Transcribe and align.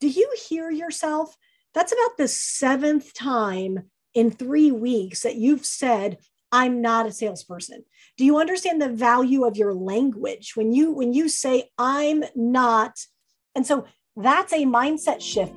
do 0.00 0.08
you 0.08 0.32
hear 0.48 0.70
yourself? 0.70 1.36
That's 1.74 1.92
about 1.92 2.16
the 2.16 2.28
seventh 2.28 3.14
time 3.14 3.90
in 4.14 4.30
three 4.30 4.70
weeks 4.70 5.22
that 5.22 5.34
you've 5.34 5.66
said, 5.66 6.18
I'm 6.52 6.80
not 6.80 7.06
a 7.06 7.12
salesperson. 7.12 7.84
Do 8.16 8.24
you 8.24 8.38
understand 8.38 8.80
the 8.80 8.88
value 8.88 9.44
of 9.44 9.56
your 9.56 9.74
language 9.74 10.52
when 10.54 10.72
you 10.72 10.92
when 10.92 11.12
you 11.12 11.28
say 11.28 11.70
I'm 11.78 12.22
not? 12.36 12.98
And 13.54 13.66
so 13.66 13.86
that's 14.16 14.52
a 14.52 14.64
mindset 14.64 15.20
shift. 15.20 15.52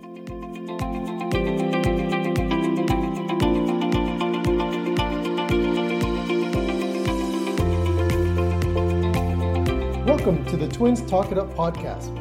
Welcome 10.08 10.44
to 10.48 10.58
the 10.58 10.68
Twins 10.68 11.02
Talk 11.04 11.32
It 11.32 11.38
Up 11.38 11.54
podcast 11.56 12.21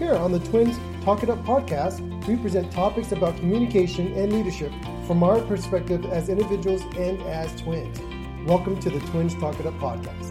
Here 0.00 0.14
on 0.14 0.32
the 0.32 0.38
Twins 0.38 0.78
Talk 1.04 1.22
It 1.22 1.28
Up 1.28 1.44
podcast, 1.44 2.00
we 2.26 2.34
present 2.34 2.72
topics 2.72 3.12
about 3.12 3.36
communication 3.36 4.14
and 4.14 4.32
leadership 4.32 4.72
from 5.06 5.22
our 5.22 5.42
perspective 5.42 6.06
as 6.06 6.30
individuals 6.30 6.80
and 6.96 7.20
as 7.24 7.54
twins. 7.60 8.00
Welcome 8.48 8.80
to 8.80 8.88
the 8.88 8.98
Twins 9.10 9.34
Talk 9.34 9.60
It 9.60 9.66
Up 9.66 9.74
podcast. 9.74 10.30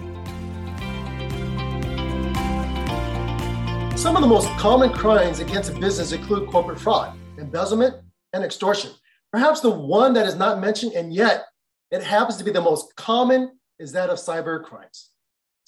Some 3.96 4.16
of 4.16 4.24
the 4.24 4.28
most 4.28 4.50
common 4.58 4.92
crimes 4.92 5.40
against 5.40 5.70
a 5.70 5.80
business 5.80 6.14
include 6.14 6.50
corporate 6.50 6.80
fraud, 6.80 7.16
embezzlement, 7.38 7.94
and 8.34 8.44
extortion. 8.44 8.90
Perhaps 9.32 9.62
the 9.62 9.70
one 9.70 10.14
that 10.14 10.26
is 10.26 10.36
not 10.36 10.60
mentioned, 10.60 10.94
and 10.94 11.14
yet 11.14 11.46
it 11.92 12.02
happens 12.02 12.38
to 12.38 12.44
be 12.44 12.50
the 12.50 12.60
most 12.60 12.96
common, 12.96 13.60
is 13.78 13.92
that 13.92 14.10
of 14.10 14.18
cyber 14.18 14.64
crimes. 14.64 15.12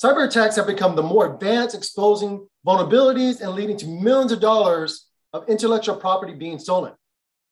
Cyber 0.02 0.25
attacks 0.25 0.55
have 0.55 0.66
become 0.66 0.95
the 0.95 1.03
more 1.03 1.31
advanced, 1.31 1.75
exposing 1.75 2.47
vulnerabilities 2.66 3.41
and 3.41 3.52
leading 3.52 3.77
to 3.77 3.85
millions 3.85 4.31
of 4.31 4.39
dollars 4.39 5.07
of 5.31 5.47
intellectual 5.47 5.95
property 5.95 6.33
being 6.33 6.57
stolen. 6.57 6.94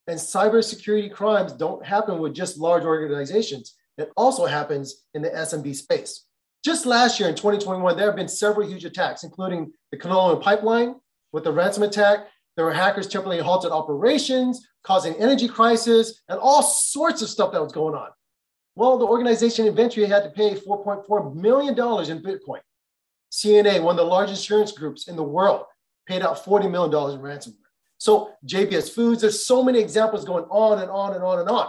And 0.07 0.17
cybersecurity 0.17 1.13
crimes 1.13 1.53
don't 1.53 1.85
happen 1.85 2.17
with 2.17 2.33
just 2.33 2.57
large 2.57 2.85
organizations. 2.85 3.75
It 3.99 4.11
also 4.17 4.47
happens 4.47 5.05
in 5.13 5.21
the 5.21 5.29
SMB 5.29 5.75
space. 5.75 6.25
Just 6.65 6.87
last 6.87 7.19
year 7.19 7.29
in 7.29 7.35
2021, 7.35 7.95
there 7.95 8.07
have 8.07 8.15
been 8.15 8.27
several 8.27 8.67
huge 8.67 8.83
attacks, 8.83 9.23
including 9.23 9.71
the 9.91 9.97
Colonial 9.97 10.41
Pipeline 10.41 10.95
with 11.31 11.43
the 11.43 11.51
ransom 11.51 11.83
attack. 11.83 12.29
There 12.55 12.65
were 12.65 12.73
hackers 12.73 13.07
temporarily 13.07 13.43
halted 13.43 13.71
operations, 13.71 14.67
causing 14.83 15.13
energy 15.15 15.47
crisis, 15.47 16.23
and 16.27 16.39
all 16.39 16.63
sorts 16.63 17.21
of 17.21 17.29
stuff 17.29 17.51
that 17.51 17.61
was 17.61 17.71
going 17.71 17.93
on. 17.93 18.09
Well, 18.79 18.97
the 18.97 19.05
organization 19.05 19.67
eventually 19.67 20.05
had 20.05 20.23
to 20.23 20.29
pay 20.29 20.55
$4.4 20.55 21.35
million 21.35 21.73
in 21.73 22.23
Bitcoin. 22.23 22.61
CNA, 23.29 23.83
one 23.83 23.99
of 23.99 24.05
the 24.05 24.09
largest 24.09 24.43
insurance 24.43 24.71
groups 24.71 25.09
in 25.09 25.17
the 25.17 25.23
world, 25.23 25.65
paid 26.07 26.21
out 26.21 26.45
$40 26.45 26.71
million 26.71 26.89
in 26.89 27.19
ransomware. 27.19 27.55
So 27.97 28.31
JBS 28.47 28.95
Foods, 28.95 29.19
there's 29.19 29.45
so 29.45 29.61
many 29.61 29.79
examples 29.79 30.23
going 30.23 30.45
on 30.45 30.81
and 30.81 30.89
on 30.89 31.13
and 31.13 31.21
on 31.25 31.39
and 31.39 31.49
on. 31.49 31.67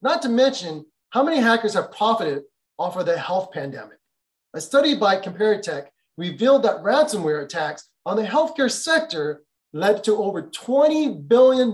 Not 0.00 0.22
to 0.22 0.30
mention 0.30 0.86
how 1.10 1.22
many 1.22 1.36
hackers 1.38 1.74
have 1.74 1.92
profited 1.92 2.44
off 2.78 2.96
of 2.96 3.04
the 3.04 3.18
health 3.18 3.52
pandemic. 3.52 3.98
A 4.54 4.60
study 4.62 4.94
by 4.94 5.20
Comparitech 5.20 5.88
revealed 6.16 6.62
that 6.62 6.82
ransomware 6.82 7.44
attacks 7.44 7.90
on 8.06 8.16
the 8.16 8.24
healthcare 8.24 8.70
sector 8.70 9.42
led 9.74 10.02
to 10.04 10.16
over 10.16 10.44
$20 10.44 11.28
billion 11.28 11.72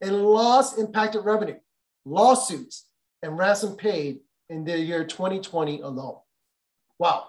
in 0.00 0.22
lost 0.22 0.78
impacted 0.78 1.24
revenue, 1.24 1.58
lawsuits, 2.04 2.84
and 3.22 3.38
ransom 3.38 3.76
paid 3.76 4.20
in 4.48 4.64
the 4.64 4.78
year 4.78 5.04
2020 5.04 5.80
alone. 5.80 6.18
Wow. 6.98 7.28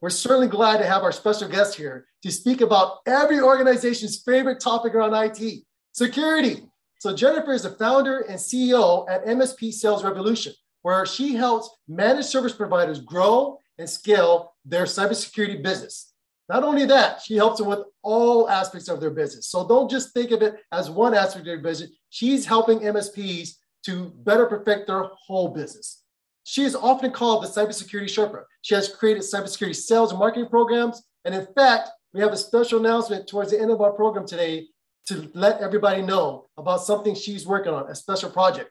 We're 0.00 0.10
certainly 0.10 0.48
glad 0.48 0.78
to 0.78 0.86
have 0.86 1.02
our 1.02 1.12
special 1.12 1.48
guest 1.48 1.76
here 1.76 2.06
to 2.22 2.32
speak 2.32 2.60
about 2.60 2.98
every 3.06 3.40
organization's 3.40 4.20
favorite 4.20 4.60
topic 4.60 4.94
around 4.94 5.14
IT 5.14 5.62
security. 5.92 6.64
So, 6.98 7.14
Jennifer 7.14 7.52
is 7.52 7.64
the 7.64 7.70
founder 7.70 8.20
and 8.20 8.38
CEO 8.38 9.08
at 9.08 9.24
MSP 9.24 9.72
Sales 9.72 10.04
Revolution, 10.04 10.54
where 10.82 11.04
she 11.06 11.34
helps 11.34 11.70
managed 11.88 12.28
service 12.28 12.52
providers 12.52 13.00
grow 13.00 13.58
and 13.78 13.88
scale 13.88 14.54
their 14.64 14.84
cybersecurity 14.84 15.62
business. 15.62 16.12
Not 16.48 16.64
only 16.64 16.84
that, 16.86 17.20
she 17.22 17.36
helps 17.36 17.58
them 17.58 17.68
with 17.68 17.80
all 18.02 18.48
aspects 18.48 18.88
of 18.88 19.00
their 19.00 19.10
business. 19.10 19.48
So, 19.48 19.66
don't 19.66 19.90
just 19.90 20.12
think 20.14 20.32
of 20.32 20.42
it 20.42 20.56
as 20.72 20.90
one 20.90 21.14
aspect 21.14 21.40
of 21.40 21.46
their 21.46 21.58
business. 21.58 21.90
She's 22.10 22.46
helping 22.46 22.80
MSPs 22.80 23.54
to 23.84 24.12
better 24.24 24.46
perfect 24.46 24.86
their 24.86 25.04
whole 25.26 25.48
business. 25.48 26.02
She 26.44 26.62
is 26.62 26.74
often 26.74 27.10
called 27.12 27.44
the 27.44 27.48
cybersecurity 27.48 28.04
Sherpa. 28.04 28.42
She 28.62 28.74
has 28.74 28.88
created 28.88 29.22
cybersecurity 29.22 29.76
sales 29.76 30.10
and 30.10 30.18
marketing 30.18 30.48
programs. 30.48 31.02
And 31.24 31.34
in 31.34 31.46
fact, 31.54 31.90
we 32.12 32.20
have 32.20 32.32
a 32.32 32.36
special 32.36 32.80
announcement 32.80 33.26
towards 33.26 33.50
the 33.50 33.60
end 33.60 33.70
of 33.70 33.80
our 33.80 33.92
program 33.92 34.26
today 34.26 34.66
to 35.06 35.30
let 35.34 35.60
everybody 35.60 36.02
know 36.02 36.48
about 36.56 36.82
something 36.82 37.14
she's 37.14 37.46
working 37.46 37.72
on, 37.72 37.90
a 37.90 37.94
special 37.94 38.30
project. 38.30 38.70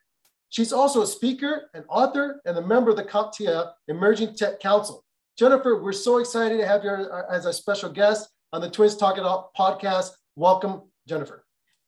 She's 0.49 0.73
also 0.73 1.01
a 1.01 1.07
speaker, 1.07 1.69
an 1.73 1.85
author, 1.88 2.41
and 2.45 2.57
a 2.57 2.61
member 2.61 2.91
of 2.91 2.97
the 2.97 3.03
CompTIA 3.03 3.72
Emerging 3.88 4.35
Tech 4.35 4.59
Council. 4.59 5.03
Jennifer, 5.38 5.81
we're 5.81 5.93
so 5.93 6.17
excited 6.17 6.57
to 6.57 6.67
have 6.67 6.83
you 6.83 7.09
as 7.29 7.45
a 7.45 7.53
special 7.53 7.89
guest 7.89 8.29
on 8.51 8.61
the 8.61 8.69
Twins 8.69 8.97
Talk 8.97 9.17
It 9.17 9.23
Out 9.23 9.53
podcast. 9.57 10.11
Welcome, 10.35 10.81
Jennifer. 11.07 11.41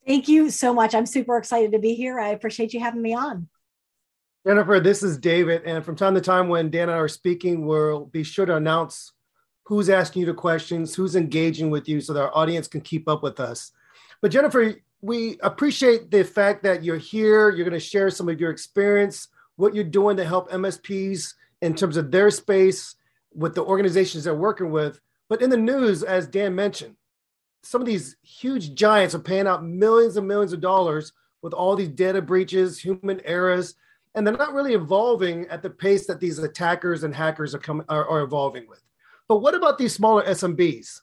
Thank 0.06 0.28
you 0.28 0.50
so 0.50 0.74
much. 0.74 0.94
I'm 0.94 1.06
super 1.06 1.38
excited 1.38 1.72
to 1.72 1.80
be 1.80 1.94
here. 1.94 2.19
I 2.19 2.30
appreciate 2.30 2.74
you 2.74 2.80
having 2.80 3.02
me 3.02 3.14
on. 3.14 3.47
Jennifer, 4.46 4.81
this 4.81 5.03
is 5.03 5.18
David. 5.18 5.64
And 5.64 5.86
from 5.86 5.96
time 5.96 6.16
to 6.16 6.22
time, 6.22 6.50
when 6.50 6.69
Dan 6.69 6.90
and 6.90 6.91
I 6.91 6.97
are 6.97 7.08
speaking, 7.08 7.66
we'll 7.66 8.06
be 8.06 8.24
sure 8.24 8.46
to 8.46 8.58
announce 8.58 9.14
who's 9.64 9.90
asking 9.90 10.22
you 10.22 10.25
the 10.25 10.34
questions, 10.34 10.94
who's 10.94 11.16
engaging 11.16 11.69
with 11.69 11.88
you 11.88 12.02
so 12.02 12.12
that 12.12 12.22
our 12.22 12.36
audience 12.36 12.68
can 12.68 12.81
keep 12.81 13.08
up 13.08 13.24
with 13.24 13.40
us. 13.40 13.72
But 14.22 14.31
Jennifer, 14.31 14.75
we 15.02 15.38
appreciate 15.41 16.12
the 16.12 16.24
fact 16.24 16.64
that 16.64 16.84
you're 16.84 16.97
here. 16.97 17.50
You're 17.50 17.66
going 17.66 17.72
to 17.72 17.80
share 17.80 18.09
some 18.09 18.28
of 18.28 18.41
your 18.41 18.52
experience, 18.52 19.30
what 19.56 19.74
you're 19.74 19.85
doing 19.85 20.18
to 20.18 20.25
help 20.25 20.52
MSPs 20.52 21.34
in 21.62 21.74
terms 21.74 21.96
of 21.96 22.12
their 22.12 22.30
space 22.30 22.96
with 23.34 23.56
the 23.56 23.64
organizations 23.64 24.25
they're 24.25 24.35
working 24.35 24.72
with. 24.72 25.00
But 25.30 25.41
in 25.41 25.50
the 25.50 25.58
news, 25.58 26.03
as 26.03 26.28
Dan 26.28 26.53
mentioned, 26.53 26.96
some 27.63 27.81
of 27.81 27.88
these 27.88 28.18
huge 28.22 28.74
giants 28.75 29.16
are 29.16 29.19
paying 29.19 29.47
out 29.47 29.66
millions 29.66 30.18
and 30.18 30.28
millions 30.28 30.53
of 30.53 30.62
dollars 30.62 31.13
with 31.41 31.53
all 31.53 31.75
these 31.75 31.90
data 31.90 32.22
breaches, 32.22 32.79
human 32.79 33.22
errors, 33.25 33.75
and 34.16 34.25
they're 34.25 34.38
not 34.38 34.53
really 34.53 34.74
evolving 34.74 35.47
at 35.47 35.63
the 35.63 35.69
pace 35.69 36.06
that 36.07 36.19
these 36.19 36.38
attackers 36.40 37.03
and 37.03 37.16
hackers 37.16 37.56
are 37.56 37.59
coming 37.59 37.85
are, 37.90 38.07
are 38.07 38.22
evolving 38.22 38.68
with. 38.68 38.84
But 39.28 39.38
what 39.38 39.56
about 39.56 39.78
these 39.78 39.94
smaller 39.94 40.23
SMBs? 40.23 41.00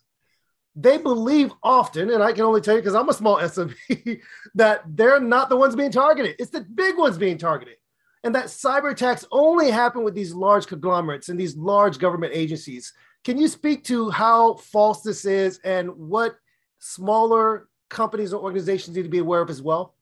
They 0.77 0.99
believe 0.99 1.51
often, 1.63 2.11
and 2.11 2.23
I 2.23 2.33
can 2.33 2.45
only 2.45 2.61
tell 2.61 2.75
you 2.75 2.81
because 2.81 2.95
I'm 2.95 3.09
a 3.09 3.15
small 3.15 3.37
SMB, 3.41 4.21
that 4.55 4.83
they're 4.87 5.21
not 5.21 5.49
the 5.49 5.57
ones 5.57 5.75
being 5.75 5.91
targeted. 5.91 6.37
It's 6.39 6.51
the 6.51 6.61
big 6.61 6.97
ones 6.97 7.19
being 7.19 7.39
targeted. 7.39 7.77
And 8.23 8.35
that 8.35 8.47
cyber 8.47 8.93
attacks 8.93 9.25
only 9.33 9.71
happen 9.71 10.05
with 10.05 10.15
these 10.15 10.35
large 10.35 10.67
conglomerates 10.67 11.31
and 11.31 11.41
these 11.41 11.57
large 11.57 11.99
government 11.99 12.33
agencies. 12.35 12.93
Can 13.25 13.39
you 13.39 13.49
speak 13.49 13.83
to 13.85 14.11
how 14.11 14.55
false 14.55 15.03
this 15.03 15.25
is 15.25 15.59
and 15.65 15.91
what 15.97 16.37
smaller 16.81 17.69
companies 17.89 18.33
or 18.33 18.43
organizations 18.43 18.97
need 18.97 19.05
to 19.05 19.09
be 19.09 19.19
aware 19.19 19.41
of 19.41 19.51
as 19.51 19.63
well? 19.63 19.95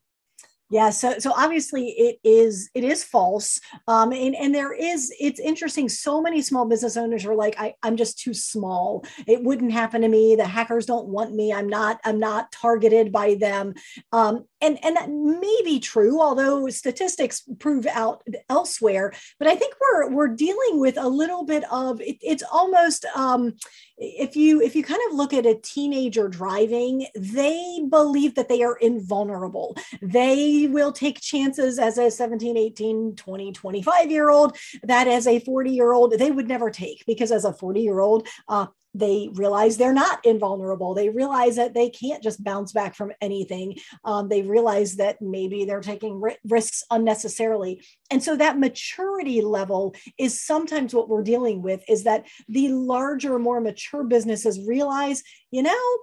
Yeah, 0.70 0.90
so 0.90 1.18
so 1.18 1.32
obviously 1.34 1.88
it 1.90 2.18
is 2.24 2.68
it 2.74 2.84
is 2.84 3.02
false, 3.02 3.58
um, 3.86 4.12
and 4.12 4.36
and 4.36 4.54
there 4.54 4.72
is 4.72 5.10
it's 5.18 5.40
interesting. 5.40 5.88
So 5.88 6.20
many 6.20 6.42
small 6.42 6.66
business 6.66 6.96
owners 6.96 7.24
are 7.24 7.34
like, 7.34 7.58
I, 7.58 7.74
I'm 7.82 7.96
just 7.96 8.18
too 8.18 8.34
small. 8.34 9.04
It 9.26 9.42
wouldn't 9.42 9.72
happen 9.72 10.02
to 10.02 10.08
me. 10.08 10.36
The 10.36 10.46
hackers 10.46 10.84
don't 10.84 11.08
want 11.08 11.34
me. 11.34 11.54
I'm 11.54 11.68
not 11.68 12.00
I'm 12.04 12.20
not 12.20 12.52
targeted 12.52 13.12
by 13.12 13.36
them. 13.36 13.74
Um, 14.12 14.44
and 14.60 14.78
and 14.84 14.96
that 14.96 15.10
may 15.10 15.60
be 15.64 15.80
true, 15.80 16.20
although 16.20 16.68
statistics 16.68 17.44
prove 17.58 17.86
out 17.86 18.22
elsewhere. 18.50 19.14
But 19.38 19.48
I 19.48 19.56
think 19.56 19.74
we're 19.80 20.10
we're 20.10 20.28
dealing 20.28 20.80
with 20.80 20.98
a 20.98 21.08
little 21.08 21.44
bit 21.44 21.64
of 21.72 22.00
it, 22.02 22.18
it's 22.20 22.42
almost 22.52 23.06
um, 23.16 23.54
if 23.96 24.36
you 24.36 24.60
if 24.60 24.76
you 24.76 24.82
kind 24.82 25.00
of 25.08 25.16
look 25.16 25.32
at 25.32 25.46
a 25.46 25.58
teenager 25.62 26.28
driving, 26.28 27.06
they 27.14 27.80
believe 27.88 28.34
that 28.34 28.48
they 28.48 28.62
are 28.62 28.76
invulnerable. 28.76 29.76
They 30.02 30.57
will 30.66 30.92
take 30.92 31.20
chances 31.20 31.78
as 31.78 31.98
a 31.98 32.10
17, 32.10 32.56
18, 32.56 33.16
20, 33.16 33.52
25 33.52 34.10
year 34.10 34.30
old 34.30 34.56
that 34.82 35.08
as 35.08 35.26
a 35.26 35.38
40 35.40 35.70
year 35.70 35.92
old 35.92 36.12
they 36.12 36.30
would 36.30 36.48
never 36.48 36.70
take 36.70 37.04
because 37.06 37.32
as 37.32 37.44
a 37.44 37.52
40 37.52 37.80
year 37.80 38.00
old, 38.00 38.26
uh, 38.48 38.66
they 38.94 39.28
realize 39.34 39.76
they're 39.76 39.92
not 39.92 40.24
invulnerable. 40.24 40.94
They 40.94 41.08
realize 41.08 41.56
that 41.56 41.74
they 41.74 41.90
can't 41.90 42.22
just 42.22 42.42
bounce 42.42 42.72
back 42.72 42.94
from 42.94 43.12
anything. 43.20 43.78
Um, 44.04 44.28
they 44.28 44.42
realize 44.42 44.96
that 44.96 45.20
maybe 45.20 45.64
they're 45.64 45.80
taking 45.80 46.20
ri- 46.20 46.38
risks 46.44 46.82
unnecessarily. 46.90 47.84
And 48.10 48.22
so 48.22 48.36
that 48.36 48.58
maturity 48.58 49.42
level 49.42 49.94
is 50.18 50.42
sometimes 50.42 50.94
what 50.94 51.08
we're 51.08 51.22
dealing 51.22 51.62
with 51.62 51.84
is 51.88 52.04
that 52.04 52.26
the 52.48 52.68
larger, 52.70 53.38
more 53.38 53.60
mature 53.60 54.04
businesses 54.04 54.66
realize, 54.66 55.22
you 55.50 55.62
know, 55.62 55.98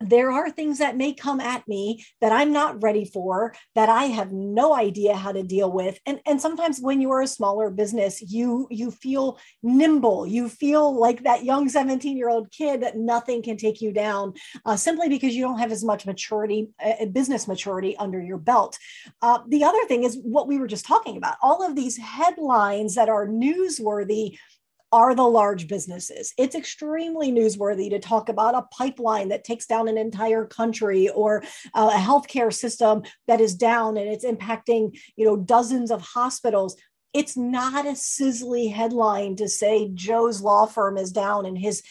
there 0.00 0.30
are 0.30 0.50
things 0.50 0.78
that 0.78 0.96
may 0.96 1.12
come 1.12 1.40
at 1.40 1.66
me 1.66 2.04
that 2.20 2.30
I'm 2.30 2.52
not 2.52 2.82
ready 2.82 3.04
for, 3.04 3.54
that 3.74 3.88
I 3.88 4.04
have 4.04 4.30
no 4.30 4.74
idea 4.74 5.16
how 5.16 5.32
to 5.32 5.42
deal 5.42 5.72
with. 5.72 5.98
And, 6.06 6.20
and 6.24 6.40
sometimes 6.40 6.78
when 6.80 7.00
you 7.00 7.10
are 7.10 7.22
a 7.22 7.26
smaller 7.26 7.68
business, 7.68 8.22
you 8.22 8.68
you 8.70 8.90
feel 8.90 9.38
nimble. 9.62 10.26
You 10.26 10.48
feel 10.48 10.98
like 10.98 11.24
that 11.24 11.44
young 11.44 11.68
17 11.68 12.16
year 12.16 12.28
old 12.28 12.50
kid 12.52 12.82
that 12.82 12.96
nothing 12.96 13.42
can 13.42 13.56
take 13.56 13.80
you 13.80 13.92
down 13.92 14.34
uh, 14.64 14.76
simply 14.76 15.08
because 15.08 15.34
you 15.34 15.42
don't 15.42 15.58
have 15.58 15.72
as 15.72 15.84
much 15.84 16.06
maturity, 16.06 16.68
uh, 16.84 17.06
business 17.06 17.48
maturity 17.48 17.96
under 17.96 18.22
your 18.22 18.38
belt. 18.38 18.78
Uh, 19.20 19.40
the 19.48 19.64
other 19.64 19.84
thing 19.86 20.04
is 20.04 20.18
what 20.22 20.46
we 20.46 20.58
were 20.58 20.68
just 20.68 20.86
talking 20.86 21.16
about. 21.16 21.36
All 21.42 21.66
of 21.66 21.74
these 21.74 21.96
headlines 21.96 22.94
that 22.94 23.08
are 23.08 23.26
newsworthy 23.26 24.38
are 24.92 25.14
the 25.14 25.22
large 25.22 25.68
businesses. 25.68 26.32
It's 26.38 26.54
extremely 26.54 27.30
newsworthy 27.30 27.90
to 27.90 27.98
talk 27.98 28.28
about 28.28 28.54
a 28.54 28.66
pipeline 28.74 29.28
that 29.28 29.44
takes 29.44 29.66
down 29.66 29.88
an 29.88 29.98
entire 29.98 30.46
country 30.46 31.08
or 31.10 31.42
uh, 31.74 31.90
a 31.94 31.98
healthcare 31.98 32.52
system 32.52 33.02
that 33.26 33.40
is 33.40 33.54
down 33.54 33.96
and 33.96 34.08
it's 34.08 34.24
impacting, 34.24 34.98
you 35.16 35.24
know, 35.24 35.36
dozens 35.36 35.90
of 35.90 36.00
hospitals. 36.00 36.76
It's 37.12 37.36
not 37.36 37.86
a 37.86 37.92
sizzly 37.92 38.72
headline 38.72 39.36
to 39.36 39.48
say 39.48 39.90
Joe's 39.92 40.40
law 40.40 40.66
firm 40.66 40.96
is 40.96 41.12
down 41.12 41.46
and 41.46 41.58
his 41.58 41.82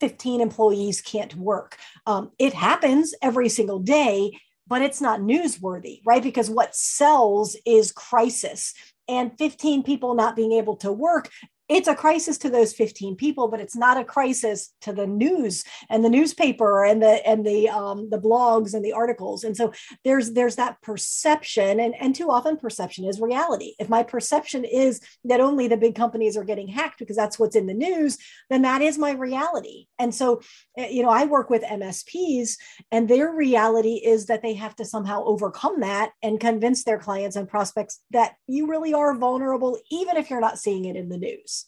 15 0.00 0.40
employees 0.40 1.00
can't 1.00 1.34
work. 1.34 1.78
Um, 2.06 2.30
it 2.38 2.52
happens 2.52 3.14
every 3.22 3.48
single 3.48 3.78
day, 3.78 4.38
but 4.66 4.82
it's 4.82 5.00
not 5.00 5.20
newsworthy, 5.20 6.00
right? 6.04 6.22
Because 6.22 6.50
what 6.50 6.76
sells 6.76 7.56
is 7.64 7.90
crisis 7.90 8.74
and 9.08 9.36
15 9.38 9.82
people 9.82 10.14
not 10.14 10.36
being 10.36 10.52
able 10.52 10.76
to 10.76 10.92
work 10.92 11.30
it's 11.72 11.88
a 11.88 11.94
crisis 11.94 12.38
to 12.38 12.50
those 12.50 12.72
15 12.72 13.16
people 13.16 13.48
but 13.48 13.60
it's 13.60 13.76
not 13.76 13.96
a 13.96 14.04
crisis 14.04 14.72
to 14.80 14.92
the 14.92 15.06
news 15.06 15.64
and 15.88 16.04
the 16.04 16.08
newspaper 16.08 16.84
and 16.84 17.02
the 17.02 17.26
and 17.26 17.44
the 17.46 17.68
um, 17.68 18.08
the 18.10 18.18
blogs 18.18 18.74
and 18.74 18.84
the 18.84 18.92
articles. 18.92 19.44
And 19.44 19.56
so 19.56 19.72
there's 20.04 20.32
there's 20.32 20.56
that 20.56 20.80
perception 20.82 21.80
and 21.80 21.94
and 22.00 22.14
too 22.14 22.30
often 22.30 22.56
perception 22.56 23.04
is 23.04 23.20
reality. 23.20 23.74
If 23.78 23.88
my 23.88 24.02
perception 24.02 24.64
is 24.64 25.00
that 25.24 25.40
only 25.40 25.68
the 25.68 25.76
big 25.76 25.94
companies 25.94 26.36
are 26.36 26.44
getting 26.44 26.68
hacked 26.68 26.98
because 26.98 27.16
that's 27.16 27.38
what's 27.38 27.56
in 27.56 27.66
the 27.66 27.74
news 27.74 28.18
then 28.50 28.62
that 28.62 28.82
is 28.82 28.98
my 28.98 29.12
reality. 29.12 29.86
And 29.98 30.14
so 30.14 30.40
eh, 30.76 30.88
you 30.88 31.02
know 31.02 31.10
i 31.10 31.24
work 31.24 31.50
with 31.50 31.62
msps 31.62 32.56
and 32.90 33.08
their 33.08 33.32
reality 33.32 33.94
is 34.04 34.26
that 34.26 34.42
they 34.42 34.54
have 34.54 34.74
to 34.76 34.84
somehow 34.84 35.24
overcome 35.24 35.80
that 35.80 36.10
and 36.22 36.40
convince 36.40 36.84
their 36.84 36.98
clients 36.98 37.36
and 37.36 37.48
prospects 37.48 38.00
that 38.10 38.34
you 38.46 38.66
really 38.66 38.94
are 38.94 39.16
vulnerable 39.16 39.78
even 39.90 40.16
if 40.16 40.30
you're 40.30 40.40
not 40.40 40.58
seeing 40.58 40.84
it 40.84 40.96
in 40.96 41.08
the 41.08 41.18
news 41.18 41.61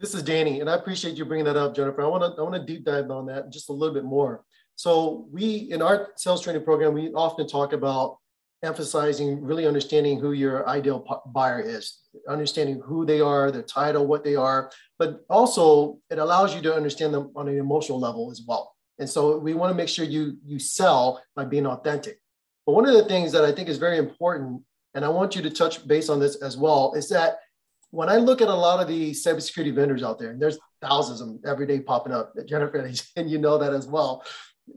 this 0.00 0.14
is 0.14 0.22
Danny, 0.22 0.60
and 0.60 0.70
I 0.70 0.74
appreciate 0.74 1.16
you 1.16 1.26
bringing 1.26 1.44
that 1.44 1.58
up, 1.58 1.74
Jennifer. 1.74 2.02
I 2.02 2.06
want 2.06 2.22
to 2.22 2.40
I 2.40 2.42
want 2.42 2.54
to 2.54 2.64
deep 2.64 2.84
dive 2.84 3.10
on 3.10 3.26
that 3.26 3.50
just 3.52 3.68
a 3.68 3.72
little 3.72 3.94
bit 3.94 4.04
more. 4.04 4.42
So 4.74 5.28
we 5.30 5.68
in 5.70 5.82
our 5.82 6.08
sales 6.16 6.42
training 6.42 6.64
program, 6.64 6.94
we 6.94 7.12
often 7.12 7.46
talk 7.46 7.74
about 7.74 8.16
emphasizing 8.62 9.42
really 9.42 9.66
understanding 9.66 10.18
who 10.18 10.32
your 10.32 10.66
ideal 10.68 11.04
buyer 11.34 11.60
is, 11.60 11.98
understanding 12.28 12.80
who 12.84 13.04
they 13.04 13.20
are, 13.20 13.50
their 13.50 13.62
title, 13.62 14.06
what 14.06 14.24
they 14.24 14.36
are, 14.36 14.70
but 14.98 15.20
also 15.28 15.98
it 16.10 16.18
allows 16.18 16.54
you 16.54 16.62
to 16.62 16.74
understand 16.74 17.12
them 17.12 17.30
on 17.36 17.48
an 17.48 17.58
emotional 17.58 18.00
level 18.00 18.30
as 18.30 18.42
well. 18.46 18.74
And 18.98 19.08
so 19.08 19.38
we 19.38 19.54
want 19.54 19.70
to 19.70 19.76
make 19.76 19.88
sure 19.88 20.06
you 20.06 20.38
you 20.46 20.58
sell 20.58 21.22
by 21.36 21.44
being 21.44 21.66
authentic. 21.66 22.18
But 22.64 22.72
one 22.72 22.88
of 22.88 22.94
the 22.94 23.04
things 23.04 23.32
that 23.32 23.44
I 23.44 23.52
think 23.52 23.68
is 23.68 23.76
very 23.76 23.98
important, 23.98 24.62
and 24.94 25.04
I 25.04 25.10
want 25.10 25.36
you 25.36 25.42
to 25.42 25.50
touch 25.50 25.86
base 25.86 26.08
on 26.08 26.20
this 26.20 26.36
as 26.36 26.56
well, 26.56 26.94
is 26.94 27.10
that 27.10 27.40
when 27.90 28.08
I 28.08 28.16
look 28.16 28.40
at 28.40 28.48
a 28.48 28.54
lot 28.54 28.80
of 28.80 28.88
the 28.88 29.10
cybersecurity 29.10 29.74
vendors 29.74 30.02
out 30.02 30.18
there, 30.18 30.30
and 30.30 30.40
there's 30.40 30.58
thousands 30.80 31.20
of 31.20 31.28
them 31.28 31.40
every 31.44 31.66
day 31.66 31.80
popping 31.80 32.12
up, 32.12 32.32
Jennifer, 32.46 32.78
and 33.16 33.30
you 33.30 33.38
know 33.38 33.58
that 33.58 33.72
as 33.72 33.86
well, 33.86 34.24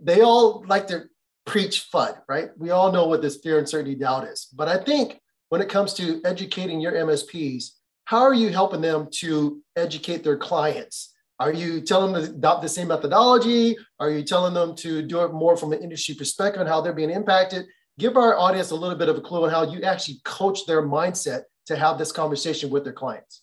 they 0.01 0.21
all 0.21 0.63
like 0.68 0.88
to 0.88 1.04
preach 1.45 1.89
FUD, 1.92 2.18
right? 2.27 2.50
We 2.57 2.71
all 2.71 2.92
know 2.92 3.07
what 3.07 3.21
this 3.21 3.38
fear, 3.38 3.60
uncertainty, 3.60 3.95
doubt 3.95 4.25
is. 4.25 4.48
But 4.54 4.68
I 4.68 4.83
think 4.83 5.19
when 5.50 5.62
it 5.62 5.69
comes 5.69 5.94
to 5.95 6.21
educating 6.25 6.80
your 6.80 6.94
MSPs, 6.94 7.65
how 8.06 8.21
are 8.21 8.33
you 8.33 8.50
helping 8.50 8.81
them 8.81 9.07
to 9.19 9.62
educate 9.75 10.24
their 10.24 10.38
clients? 10.38 11.13
Are 11.39 11.54
you 11.54 11.81
telling 11.81 12.13
them 12.13 12.25
to 12.25 12.31
adopt 12.31 12.62
the 12.62 12.69
same 12.69 12.88
methodology? 12.88 13.77
Are 14.00 14.10
you 14.10 14.24
telling 14.24 14.54
them 14.54 14.75
to 14.77 15.01
do 15.01 15.24
it 15.24 15.33
more 15.33 15.57
from 15.57 15.74
an 15.74 15.81
industry 15.81 16.15
perspective 16.15 16.62
and 16.62 16.69
how 16.69 16.81
they're 16.81 16.94
being 16.94 17.10
impacted? 17.10 17.65
Give 18.00 18.18
our 18.18 18.38
audience 18.38 18.71
a 18.71 18.75
little 18.75 18.98
bit 18.98 19.10
of 19.10 19.18
a 19.18 19.21
clue 19.21 19.44
on 19.44 19.51
how 19.51 19.69
you 19.69 19.81
actually 19.81 20.21
coach 20.24 20.65
their 20.65 20.81
mindset 20.81 21.44
to 21.68 21.75
have 21.75 21.98
this 21.98 22.12
conversation 22.12 22.69
with 22.69 22.83
their 22.83 22.94
clients? 22.94 23.42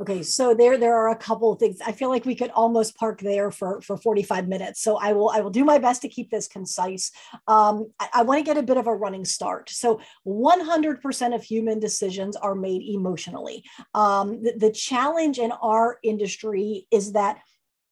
Okay, 0.00 0.22
so 0.24 0.52
there 0.52 0.78
there 0.78 0.96
are 0.96 1.10
a 1.10 1.16
couple 1.16 1.52
of 1.52 1.60
things. 1.60 1.78
I 1.80 1.92
feel 1.92 2.08
like 2.08 2.24
we 2.24 2.34
could 2.34 2.50
almost 2.50 2.96
park 2.96 3.20
there 3.20 3.52
for 3.52 3.80
for 3.82 3.96
45 3.96 4.48
minutes. 4.48 4.82
So 4.82 4.96
I 4.96 5.12
will 5.12 5.30
I 5.30 5.40
will 5.40 5.50
do 5.50 5.64
my 5.64 5.78
best 5.78 6.02
to 6.02 6.08
keep 6.08 6.28
this 6.28 6.48
concise. 6.48 7.12
Um, 7.46 7.92
I, 8.00 8.08
I 8.14 8.22
want 8.22 8.38
to 8.38 8.44
get 8.44 8.56
a 8.56 8.64
bit 8.64 8.78
of 8.78 8.88
a 8.88 8.94
running 8.94 9.24
start. 9.24 9.70
So 9.70 10.00
100% 10.26 11.34
of 11.34 11.44
human 11.44 11.78
decisions 11.78 12.34
are 12.34 12.56
made 12.56 12.82
emotionally. 12.82 13.64
Um, 13.94 14.42
the, 14.42 14.54
the 14.56 14.72
challenge 14.72 15.38
in 15.38 15.52
our 15.52 15.98
industry 16.02 16.88
is 16.90 17.12
that 17.12 17.40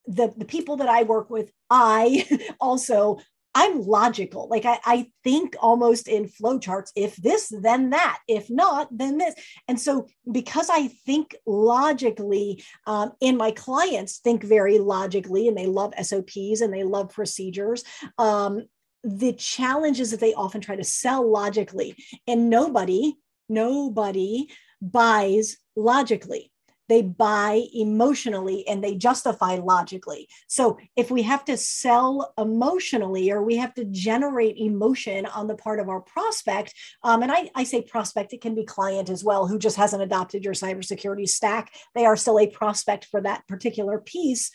the, 0.06 0.32
the 0.36 0.46
people 0.46 0.78
that 0.78 0.88
I 0.88 1.04
work 1.04 1.30
with, 1.30 1.52
I 1.70 2.26
also 2.60 3.20
I'm 3.54 3.82
logical. 3.82 4.48
Like 4.48 4.64
I, 4.64 4.78
I 4.84 5.06
think 5.24 5.56
almost 5.60 6.08
in 6.08 6.26
flowcharts. 6.26 6.90
If 6.94 7.16
this, 7.16 7.52
then 7.62 7.90
that. 7.90 8.18
If 8.28 8.48
not, 8.48 8.88
then 8.90 9.18
this. 9.18 9.34
And 9.66 9.80
so, 9.80 10.06
because 10.30 10.68
I 10.70 10.88
think 10.88 11.34
logically, 11.46 12.62
um, 12.86 13.12
and 13.20 13.36
my 13.36 13.50
clients 13.50 14.18
think 14.18 14.44
very 14.44 14.78
logically, 14.78 15.48
and 15.48 15.56
they 15.56 15.66
love 15.66 15.92
SOPs 16.00 16.60
and 16.60 16.72
they 16.72 16.84
love 16.84 17.10
procedures. 17.10 17.82
Um, 18.18 18.66
the 19.02 19.32
challenge 19.32 19.98
is 19.98 20.10
that 20.10 20.20
they 20.20 20.34
often 20.34 20.60
try 20.60 20.76
to 20.76 20.84
sell 20.84 21.28
logically, 21.28 21.96
and 22.26 22.50
nobody, 22.50 23.14
nobody 23.48 24.48
buys 24.80 25.56
logically 25.74 26.52
they 26.90 27.02
buy 27.02 27.62
emotionally 27.72 28.66
and 28.66 28.82
they 28.82 28.96
justify 28.96 29.54
logically. 29.54 30.28
So 30.48 30.76
if 30.96 31.08
we 31.08 31.22
have 31.22 31.44
to 31.44 31.56
sell 31.56 32.34
emotionally 32.36 33.30
or 33.30 33.42
we 33.42 33.56
have 33.56 33.72
to 33.74 33.84
generate 33.84 34.56
emotion 34.58 35.24
on 35.26 35.46
the 35.46 35.54
part 35.54 35.78
of 35.78 35.88
our 35.88 36.00
prospect, 36.00 36.74
um, 37.04 37.22
and 37.22 37.30
I, 37.30 37.48
I 37.54 37.62
say 37.62 37.82
prospect, 37.82 38.32
it 38.32 38.40
can 38.40 38.56
be 38.56 38.64
client 38.64 39.08
as 39.08 39.22
well 39.22 39.46
who 39.46 39.56
just 39.56 39.76
hasn't 39.76 40.02
adopted 40.02 40.44
your 40.44 40.54
cybersecurity 40.54 41.28
stack. 41.28 41.72
They 41.94 42.06
are 42.06 42.16
still 42.16 42.40
a 42.40 42.48
prospect 42.48 43.04
for 43.04 43.20
that 43.20 43.46
particular 43.46 44.00
piece 44.00 44.50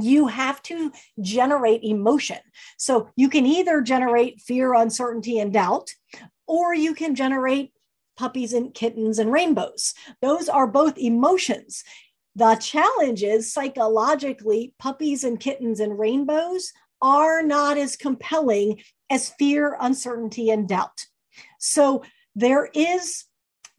you 0.00 0.26
have 0.26 0.62
to 0.62 0.90
generate 1.20 1.84
emotion. 1.84 2.38
So 2.78 3.10
you 3.14 3.28
can 3.28 3.44
either 3.44 3.82
generate 3.82 4.40
fear, 4.40 4.72
uncertainty, 4.72 5.38
and 5.38 5.52
doubt, 5.52 5.90
or 6.46 6.74
you 6.74 6.94
can 6.94 7.14
generate 7.14 7.72
puppies 8.16 8.52
and 8.52 8.74
kittens 8.74 9.18
and 9.18 9.32
rainbows. 9.32 9.94
Those 10.20 10.48
are 10.48 10.66
both 10.66 10.98
emotions. 10.98 11.84
The 12.34 12.54
challenge 12.56 13.22
is 13.22 13.52
psychologically, 13.52 14.74
puppies 14.78 15.24
and 15.24 15.38
kittens 15.38 15.80
and 15.80 15.98
rainbows 15.98 16.72
are 17.02 17.42
not 17.42 17.76
as 17.76 17.96
compelling 17.96 18.80
as 19.10 19.30
fear, 19.30 19.76
uncertainty, 19.80 20.50
and 20.50 20.68
doubt. 20.68 21.06
So 21.58 22.04
there 22.34 22.70
is 22.74 23.24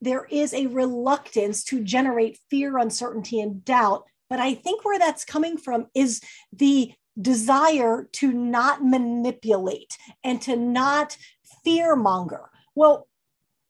there 0.01 0.25
is 0.29 0.53
a 0.53 0.67
reluctance 0.67 1.63
to 1.63 1.81
generate 1.81 2.37
fear, 2.49 2.77
uncertainty, 2.77 3.39
and 3.39 3.63
doubt. 3.63 4.03
But 4.29 4.39
I 4.39 4.53
think 4.53 4.83
where 4.83 4.99
that's 4.99 5.23
coming 5.23 5.55
from 5.55 5.87
is 5.95 6.19
the 6.51 6.93
desire 7.19 8.09
to 8.11 8.33
not 8.33 8.83
manipulate 8.83 9.97
and 10.21 10.41
to 10.41 10.57
not 10.57 11.15
fear 11.63 11.95
monger. 11.95 12.49
Well, 12.75 13.07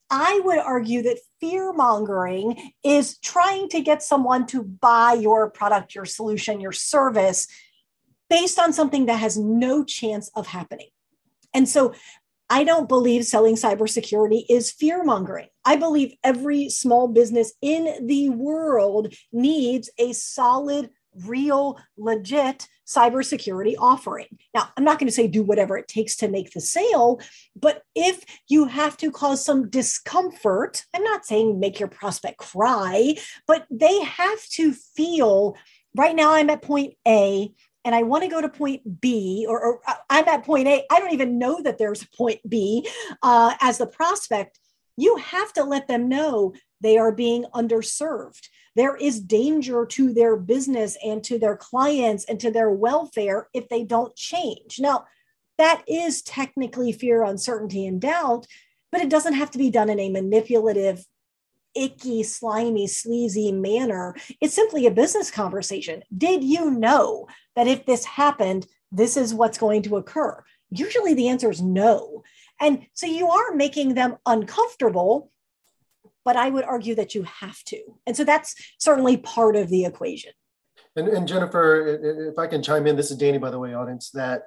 I 0.09 0.41
would 0.43 0.59
argue 0.59 1.01
that 1.03 1.19
fear 1.39 1.73
mongering 1.73 2.71
is 2.83 3.17
trying 3.19 3.69
to 3.69 3.81
get 3.81 4.03
someone 4.03 4.45
to 4.47 4.63
buy 4.63 5.13
your 5.13 5.49
product, 5.49 5.95
your 5.95 6.05
solution, 6.05 6.61
your 6.61 6.71
service 6.71 7.47
based 8.29 8.59
on 8.59 8.73
something 8.73 9.05
that 9.07 9.19
has 9.19 9.37
no 9.37 9.83
chance 9.83 10.29
of 10.35 10.47
happening. 10.47 10.89
And 11.53 11.67
so 11.67 11.93
I 12.49 12.63
don't 12.63 12.89
believe 12.89 13.25
selling 13.25 13.55
cybersecurity 13.55 14.43
is 14.49 14.71
fear 14.71 15.03
mongering. 15.03 15.47
I 15.65 15.75
believe 15.75 16.15
every 16.23 16.69
small 16.69 17.07
business 17.07 17.53
in 17.61 18.05
the 18.07 18.29
world 18.29 19.13
needs 19.31 19.89
a 19.97 20.13
solid 20.13 20.89
real, 21.25 21.79
legit 21.97 22.67
cybersecurity 22.87 23.75
offering. 23.79 24.37
Now, 24.53 24.69
I'm 24.75 24.83
not 24.83 24.99
going 24.99 25.07
to 25.07 25.13
say 25.13 25.27
do 25.27 25.43
whatever 25.43 25.77
it 25.77 25.87
takes 25.87 26.15
to 26.17 26.27
make 26.27 26.51
the 26.51 26.61
sale, 26.61 27.21
but 27.55 27.83
if 27.95 28.23
you 28.47 28.65
have 28.65 28.97
to 28.97 29.11
cause 29.11 29.43
some 29.43 29.69
discomfort, 29.69 30.85
I'm 30.93 31.03
not 31.03 31.25
saying 31.25 31.59
make 31.59 31.79
your 31.79 31.89
prospect 31.89 32.37
cry, 32.37 33.15
but 33.47 33.65
they 33.71 34.01
have 34.03 34.43
to 34.51 34.73
feel 34.73 35.55
right 35.95 36.15
now 36.15 36.33
I'm 36.33 36.49
at 36.49 36.61
point 36.61 36.95
A 37.07 37.53
and 37.85 37.93
I 37.93 38.03
want 38.03 38.23
to 38.23 38.29
go 38.29 38.41
to 38.41 38.49
point 38.49 39.01
B, 39.01 39.45
or, 39.47 39.59
or, 39.61 39.81
I'm 40.09 40.27
at 40.27 40.45
point 40.45 40.67
A. 40.67 40.83
I 40.89 40.99
don't 40.99 41.13
even 41.13 41.37
know 41.37 41.61
that 41.61 41.77
there's 41.77 42.05
point 42.05 42.39
B 42.47 42.87
uh, 43.21 43.55
as 43.61 43.77
the 43.77 43.87
prospect. 43.87 44.59
You 44.95 45.17
have 45.17 45.51
to 45.53 45.63
let 45.63 45.87
them 45.87 46.07
know 46.07 46.53
they 46.81 46.97
are 46.97 47.11
being 47.11 47.45
underserved 47.53 48.47
there 48.75 48.95
is 48.95 49.19
danger 49.19 49.85
to 49.85 50.13
their 50.13 50.35
business 50.35 50.97
and 51.03 51.23
to 51.25 51.37
their 51.37 51.55
clients 51.55 52.25
and 52.25 52.39
to 52.39 52.51
their 52.51 52.71
welfare 52.71 53.47
if 53.53 53.69
they 53.69 53.83
don't 53.83 54.15
change. 54.15 54.79
Now, 54.79 55.05
that 55.57 55.83
is 55.87 56.21
technically 56.23 56.91
fear, 56.91 57.23
uncertainty, 57.23 57.85
and 57.85 58.01
doubt, 58.01 58.47
but 58.91 59.01
it 59.01 59.09
doesn't 59.09 59.33
have 59.33 59.51
to 59.51 59.57
be 59.57 59.69
done 59.69 59.89
in 59.89 59.99
a 59.99 60.09
manipulative, 60.09 61.05
icky, 61.75 62.23
slimy, 62.23 62.87
sleazy 62.87 63.51
manner. 63.51 64.15
It's 64.41 64.55
simply 64.55 64.87
a 64.87 64.91
business 64.91 65.29
conversation. 65.29 66.03
Did 66.15 66.43
you 66.43 66.71
know 66.71 67.27
that 67.55 67.67
if 67.67 67.85
this 67.85 68.05
happened, 68.05 68.67
this 68.91 69.17
is 69.17 69.33
what's 69.33 69.57
going 69.57 69.83
to 69.83 69.97
occur? 69.97 70.43
Usually 70.69 71.13
the 71.13 71.29
answer 71.29 71.51
is 71.51 71.61
no. 71.61 72.23
And 72.59 72.87
so 72.93 73.05
you 73.05 73.29
are 73.29 73.53
making 73.53 73.93
them 73.93 74.17
uncomfortable 74.25 75.31
but 76.25 76.35
I 76.35 76.49
would 76.49 76.63
argue 76.63 76.95
that 76.95 77.15
you 77.15 77.23
have 77.23 77.61
to. 77.65 77.81
And 78.05 78.15
so 78.15 78.23
that's 78.23 78.55
certainly 78.79 79.17
part 79.17 79.55
of 79.55 79.69
the 79.69 79.85
equation. 79.85 80.31
And, 80.95 81.07
and 81.07 81.27
Jennifer, 81.27 82.29
if 82.29 82.37
I 82.37 82.47
can 82.47 82.61
chime 82.61 82.87
in, 82.87 82.95
this 82.95 83.11
is 83.11 83.17
Danny, 83.17 83.37
by 83.37 83.49
the 83.49 83.59
way, 83.59 83.73
audience, 83.73 84.11
that 84.11 84.43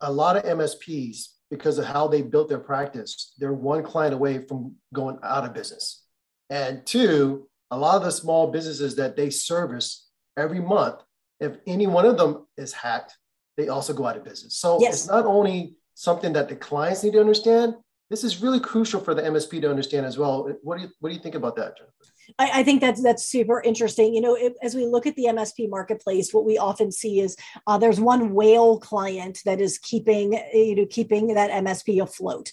a 0.00 0.12
lot 0.12 0.36
of 0.36 0.44
MSPs, 0.44 1.28
because 1.50 1.78
of 1.78 1.84
how 1.84 2.08
they 2.08 2.22
built 2.22 2.48
their 2.48 2.58
practice, 2.58 3.34
they're 3.38 3.52
one 3.52 3.82
client 3.82 4.14
away 4.14 4.38
from 4.38 4.76
going 4.94 5.18
out 5.22 5.44
of 5.44 5.52
business. 5.52 6.04
And 6.48 6.84
two, 6.86 7.48
a 7.70 7.76
lot 7.76 7.96
of 7.96 8.04
the 8.04 8.10
small 8.10 8.50
businesses 8.50 8.96
that 8.96 9.16
they 9.16 9.30
service 9.30 10.08
every 10.36 10.60
month, 10.60 10.96
if 11.40 11.56
any 11.66 11.86
one 11.86 12.06
of 12.06 12.16
them 12.16 12.46
is 12.56 12.72
hacked, 12.72 13.16
they 13.56 13.68
also 13.68 13.92
go 13.92 14.06
out 14.06 14.16
of 14.16 14.24
business. 14.24 14.56
So 14.58 14.78
yes. 14.80 14.94
it's 14.94 15.08
not 15.08 15.26
only 15.26 15.74
something 15.94 16.32
that 16.34 16.48
the 16.48 16.56
clients 16.56 17.02
need 17.02 17.12
to 17.14 17.20
understand, 17.20 17.74
this 18.12 18.24
is 18.24 18.42
really 18.42 18.60
crucial 18.60 19.00
for 19.00 19.14
the 19.14 19.22
MSP 19.22 19.62
to 19.62 19.70
understand 19.70 20.04
as 20.04 20.18
well. 20.18 20.46
What 20.62 20.76
do 20.76 20.84
you 20.84 20.90
what 21.00 21.08
do 21.08 21.14
you 21.14 21.20
think 21.22 21.34
about 21.34 21.56
that, 21.56 21.78
Jennifer? 21.78 21.94
I, 22.38 22.60
I 22.60 22.62
think 22.62 22.82
that's 22.82 23.02
that's 23.02 23.24
super 23.24 23.62
interesting. 23.62 24.14
You 24.14 24.20
know, 24.20 24.34
it, 24.34 24.52
as 24.62 24.74
we 24.74 24.84
look 24.84 25.06
at 25.06 25.16
the 25.16 25.28
MSP 25.30 25.70
marketplace, 25.70 26.34
what 26.34 26.44
we 26.44 26.58
often 26.58 26.92
see 26.92 27.20
is 27.20 27.36
uh, 27.66 27.78
there's 27.78 27.98
one 27.98 28.34
whale 28.34 28.78
client 28.78 29.38
that 29.46 29.62
is 29.62 29.78
keeping 29.78 30.34
you 30.52 30.76
know 30.76 30.86
keeping 30.90 31.28
that 31.28 31.50
MSP 31.64 32.02
afloat. 32.02 32.50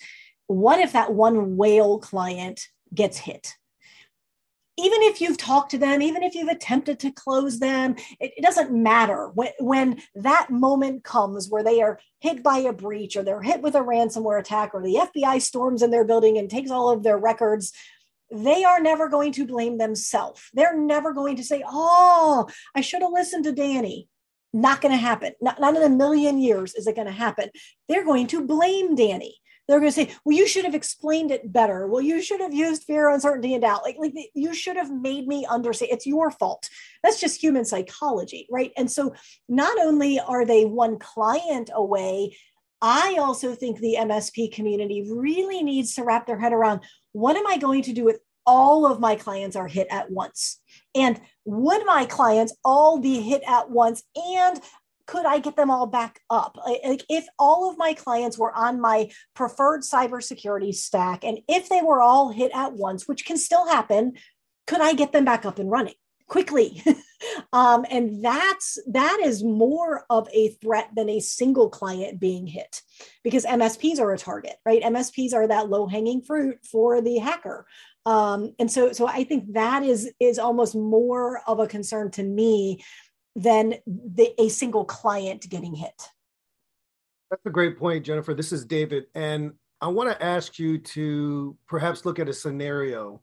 What 0.48 0.80
if 0.80 0.94
that 0.94 1.13
one 1.13 1.58
whale 1.58 2.00
client 2.00 2.62
gets 2.94 3.18
hit? 3.18 3.56
Even 4.79 5.01
if 5.03 5.19
you've 5.19 5.38
talked 5.38 5.71
to 5.71 5.77
them, 5.77 6.01
even 6.01 6.24
if 6.24 6.36
you've 6.36 6.50
attempted 6.50 7.00
to 7.00 7.12
close 7.12 7.59
them, 7.59 7.95
it, 8.19 8.33
it, 8.38 8.41
doesn't 8.41 8.71
matter. 8.71 9.29
When, 9.29 9.50
when 9.59 10.01
that 10.15 10.50
moment 10.50 11.03
comes 11.03 11.50
where 11.50 11.63
they 11.63 11.81
are 11.81 12.00
hit 12.19 12.41
by 12.43 12.59
a 12.59 12.74
breach 12.74 13.15
or 13.15 13.24
they're 13.24 13.41
hit 13.41 13.62
with 13.62 13.75
a 13.75 13.79
ransomware 13.79 14.39
attack 14.39 14.71
or 14.74 14.81
the 14.81 15.09
FBI 15.15 15.41
storms 15.41 15.81
in 15.81 15.91
their 15.91 16.05
building 16.05 16.38
and 16.38 16.50
takes 16.50 16.71
all 16.71 16.89
of 16.89 17.03
their 17.03 17.17
records, 17.17 17.74
they 18.31 18.63
are 18.63 18.79
never 18.79 19.09
going 19.09 19.31
to 19.33 19.45
blame 19.45 19.77
themselves. 19.77 20.43
They're 20.53 20.77
never 20.77 21.13
going 21.13 21.36
to 21.38 21.43
say, 21.43 21.63
Oh, 21.67 22.48
I 22.75 22.81
should 22.81 23.01
have 23.01 23.12
listened 23.12 23.45
to 23.45 23.51
Danny. 23.51 24.07
Not 24.53 24.81
going 24.81 24.93
to 24.93 24.98
happen. 24.98 25.33
Not, 25.41 25.59
not 25.59 25.75
in 25.75 25.83
a 25.83 25.89
million 25.89 26.39
years 26.39 26.74
is 26.74 26.88
it 26.88 26.95
going 26.95 27.07
to 27.07 27.13
happen. 27.13 27.50
They're 27.88 28.05
going 28.05 28.27
to 28.27 28.45
blame 28.45 28.95
Danny 28.95 29.36
they're 29.70 29.80
going 29.80 29.92
to 29.92 29.96
say, 29.96 30.16
well, 30.26 30.36
you 30.36 30.48
should 30.48 30.66
have 30.66 30.74
explained 30.74 31.30
it 31.30 31.54
better. 31.54 31.86
Well, 31.86 32.02
you 32.02 32.24
should 32.24 32.42
have 32.42 32.56
used 32.56 32.84
fear, 32.84 33.08
uncertainty, 33.10 33.54
and 33.54 33.62
doubt. 33.62 33.84
Like, 33.84 33.98
like 34.00 34.16
you 34.34 34.56
should 34.56 34.76
have 34.76 34.92
made 34.92 35.28
me 35.28 35.46
understand. 35.48 35.92
It's 35.92 36.08
your 36.08 36.32
fault. 36.32 36.68
That's 37.04 37.22
just 37.22 37.42
human 37.42 37.66
psychology, 37.66 38.48
right? 38.50 38.72
And 38.76 38.92
so 38.92 39.14
not 39.48 39.78
only 39.80 40.20
are 40.20 40.44
they 40.44 40.66
one 40.66 40.98
client 40.98 41.70
away, 41.72 42.36
I 42.82 43.18
also 43.20 43.54
think 43.54 43.78
the 43.78 43.98
MSP 44.00 44.52
community 44.52 45.08
really 45.08 45.62
needs 45.62 45.94
to 45.96 46.04
wrap 46.04 46.26
their 46.26 46.40
head 46.40 46.52
around 46.54 46.82
what 47.12 47.38
am 47.38 47.46
I 47.46 47.58
going 47.58 47.84
to 47.84 47.94
do 47.94 48.04
with 48.04 48.20
all 48.48 48.92
of 48.92 49.00
my 49.00 49.16
clients 49.16 49.56
are 49.56 49.68
hit 49.68 49.86
at 49.92 50.10
once? 50.10 50.60
And 50.96 51.22
would 51.46 51.86
my 51.86 52.06
clients 52.06 52.56
all 52.66 53.00
be 53.00 53.22
hit 53.22 53.44
at 53.48 53.70
once 53.70 54.02
and 54.16 54.60
could 55.10 55.25
I 55.25 55.39
get 55.39 55.56
them 55.56 55.72
all 55.72 55.88
back 55.88 56.22
up? 56.30 56.56
Like 56.63 57.04
if 57.10 57.25
all 57.39 57.68
of 57.68 57.80
my 57.80 57.96
clients 57.96 58.38
were 58.38 58.54
on 58.54 58.80
my 58.80 59.10
preferred 59.34 59.82
cybersecurity 59.82 60.72
stack, 60.72 61.24
and 61.24 61.39
if 61.48 61.68
they 61.68 61.82
were 61.82 62.00
all 62.00 62.30
hit 62.30 62.51
at 62.54 62.74
once, 62.74 63.08
which 63.08 63.25
can 63.25 63.38
still 63.38 63.68
happen, 63.68 64.13
could 64.68 64.82
I 64.82 64.94
get 64.94 65.12
them 65.12 65.25
back 65.25 65.46
up 65.48 65.58
and 65.58 65.72
running 65.72 65.96
quickly? 66.28 66.84
um, 67.54 67.88
and 67.89 68.24
that's 68.24 68.78
that 68.92 69.20
is 69.24 69.44
more 69.44 70.06
of 70.12 70.30
a 70.32 70.50
threat 70.62 70.92
than 70.96 71.10
a 71.10 71.20
single 71.20 71.72
client 71.72 72.20
being 72.20 72.46
hit, 72.46 72.84
because 73.24 73.46
MSPs 73.46 74.00
are 74.00 74.13
a 74.13 74.18
target, 74.18 74.58
right? 74.63 74.84
MSPs 74.84 75.34
are 75.34 75.48
that 75.48 75.70
low 75.70 75.88
hanging 75.88 76.22
fruit 76.22 76.60
for 76.72 77.01
the 77.01 77.18
hacker. 77.18 77.66
Um, 78.06 78.54
and 78.60 78.72
so, 78.72 78.92
so 78.92 79.08
I 79.08 79.24
think 79.24 79.54
that 79.54 79.82
is 79.82 80.13
is 80.20 80.38
almost 80.38 80.75
more 80.75 81.42
of 81.48 81.60
a 81.60 81.68
concern 81.68 82.12
to 82.12 82.22
me 82.22 82.84
than 83.41 83.75
the, 83.88 84.34
a 84.38 84.50
single 84.50 84.84
client 84.84 85.50
getting 85.50 85.74
hit. 85.74 86.10
That's 87.29 87.46
a 87.46 87.50
great 87.50 87.77
point, 87.77 88.05
Jennifer. 88.05 88.34
This 88.34 88.51
is 88.51 88.65
David. 88.65 89.05
And 89.15 89.53
I 89.81 89.88
want 89.88 90.12
to 90.12 90.24
ask 90.24 90.60
you 90.60 90.77
to 90.77 91.55
perhaps 91.67 92.05
look 92.05 92.19
at 92.19 92.27
a 92.27 92.34
scenario. 92.34 93.22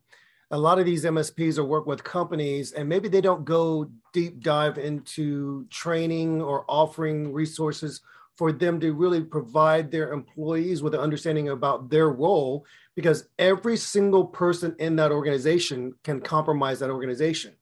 A 0.49 0.57
lot 0.57 0.79
of 0.79 0.85
these 0.85 1.03
MSPs 1.03 1.57
are 1.57 1.65
work 1.65 1.85
with 1.85 2.03
companies, 2.03 2.71
and 2.71 2.87
maybe 2.87 3.09
they 3.09 3.21
don't 3.21 3.45
go 3.45 3.91
deep 4.13 4.41
dive 4.41 4.77
into 4.77 5.67
training 5.69 6.41
or 6.41 6.65
offering 6.67 7.33
resources 7.33 8.01
for 8.37 8.51
them 8.51 8.79
to 8.79 8.93
really 8.93 9.21
provide 9.21 9.91
their 9.91 10.13
employees 10.13 10.81
with 10.81 10.93
an 10.93 11.01
understanding 11.01 11.49
about 11.49 11.89
their 11.89 12.09
role 12.09 12.65
because 12.95 13.27
every 13.39 13.75
single 13.75 14.25
person 14.25 14.75
in 14.79 14.95
that 14.95 15.11
organization 15.11 15.93
can 16.03 16.21
compromise 16.21 16.79
that 16.79 16.91
organization 16.91 17.53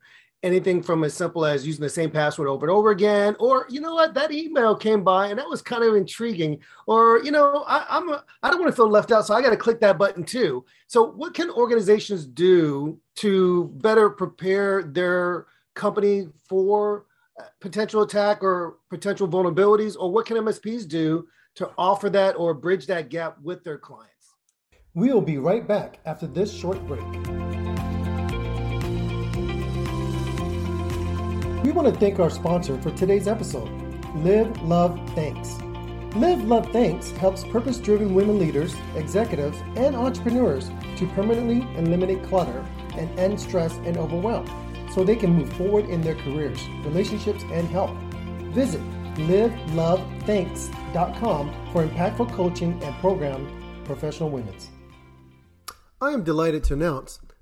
anything 0.46 0.82
from 0.84 1.04
as 1.04 1.14
simple 1.14 1.44
as 1.44 1.66
using 1.66 1.82
the 1.82 1.90
same 1.90 2.12
password 2.12 2.48
over 2.48 2.68
and 2.68 2.76
over 2.76 2.92
again, 2.92 3.36
or 3.40 3.66
you 3.70 3.82
know 3.82 3.96
what, 3.96 4.14
that 4.14 4.32
email 4.32 4.76
came 4.76 5.04
by 5.04 5.28
and 5.28 5.40
that 5.40 5.50
was 5.50 5.62
kind 5.62 5.84
of 5.84 5.96
intriguing, 5.96 6.60
or 6.86 7.22
you 7.24 7.32
know, 7.32 7.66
I, 7.68 7.86
I'm 7.90 8.10
I 8.44 8.52
don't 8.52 8.60
want 8.60 8.72
to 8.72 8.76
feel 8.76 8.90
left 8.90 9.12
out, 9.12 9.26
so 9.26 9.34
I 9.34 9.42
got 9.42 9.50
to 9.50 9.58
click 9.58 9.80
that 9.82 9.98
button 9.98 10.24
too. 10.24 10.64
So, 10.88 11.12
what 11.12 11.34
can 11.34 11.50
organizations 11.50 12.28
do 12.28 13.00
to 13.16 13.66
better 13.82 14.10
prepare 14.10 14.84
their 14.84 15.48
company 15.74 16.28
for 16.48 17.08
uh, 17.40 17.46
potential 17.60 18.04
attack 18.04 18.44
or 18.44 18.78
potential 18.90 19.28
vulnerabilities, 19.28 19.96
or 20.00 20.12
what 20.12 20.28
can 20.28 20.38
MSPs 20.38 20.88
do 20.88 21.28
to 21.56 21.72
offer 21.78 22.10
that 22.12 22.34
or 22.34 22.54
bridge 22.54 22.86
that 22.86 23.10
gap 23.10 23.38
with 23.42 23.64
their 23.64 23.80
clients? 23.80 24.36
We'll 24.94 25.22
be 25.22 25.40
right 25.40 25.68
back 25.68 26.00
after 26.06 26.28
this 26.28 26.54
short 26.54 26.86
break. 26.88 27.04
We 31.66 31.72
want 31.72 31.92
to 31.92 32.00
thank 32.00 32.20
our 32.20 32.30
sponsor 32.30 32.80
for 32.80 32.92
today's 32.92 33.28
episode, 33.28 33.68
Live, 34.18 34.62
Love, 34.62 35.00
Thanks. 35.16 35.58
Live, 36.16 36.44
Love, 36.44 36.72
Thanks 36.72 37.10
helps 37.14 37.44
purpose 37.46 37.80
driven 37.80 38.14
women 38.14 38.38
leaders, 38.38 38.76
executives, 38.96 39.58
and 39.76 39.96
entrepreneurs 39.96 40.70
to 40.98 41.08
permanently 41.16 41.68
eliminate 41.76 42.24
clutter 42.26 42.64
and 42.94 43.20
end 43.20 43.40
stress 43.40 43.74
and 43.78 43.98
overwhelm 43.98 44.46
so 44.94 45.04
they 45.04 45.16
can 45.16 45.34
move 45.34 45.52
forward 45.54 45.86
in 45.86 46.02
their 46.02 46.14
careers, 46.14 46.60
relationships, 46.84 47.42
and 47.46 47.68
health. 47.70 47.98
Visit 48.54 48.82
livelovethanks.com 49.16 51.72
for 51.74 51.88
impactful 51.88 52.32
coaching 52.34 52.80
and 52.84 52.96
program 52.98 53.84
professional 53.86 54.30
women's. 54.30 54.70
I 56.00 56.12
am 56.12 56.24
delighted 56.24 56.64
to 56.66 56.76
announce 56.76 57.22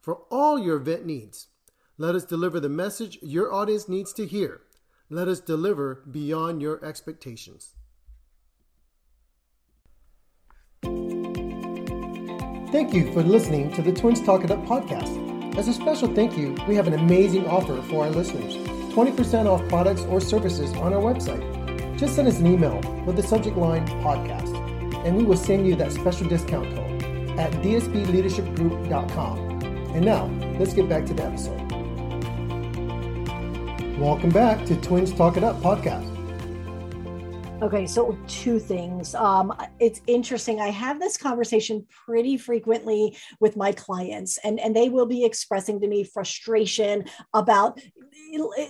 for 0.00 0.22
all 0.30 0.58
your 0.58 0.76
event 0.76 1.06
needs. 1.06 1.48
Let 1.96 2.14
us 2.14 2.24
deliver 2.24 2.60
the 2.60 2.68
message 2.68 3.18
your 3.22 3.52
audience 3.52 3.88
needs 3.88 4.12
to 4.14 4.26
hear. 4.26 4.60
Let 5.10 5.26
us 5.28 5.40
deliver 5.40 6.04
beyond 6.10 6.62
your 6.62 6.84
expectations. 6.84 7.74
Thank 12.70 12.92
you 12.92 13.10
for 13.12 13.22
listening 13.22 13.72
to 13.72 13.82
the 13.82 13.92
Twins 13.92 14.22
Talk 14.22 14.44
It 14.44 14.50
Up 14.50 14.62
podcast. 14.66 15.56
As 15.56 15.68
a 15.68 15.72
special 15.72 16.14
thank 16.14 16.36
you, 16.36 16.54
we 16.68 16.76
have 16.76 16.86
an 16.86 16.94
amazing 16.94 17.46
offer 17.46 17.80
for 17.82 18.04
our 18.04 18.10
listeners 18.10 18.54
20% 18.92 19.46
off 19.46 19.66
products 19.68 20.02
or 20.02 20.20
services 20.20 20.72
on 20.74 20.92
our 20.92 21.00
website. 21.00 21.98
Just 21.98 22.14
send 22.14 22.28
us 22.28 22.38
an 22.38 22.46
email 22.46 22.80
with 23.06 23.16
the 23.16 23.22
subject 23.22 23.56
line 23.56 23.86
podcast, 24.02 24.54
and 25.04 25.16
we 25.16 25.24
will 25.24 25.36
send 25.36 25.66
you 25.66 25.74
that 25.76 25.92
special 25.92 26.28
discount 26.28 26.72
code 26.74 27.02
at 27.38 27.50
dsbleadershipgroup.com. 27.62 29.47
And 29.94 30.04
now, 30.04 30.26
let's 30.58 30.74
get 30.74 30.88
back 30.88 31.06
to 31.06 31.14
the 31.14 31.24
episode. 31.24 31.58
Welcome 33.98 34.30
back 34.30 34.64
to 34.66 34.76
Twins 34.76 35.12
Talk 35.12 35.36
It 35.36 35.42
Up 35.42 35.56
podcast. 35.56 36.14
Okay, 37.60 37.86
so 37.86 38.16
two 38.28 38.60
things. 38.60 39.16
Um, 39.16 39.52
it's 39.80 40.00
interesting. 40.06 40.60
I 40.60 40.68
have 40.68 41.00
this 41.00 41.16
conversation 41.16 41.84
pretty 42.06 42.36
frequently 42.36 43.16
with 43.40 43.56
my 43.56 43.72
clients, 43.72 44.38
and, 44.44 44.60
and 44.60 44.76
they 44.76 44.90
will 44.90 45.06
be 45.06 45.24
expressing 45.24 45.80
to 45.80 45.88
me 45.88 46.04
frustration 46.04 47.06
about 47.34 47.80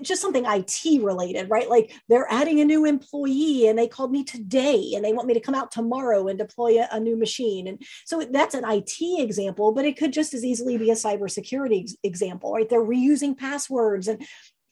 just 0.02 0.22
something 0.22 0.44
IT 0.46 1.02
related, 1.02 1.50
right? 1.50 1.68
Like 1.68 1.92
they're 2.08 2.30
adding 2.30 2.60
a 2.60 2.64
new 2.64 2.84
employee 2.84 3.66
and 3.66 3.78
they 3.78 3.88
called 3.88 4.12
me 4.12 4.24
today 4.24 4.92
and 4.94 5.04
they 5.04 5.12
want 5.12 5.26
me 5.28 5.34
to 5.34 5.40
come 5.40 5.54
out 5.54 5.70
tomorrow 5.70 6.28
and 6.28 6.38
deploy 6.38 6.80
a, 6.80 6.88
a 6.92 7.00
new 7.00 7.16
machine. 7.16 7.66
And 7.66 7.82
so 8.04 8.24
that's 8.30 8.54
an 8.54 8.64
IT 8.66 8.98
example, 9.00 9.72
but 9.72 9.84
it 9.84 9.96
could 9.96 10.12
just 10.12 10.34
as 10.34 10.44
easily 10.44 10.78
be 10.78 10.90
a 10.90 10.94
cybersecurity 10.94 11.82
ex- 11.82 11.96
example, 12.02 12.52
right? 12.52 12.68
They're 12.68 12.80
reusing 12.80 13.36
passwords 13.36 14.08
and 14.08 14.24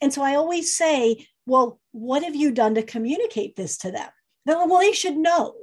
and 0.03 0.13
so 0.13 0.23
I 0.23 0.35
always 0.35 0.77
say, 0.77 1.27
well, 1.47 1.81
what 1.93 2.23
have 2.23 2.37
you 2.37 2.51
done 2.51 2.75
to 2.75 2.83
communicate 2.83 3.57
this 3.57 3.79
to 3.79 3.91
them? 3.91 4.11
They're 4.45 4.57
like, 4.57 4.69
well, 4.69 4.81
they 4.81 4.93
should 4.93 5.17
know. 5.17 5.55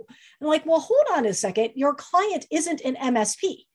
I'm 0.41 0.47
like, 0.47 0.65
well, 0.65 0.79
hold 0.79 1.05
on 1.13 1.27
a 1.27 1.35
second. 1.35 1.73
Your 1.75 1.93
client 1.93 2.47
isn't 2.51 2.81
an 2.81 2.95
MSP 2.95 3.65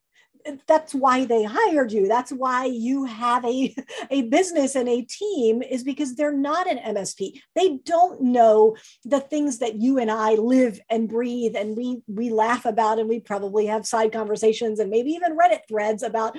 that's 0.67 0.95
why 0.95 1.25
they 1.25 1.45
hired 1.45 1.93
you. 1.93 2.09
That's 2.09 2.31
why 2.31 2.67
you 2.67 3.05
have 3.05 3.45
a, 3.45 3.75
a 4.11 4.23
business 4.23 4.75
and 4.75 4.88
a 4.88 5.02
team 5.02 5.62
is 5.62 5.85
because 5.85 6.14
they're 6.14 6.37
not 6.37 6.71
an 6.71 6.78
msp 6.95 7.40
they 7.55 7.78
don't 7.85 8.21
know 8.21 8.76
the 9.05 9.21
things 9.21 9.59
that 9.59 9.81
you 9.81 9.99
and 9.99 10.11
i 10.11 10.35
live 10.35 10.81
and 10.90 11.09
breathe 11.09 11.57
and 11.57 11.76
we 11.76 12.00
we 12.07 12.31
laugh 12.31 12.64
about 12.64 12.99
and 12.99 13.09
we 13.09 13.21
probably 13.21 13.67
have 13.67 13.87
side 13.87 14.12
conversations 14.12 14.78
and 14.78 14.90
maybe 14.90 15.11
even 15.11 15.37
reddit 15.37 15.61
threads 15.69 16.02
about 16.02 16.37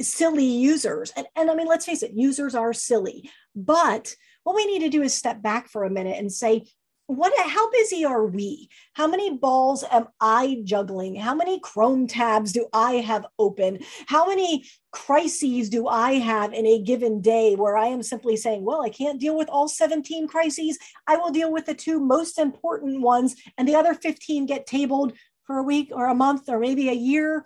silly 0.00 0.44
users. 0.44 1.12
And, 1.16 1.26
and 1.36 1.50
i 1.50 1.54
mean 1.54 1.66
let's 1.66 1.86
face 1.86 2.02
it 2.02 2.12
users 2.14 2.54
are 2.54 2.72
silly. 2.72 3.30
But 3.54 4.14
what 4.44 4.56
we 4.56 4.66
need 4.66 4.80
to 4.80 4.88
do 4.88 5.02
is 5.02 5.12
step 5.14 5.42
back 5.42 5.68
for 5.68 5.84
a 5.84 5.90
minute 5.90 6.16
and 6.18 6.32
say 6.32 6.64
what 7.10 7.32
how 7.48 7.68
busy 7.70 8.04
are 8.04 8.24
we? 8.24 8.68
How 8.92 9.08
many 9.08 9.36
balls 9.36 9.84
am 9.90 10.06
i 10.20 10.62
juggling? 10.62 11.16
How 11.16 11.34
many 11.34 11.58
chrome 11.58 12.06
tabs 12.06 12.52
do 12.52 12.66
i 12.72 12.94
have 12.94 13.26
open? 13.36 13.80
How 14.06 14.28
many 14.28 14.64
crises 14.92 15.68
do 15.68 15.88
i 15.88 16.12
have 16.12 16.52
in 16.52 16.66
a 16.66 16.82
given 16.82 17.20
day 17.20 17.56
where 17.56 17.76
i 17.76 17.86
am 17.86 18.02
simply 18.02 18.36
saying 18.36 18.64
well 18.64 18.82
i 18.82 18.88
can't 18.88 19.20
deal 19.20 19.36
with 19.36 19.48
all 19.48 19.68
17 19.68 20.28
crises. 20.28 20.78
I 21.06 21.16
will 21.16 21.30
deal 21.30 21.52
with 21.52 21.66
the 21.66 21.74
two 21.74 21.98
most 21.98 22.38
important 22.38 23.00
ones 23.00 23.34
and 23.58 23.66
the 23.66 23.74
other 23.74 23.94
15 23.94 24.46
get 24.46 24.66
tabled 24.66 25.12
for 25.44 25.58
a 25.58 25.64
week 25.64 25.90
or 25.92 26.06
a 26.06 26.14
month 26.14 26.48
or 26.48 26.60
maybe 26.60 26.88
a 26.88 26.94
year 26.94 27.44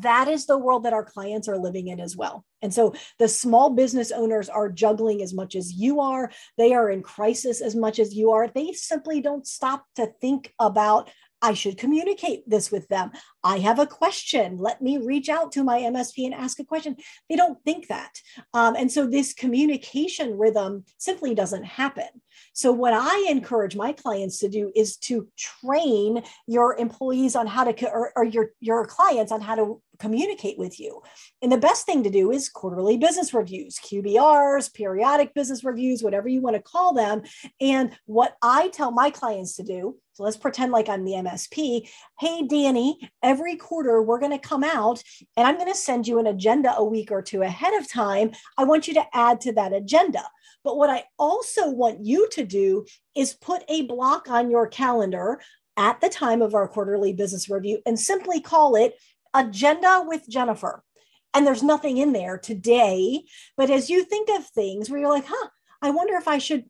that 0.00 0.28
is 0.28 0.46
the 0.46 0.58
world 0.58 0.84
that 0.84 0.92
our 0.92 1.04
clients 1.04 1.48
are 1.48 1.58
living 1.58 1.88
in 1.88 2.00
as 2.00 2.16
well. 2.16 2.44
And 2.62 2.72
so 2.72 2.94
the 3.18 3.28
small 3.28 3.70
business 3.70 4.12
owners 4.12 4.48
are 4.48 4.68
juggling 4.68 5.22
as 5.22 5.32
much 5.32 5.54
as 5.56 5.72
you 5.72 6.00
are. 6.00 6.30
They 6.58 6.74
are 6.74 6.90
in 6.90 7.02
crisis 7.02 7.60
as 7.62 7.74
much 7.74 7.98
as 7.98 8.14
you 8.14 8.30
are. 8.32 8.48
They 8.48 8.72
simply 8.72 9.20
don't 9.20 9.46
stop 9.46 9.86
to 9.96 10.12
think 10.20 10.52
about 10.58 11.10
I 11.42 11.54
should 11.54 11.78
communicate 11.78 12.48
this 12.48 12.70
with 12.70 12.86
them. 12.88 13.12
I 13.42 13.58
have 13.58 13.78
a 13.78 13.86
question. 13.86 14.58
Let 14.58 14.82
me 14.82 14.98
reach 14.98 15.28
out 15.28 15.52
to 15.52 15.64
my 15.64 15.80
MSP 15.80 16.26
and 16.26 16.34
ask 16.34 16.58
a 16.60 16.64
question. 16.64 16.96
They 17.28 17.36
don't 17.36 17.62
think 17.64 17.88
that. 17.88 18.20
Um, 18.52 18.76
and 18.76 18.90
so 18.90 19.06
this 19.06 19.32
communication 19.32 20.36
rhythm 20.36 20.84
simply 20.98 21.34
doesn't 21.34 21.64
happen. 21.64 22.08
So, 22.52 22.72
what 22.72 22.92
I 22.94 23.26
encourage 23.28 23.76
my 23.76 23.92
clients 23.92 24.38
to 24.38 24.48
do 24.48 24.72
is 24.74 24.96
to 24.98 25.28
train 25.36 26.22
your 26.46 26.76
employees 26.76 27.36
on 27.36 27.46
how 27.46 27.64
to, 27.64 27.90
or, 27.90 28.12
or 28.16 28.24
your, 28.24 28.50
your 28.60 28.86
clients 28.86 29.32
on 29.32 29.40
how 29.40 29.54
to 29.56 29.82
communicate 29.98 30.58
with 30.58 30.80
you. 30.80 31.02
And 31.42 31.52
the 31.52 31.58
best 31.58 31.86
thing 31.86 32.02
to 32.02 32.10
do 32.10 32.32
is 32.32 32.48
quarterly 32.48 32.96
business 32.96 33.32
reviews, 33.32 33.78
QBRs, 33.78 34.74
periodic 34.74 35.34
business 35.34 35.62
reviews, 35.62 36.02
whatever 36.02 36.28
you 36.28 36.40
want 36.40 36.56
to 36.56 36.62
call 36.62 36.94
them. 36.94 37.22
And 37.60 37.96
what 38.06 38.36
I 38.42 38.68
tell 38.68 38.90
my 38.90 39.10
clients 39.10 39.56
to 39.56 39.62
do, 39.62 39.98
so 40.14 40.24
let's 40.24 40.36
pretend 40.36 40.72
like 40.72 40.88
I'm 40.88 41.04
the 41.04 41.12
MSP. 41.12 41.88
Hey, 42.18 42.46
Danny, 42.46 43.10
every 43.30 43.54
quarter 43.54 44.02
we're 44.02 44.18
going 44.18 44.36
to 44.36 44.48
come 44.48 44.64
out 44.64 45.00
and 45.36 45.46
I'm 45.46 45.54
going 45.54 45.70
to 45.70 45.78
send 45.78 46.08
you 46.08 46.18
an 46.18 46.26
agenda 46.26 46.74
a 46.76 46.84
week 46.84 47.12
or 47.12 47.22
two 47.22 47.42
ahead 47.42 47.74
of 47.74 47.88
time. 47.88 48.32
I 48.58 48.64
want 48.64 48.88
you 48.88 48.94
to 48.94 49.04
add 49.14 49.40
to 49.42 49.52
that 49.52 49.72
agenda. 49.72 50.22
But 50.64 50.76
what 50.76 50.90
I 50.90 51.04
also 51.16 51.70
want 51.70 52.04
you 52.04 52.28
to 52.30 52.44
do 52.44 52.86
is 53.14 53.34
put 53.34 53.62
a 53.68 53.82
block 53.82 54.28
on 54.28 54.50
your 54.50 54.66
calendar 54.66 55.40
at 55.76 56.00
the 56.00 56.08
time 56.08 56.42
of 56.42 56.56
our 56.56 56.66
quarterly 56.66 57.12
business 57.12 57.48
review 57.48 57.78
and 57.86 57.98
simply 57.98 58.40
call 58.40 58.74
it 58.74 58.94
Agenda 59.32 60.02
with 60.04 60.28
Jennifer. 60.28 60.82
And 61.32 61.46
there's 61.46 61.62
nothing 61.62 61.98
in 61.98 62.12
there 62.12 62.36
today. 62.36 63.22
But 63.56 63.70
as 63.70 63.88
you 63.88 64.02
think 64.02 64.28
of 64.28 64.44
things 64.44 64.90
where 64.90 64.98
you're 64.98 65.08
like, 65.08 65.26
huh, 65.28 65.48
I 65.80 65.90
wonder 65.90 66.16
if 66.16 66.26
I 66.26 66.38
should 66.38 66.64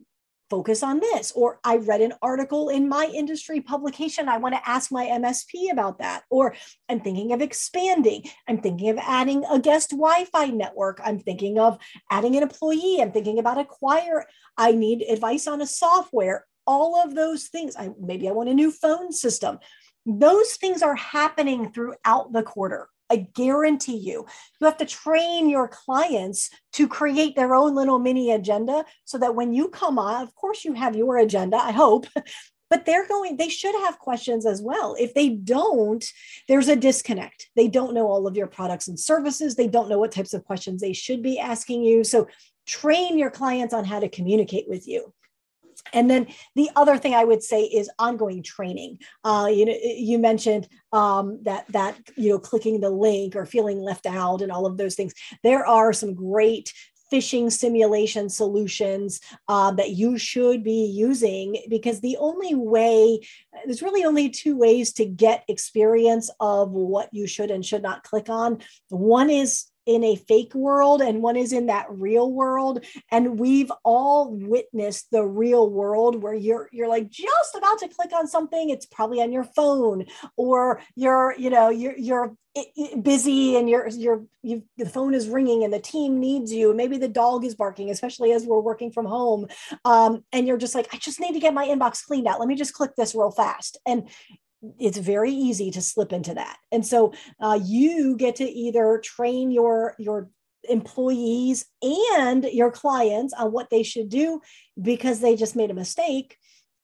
focus 0.51 0.83
on 0.83 1.01
this. 1.01 1.33
Or 1.33 1.61
I 1.65 1.77
read 1.77 2.01
an 2.01 2.13
article 2.21 2.69
in 2.69 2.89
my 2.89 3.07
industry 3.15 3.61
publication. 3.61 4.29
I 4.29 4.37
want 4.39 4.55
to 4.55 4.69
ask 4.69 4.93
my 4.93 5.07
MSP 5.07 5.71
about 5.71 6.01
that. 6.01 6.25
Or 6.29 6.55
I'm 6.89 7.01
thinking 7.01 7.33
of 7.33 7.41
expanding. 7.41 8.25
I'm 8.49 8.61
thinking 8.61 8.91
of 8.91 8.99
adding 8.99 9.45
a 9.51 9.59
guest 9.59 9.91
Wi 9.91 10.25
Fi 10.33 10.47
network. 10.47 11.01
I'm 11.05 11.21
thinking 11.21 11.59
of 11.59 11.79
adding 12.11 12.37
an 12.37 12.43
employee. 12.43 12.99
I'm 13.01 13.13
thinking 13.13 13.39
about 13.39 13.59
acquire. 13.59 14.27
I 14.57 14.73
need 14.73 15.03
advice 15.03 15.47
on 15.47 15.63
a 15.63 15.67
software. 15.67 16.47
All 16.67 17.01
of 17.01 17.15
those 17.15 17.45
things. 17.45 17.77
I 17.77 17.91
maybe 17.99 18.29
I 18.29 18.33
want 18.33 18.49
a 18.49 18.55
new 18.55 18.71
phone 18.71 19.13
system. 19.13 19.59
Those 20.05 20.53
things 20.55 20.83
are 20.83 20.97
happening 20.97 21.73
throughout 21.73 22.33
the 22.33 22.43
quarter. 22.43 22.89
I 23.11 23.27
guarantee 23.35 23.97
you, 23.97 24.27
you 24.61 24.65
have 24.67 24.77
to 24.79 24.87
train 24.87 25.49
your 25.51 25.69
clients 25.69 26.51
to 26.75 26.87
create 26.87 27.37
their 27.37 27.55
own 27.55 27.75
little 27.75 27.99
mini 27.99 28.31
agenda 28.31 28.85
so 29.05 29.19
that 29.19 29.35
when 29.35 29.53
you 29.53 29.69
come 29.69 29.99
on, 29.99 30.23
of 30.23 30.35
course, 30.35 30.65
you 30.65 30.73
have 30.75 30.97
your 30.97 31.19
agenda, 31.19 31.57
I 31.57 31.73
hope, 31.73 32.07
but 32.71 32.87
they're 32.87 33.09
going, 33.09 33.37
they 33.37 33.49
should 33.49 33.75
have 33.75 33.99
questions 33.99 34.47
as 34.47 34.63
well. 34.63 34.95
If 34.99 35.13
they 35.13 35.31
don't, 35.31 36.05
there's 36.47 36.69
a 36.69 36.77
disconnect. 36.77 37.51
They 37.57 37.67
don't 37.67 37.95
know 37.95 38.07
all 38.07 38.29
of 38.29 38.37
your 38.37 38.47
products 38.47 38.87
and 38.87 38.99
services, 38.99 39.57
they 39.57 39.67
don't 39.67 39.89
know 39.89 39.99
what 39.99 40.13
types 40.13 40.33
of 40.33 40.45
questions 40.45 40.81
they 40.81 40.93
should 40.93 41.23
be 41.23 41.39
asking 41.39 41.83
you. 41.83 42.05
So 42.05 42.29
train 42.67 43.19
your 43.19 43.31
clients 43.31 43.75
on 43.75 43.85
how 43.85 43.99
to 43.99 44.09
communicate 44.09 44.69
with 44.69 44.87
you. 44.87 45.13
And 45.93 46.11
then 46.11 46.29
the 46.55 46.71
other 46.77 46.99
thing 46.99 47.15
I 47.15 47.25
would 47.25 47.43
say 47.43 47.65
is 47.65 47.91
ongoing 47.99 48.43
training. 48.43 48.99
Uh, 49.25 49.49
you 49.53 49.67
know, 49.67 49.77
you 49.83 50.19
mentioned 50.19 50.69
um, 50.93 51.41
that 51.43 51.67
that 51.73 51.97
you 52.17 52.31
know 52.31 52.39
clicking 52.39 52.81
the 52.81 52.91
link 52.91 53.37
or 53.37 53.47
feeling 53.47 53.81
left 53.81 54.07
out 54.07 54.43
and 54.43 54.53
all 54.53 54.67
of 54.67 54.77
those 54.77 54.95
things. 54.95 55.15
There 55.43 55.67
are 55.67 55.93
some 55.93 56.15
great 56.15 56.73
phishing 57.13 57.51
simulation 57.51 58.29
solutions 58.29 59.21
uh, 59.49 59.73
that 59.73 59.91
you 59.91 60.17
should 60.17 60.63
be 60.63 60.85
using 60.87 61.57
because 61.69 62.01
the 62.01 62.17
only 62.19 62.55
way 62.55 63.19
there's 63.65 63.83
really 63.83 64.05
only 64.05 64.29
two 64.29 64.57
ways 64.57 64.93
to 64.93 65.05
get 65.05 65.45
experience 65.49 66.31
of 66.39 66.71
what 66.71 67.09
you 67.13 67.27
should 67.27 67.51
and 67.51 67.67
should 67.67 67.83
not 67.83 68.05
click 68.05 68.29
on 68.29 68.59
one 68.89 69.29
is 69.29 69.67
in 69.87 70.05
a 70.05 70.17
fake 70.17 70.55
world 70.55 71.01
and 71.01 71.23
one 71.23 71.37
is 71.37 71.53
in 71.53 71.67
that 71.67 71.87
real 71.91 72.31
world. 72.31 72.85
And 73.11 73.39
we've 73.39 73.73
all 73.85 74.33
witnessed 74.35 75.11
the 75.11 75.25
real 75.25 75.69
world 75.71 76.23
where 76.23 76.35
you're 76.35 76.69
you're 76.73 76.89
like 76.89 77.09
just 77.09 77.55
about 77.57 77.79
to 77.81 77.89
click 77.89 78.13
on 78.15 78.27
something. 78.27 78.71
It's 78.71 78.87
probably 78.87 79.21
on 79.23 79.33
your 79.33 79.45
phone 79.45 80.07
or 80.37 80.81
you're 80.95 81.35
you 81.39 81.51
know 81.51 81.71
you're 81.71 81.97
you're 81.97 82.37
busy 83.01 83.57
and 83.57 83.71
you're 83.71 83.89
you're 83.89 84.25
you 84.43 84.65
the 84.77 84.89
phone 84.89 85.15
is 85.15 85.29
ringing 85.29 85.63
and 85.65 85.73
the 85.73 85.81
team 85.81 86.19
needs 86.19 86.53
you. 86.53 86.75
Maybe 86.75 86.99
the 86.99 87.09
dog 87.09 87.45
is 87.45 87.55
barking 87.55 87.91
especially 87.91 88.33
as 88.33 88.45
we're 88.45 88.61
working 88.61 88.93
from 88.93 89.07
home. 89.07 89.47
Um, 89.85 90.25
and 90.33 90.47
you're 90.47 90.59
just 90.59 90.75
like 90.75 90.89
i 90.93 90.97
just 90.99 91.21
need 91.21 91.33
to 91.33 91.41
get 91.41 91.55
my 91.55 91.67
inbox 91.67 92.05
cleaned 92.05 92.27
out. 92.27 92.41
Let 92.41 92.49
me 92.49 92.57
just 92.57 92.75
click 92.75 92.97
this 92.97 93.15
real 93.15 93.31
fast. 93.31 93.79
And 93.87 94.09
it's 94.79 94.99
very 94.99 95.33
easy 95.33 95.71
to 95.71 95.81
slip 95.81 96.13
into 96.13 96.35
that. 96.35 96.57
And 96.71 96.87
so 96.87 97.13
uh, 97.41 97.59
you 97.63 98.17
get 98.17 98.37
to 98.37 98.45
either 98.45 99.01
train 99.03 99.51
your 99.51 99.95
your 99.99 100.31
employees 100.69 101.65
and 101.83 102.45
your 102.45 102.71
clients 102.71 103.33
on 103.33 103.51
what 103.51 103.71
they 103.71 103.83
should 103.83 104.11
do 104.11 104.41
because 104.81 105.21
they 105.21 105.35
just 105.35 105.57
made 105.57 105.71
a 105.71 105.75
mistake 105.75 106.37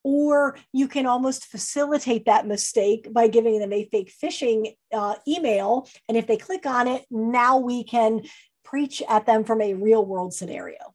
or 0.02 0.56
you 0.72 0.88
can 0.88 1.04
almost 1.04 1.46
facilitate 1.46 2.24
that 2.24 2.46
mistake 2.46 3.12
by 3.12 3.28
giving 3.28 3.58
them 3.58 3.72
a 3.72 3.88
fake 3.90 4.12
phishing 4.22 4.74
uh, 4.94 5.16
email. 5.28 5.86
And 6.08 6.16
if 6.16 6.26
they 6.26 6.38
click 6.38 6.64
on 6.64 6.88
it 6.88 7.04
now 7.10 7.58
we 7.58 7.84
can 7.84 8.22
preach 8.64 9.02
at 9.08 9.26
them 9.26 9.44
from 9.44 9.60
a 9.60 9.74
real 9.74 10.04
world 10.04 10.32
scenario. 10.32 10.94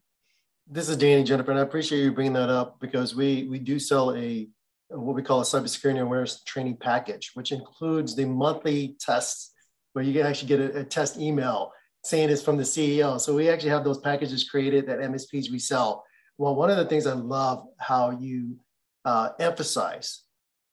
This 0.68 0.90
is 0.90 0.98
danny 0.98 1.24
jennifer 1.24 1.52
and 1.52 1.60
i 1.60 1.64
appreciate 1.64 2.02
you 2.02 2.14
bringing 2.14 2.34
that 2.34 2.50
up 2.50 2.80
because 2.80 3.14
we 3.14 3.44
we 3.50 3.60
do 3.60 3.78
sell 3.78 4.16
a 4.16 4.48
what 4.92 5.16
we 5.16 5.24
call 5.24 5.42
a 5.42 5.44
cybersecurity 5.44 6.02
awareness 6.02 6.44
training 6.44 6.78
package, 6.78 7.32
which 7.34 7.52
includes 7.52 8.16
the 8.16 8.26
monthly 8.26 8.96
tests 9.00 9.54
where 9.94 10.04
you 10.04 10.14
can 10.14 10.26
actually 10.26 10.48
get 10.48 10.60
a, 10.60 10.80
a, 10.80 10.84
test 10.84 11.18
email 11.18 11.72
saying 12.04 12.30
it's 12.30 12.42
from 12.42 12.58
the 12.58 12.64
CEO. 12.64 13.20
So 13.20 13.36
we 13.36 13.50
actually 13.50 13.70
have 13.70 13.84
those 13.84 14.00
packages 14.00 14.50
created 14.50 14.88
that 14.88 15.00
MSPs 15.00 15.52
we 15.52 15.60
sell. 15.60 16.04
Well, 16.38 16.56
one 16.56 16.70
of 16.70 16.78
the 16.78 16.86
things 16.86 17.06
I 17.08 17.14
love 17.14 17.66
how 17.80 18.12
you 18.12 18.58
uh, 19.06 19.30
emphasize 19.40 20.24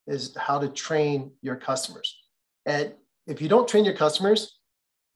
is 0.06 0.34
how 0.36 0.58
to 0.58 0.68
train 0.68 1.32
your 1.42 1.56
customers. 1.56 2.16
And 2.66 2.94
if 3.26 3.42
you 3.42 3.48
don't 3.48 3.68
train 3.68 3.84
your 3.84 3.94
customers 3.94 4.58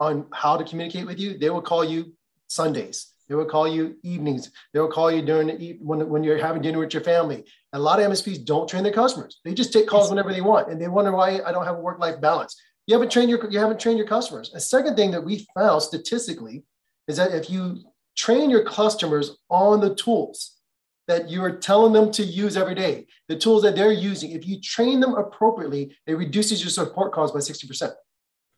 on 0.01 0.27
how 0.33 0.57
to 0.57 0.65
communicate 0.65 1.07
with 1.07 1.19
you, 1.19 1.39
they 1.39 1.51
will 1.51 1.63
call 1.63 1.85
you 1.85 2.13
Sundays. 2.49 3.12
They 3.33 3.37
will 3.37 3.47
call 3.47 3.67
you 3.67 3.97
evenings. 4.03 4.51
They 4.75 4.81
will 4.81 4.93
call 4.93 5.11
you 5.11 5.23
during 5.23 5.47
the, 5.57 5.79
when, 5.81 6.07
when 6.07 6.23
you're 6.23 6.37
having 6.37 6.61
dinner 6.61 6.79
with 6.79 6.93
your 6.93 7.03
family. 7.03 7.45
A 7.73 7.79
lot 7.79 7.99
of 7.99 8.11
MSPs 8.11 8.45
don't 8.45 8.69
train 8.69 8.83
their 8.83 8.93
customers. 8.93 9.41
They 9.43 9.55
just 9.55 9.73
take 9.73 9.87
calls 9.87 10.11
whenever 10.11 10.35
they 10.35 10.43
want, 10.43 10.71
and 10.71 10.79
they 10.79 10.87
wonder 10.87 11.13
why 11.13 11.41
I 11.41 11.51
don't 11.51 11.65
have 11.65 11.77
a 11.77 11.81
work-life 11.81 12.21
balance. 12.21 12.55
You 12.87 12.95
haven't 12.95 13.11
trained 13.11 13.31
your 13.31 13.51
you 13.51 13.59
haven't 13.59 13.81
trained 13.81 13.97
your 13.97 14.07
customers. 14.07 14.53
A 14.55 14.61
second 14.61 14.97
thing 14.97 15.13
that 15.13 15.25
we 15.25 15.47
found 15.55 15.81
statistically 15.81 16.65
is 17.09 17.17
that 17.17 17.33
if 17.33 17.49
you 17.49 17.79
train 18.19 18.51
your 18.51 18.65
customers 18.65 19.39
on 19.49 19.81
the 19.81 19.95
tools 19.95 20.59
that 21.09 21.31
you're 21.31 21.57
telling 21.57 21.95
them 21.95 22.13
to 22.13 22.23
use 22.23 22.59
every 22.59 22.75
day, 22.75 23.07
the 23.29 23.37
tools 23.37 23.63
that 23.63 23.75
they're 23.75 23.93
using, 23.93 24.33
if 24.33 24.47
you 24.47 24.61
train 24.61 25.01
them 25.01 25.15
appropriately, 25.15 25.97
it 26.07 26.19
reduces 26.19 26.61
your 26.61 26.69
support 26.69 27.15
calls 27.15 27.33
by 27.33 27.39
60%. 27.39 27.95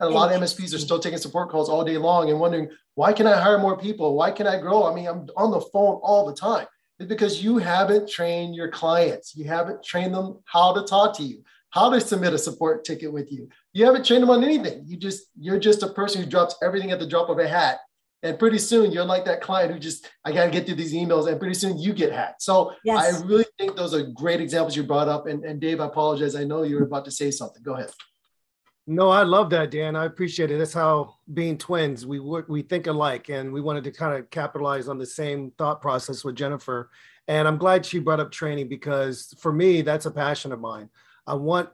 And 0.01 0.11
a 0.11 0.13
lot 0.13 0.33
of 0.33 0.41
MSPs 0.41 0.75
are 0.75 0.79
still 0.79 0.99
taking 0.99 1.19
support 1.19 1.51
calls 1.51 1.69
all 1.69 1.85
day 1.85 1.97
long 1.97 2.31
and 2.31 2.41
wondering, 2.41 2.69
why 2.95 3.13
can 3.13 3.27
I 3.27 3.41
hire 3.41 3.59
more 3.59 3.79
people? 3.79 4.17
Why 4.17 4.31
can 4.31 4.47
I 4.47 4.61
grow? 4.61 4.91
I 4.91 4.95
mean, 4.95 5.07
I'm 5.07 5.29
on 5.37 5.51
the 5.51 5.61
phone 5.61 6.01
all 6.03 6.27
the 6.27 6.35
time. 6.35 6.67
It's 6.99 7.09
because 7.09 7.43
you 7.43 7.59
haven't 7.59 8.09
trained 8.09 8.55
your 8.55 8.71
clients. 8.71 9.37
You 9.37 9.45
haven't 9.45 9.85
trained 9.85 10.15
them 10.15 10.41
how 10.47 10.73
to 10.75 10.83
talk 10.83 11.17
to 11.19 11.23
you, 11.23 11.43
how 11.71 11.91
to 11.91 12.01
submit 12.01 12.35
a 12.35 12.39
support 12.39 12.85
ticket 12.85 13.13
with 13.13 13.33
you. 13.33 13.49
You 13.73 13.85
haven't 13.85 14.07
trained 14.07 14.23
them 14.23 14.31
on 14.31 14.45
anything. 14.45 14.85
You 14.87 14.97
just, 14.97 15.27
you're 15.39 15.59
just 15.59 15.83
a 15.83 15.89
person 15.89 16.23
who 16.23 16.29
drops 16.29 16.57
everything 16.63 16.91
at 16.91 16.99
the 16.99 17.07
drop 17.07 17.29
of 17.29 17.39
a 17.39 17.49
hat. 17.49 17.79
And 18.23 18.39
pretty 18.39 18.59
soon 18.59 18.91
you're 18.91 19.05
like 19.05 19.27
that 19.27 19.43
client 19.43 19.73
who 19.73 19.79
just, 19.79 20.09
I 20.25 20.33
got 20.33 20.47
to 20.47 20.51
get 20.51 20.67
through 20.67 20.77
these 20.77 20.95
emails 20.95 21.29
and 21.29 21.39
pretty 21.39 21.55
soon 21.55 21.79
you 21.79 21.93
get 21.93 22.11
hacked. 22.11 22.43
So 22.43 22.73
yes. 22.85 23.23
I 23.23 23.27
really 23.27 23.45
think 23.59 23.77
those 23.77 23.93
are 23.93 24.03
great 24.03 24.41
examples 24.41 24.77
you 24.77 24.83
brought 24.83 25.09
up. 25.09 25.27
And, 25.27 25.45
and 25.45 25.61
Dave, 25.61 25.81
I 25.81 25.87
apologize. 25.87 26.35
I 26.35 26.45
know 26.45 26.63
you 26.63 26.77
were 26.77 26.85
about 26.85 27.05
to 27.05 27.11
say 27.11 27.31
something. 27.31 27.63
Go 27.63 27.75
ahead. 27.75 27.91
No, 28.87 29.09
I 29.09 29.23
love 29.23 29.49
that, 29.51 29.71
Dan. 29.71 29.97
I 29.97 30.05
appreciate 30.05 30.51
it. 30.51 30.59
That's 30.59 30.75
how 30.75 31.17
being 31.33 31.57
twins, 31.57 32.05
we 32.05 32.21
we 32.21 32.61
think 32.61 32.87
alike, 32.87 33.31
and 33.31 33.51
we 33.51 33.63
wanted 33.63 33.85
to 33.85 33.91
kind 33.91 34.15
of 34.15 34.29
capitalize 34.31 34.89
on 34.89 34.99
the 34.99 35.07
same 35.07 35.53
thought 35.57 35.81
process 35.81 36.23
with 36.23 36.37
Jennifer. 36.37 36.91
And 37.27 37.49
I'm 37.49 37.57
glad 37.57 37.87
she 37.87 37.99
brought 37.99 38.21
up 38.21 38.31
training 38.31 38.69
because 38.69 39.35
for 39.39 39.53
me, 39.53 39.81
that's 39.81 40.05
a 40.05 40.11
passion 40.11 40.53
of 40.53 40.61
mine. 40.61 40.91
I 41.27 41.33
want 41.35 41.71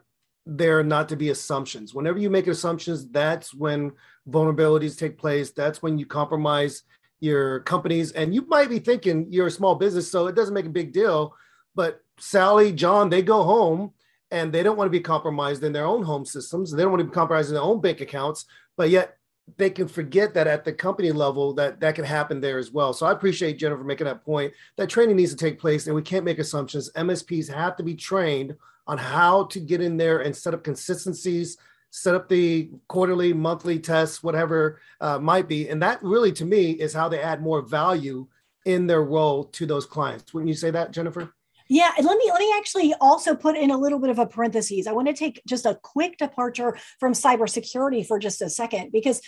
there 0.46 0.84
not 0.84 1.08
to 1.08 1.16
be 1.16 1.30
assumptions. 1.30 1.94
Whenever 1.94 2.18
you 2.18 2.30
make 2.30 2.46
assumptions, 2.46 3.08
that's 3.08 3.52
when 3.52 3.92
vulnerabilities 4.28 4.96
take 4.96 5.18
place. 5.18 5.50
That's 5.50 5.82
when 5.82 5.98
you 5.98 6.06
compromise 6.06 6.84
your 7.18 7.60
companies. 7.60 8.12
And 8.12 8.32
you 8.32 8.46
might 8.46 8.70
be 8.70 8.78
thinking 8.78 9.26
you're 9.30 9.48
a 9.48 9.50
small 9.50 9.74
business, 9.74 10.08
so 10.08 10.28
it 10.28 10.36
doesn't 10.36 10.54
make 10.54 10.66
a 10.66 10.70
big 10.70 10.92
deal. 10.92 11.34
But 11.74 12.00
Sally, 12.20 12.70
John, 12.70 13.10
they 13.10 13.22
go 13.22 13.42
home 13.42 13.94
and 14.30 14.52
they 14.52 14.62
don't 14.62 14.76
want 14.76 14.86
to 14.86 14.98
be 14.98 15.00
compromised 15.00 15.62
in 15.64 15.72
their 15.72 15.86
own 15.86 16.02
home 16.02 16.24
systems. 16.24 16.70
They 16.72 16.82
don't 16.82 16.92
want 16.92 17.00
to 17.00 17.08
be 17.08 17.14
compromised 17.14 17.48
in 17.48 17.54
their 17.54 17.62
own 17.62 17.80
bank 17.80 18.00
accounts, 18.00 18.46
but 18.76 18.90
yet 18.90 19.16
they 19.56 19.70
can 19.70 19.88
forget 19.88 20.34
that 20.34 20.46
at 20.46 20.64
the 20.64 20.72
company 20.72 21.12
level 21.12 21.52
that 21.54 21.80
that 21.80 21.94
can 21.94 22.04
happen 22.04 22.40
there 22.40 22.58
as 22.58 22.70
well. 22.70 22.92
So 22.92 23.06
I 23.06 23.12
appreciate 23.12 23.58
Jennifer 23.58 23.84
making 23.84 24.06
that 24.06 24.24
point. 24.24 24.52
That 24.76 24.88
training 24.88 25.16
needs 25.16 25.32
to 25.32 25.36
take 25.36 25.58
place, 25.58 25.86
and 25.86 25.96
we 25.96 26.02
can't 26.02 26.24
make 26.24 26.38
assumptions. 26.38 26.90
MSPs 26.96 27.52
have 27.52 27.76
to 27.76 27.82
be 27.82 27.94
trained 27.94 28.56
on 28.86 28.98
how 28.98 29.44
to 29.44 29.60
get 29.60 29.80
in 29.80 29.96
there 29.96 30.20
and 30.20 30.34
set 30.34 30.54
up 30.54 30.64
consistencies, 30.64 31.56
set 31.90 32.14
up 32.14 32.28
the 32.28 32.70
quarterly, 32.88 33.32
monthly 33.32 33.78
tests, 33.78 34.22
whatever 34.22 34.80
uh, 35.00 35.18
might 35.18 35.48
be, 35.48 35.68
and 35.68 35.82
that 35.82 36.02
really, 36.02 36.32
to 36.32 36.44
me, 36.44 36.72
is 36.72 36.94
how 36.94 37.08
they 37.08 37.20
add 37.20 37.42
more 37.42 37.62
value 37.62 38.26
in 38.64 38.86
their 38.86 39.02
role 39.02 39.44
to 39.44 39.66
those 39.66 39.86
clients. 39.86 40.32
Wouldn't 40.32 40.48
you 40.48 40.54
say 40.54 40.70
that, 40.70 40.92
Jennifer? 40.92 41.32
Yeah, 41.70 41.92
and 41.96 42.04
let 42.04 42.18
me 42.18 42.28
let 42.32 42.40
me 42.40 42.52
actually 42.58 42.94
also 43.00 43.36
put 43.36 43.56
in 43.56 43.70
a 43.70 43.78
little 43.78 44.00
bit 44.00 44.10
of 44.10 44.18
a 44.18 44.26
parenthesis. 44.26 44.88
I 44.88 44.92
want 44.92 45.06
to 45.06 45.14
take 45.14 45.40
just 45.46 45.64
a 45.64 45.78
quick 45.80 46.18
departure 46.18 46.76
from 46.98 47.12
cybersecurity 47.12 48.04
for 48.04 48.18
just 48.18 48.42
a 48.42 48.50
second 48.50 48.90
because 48.92 49.22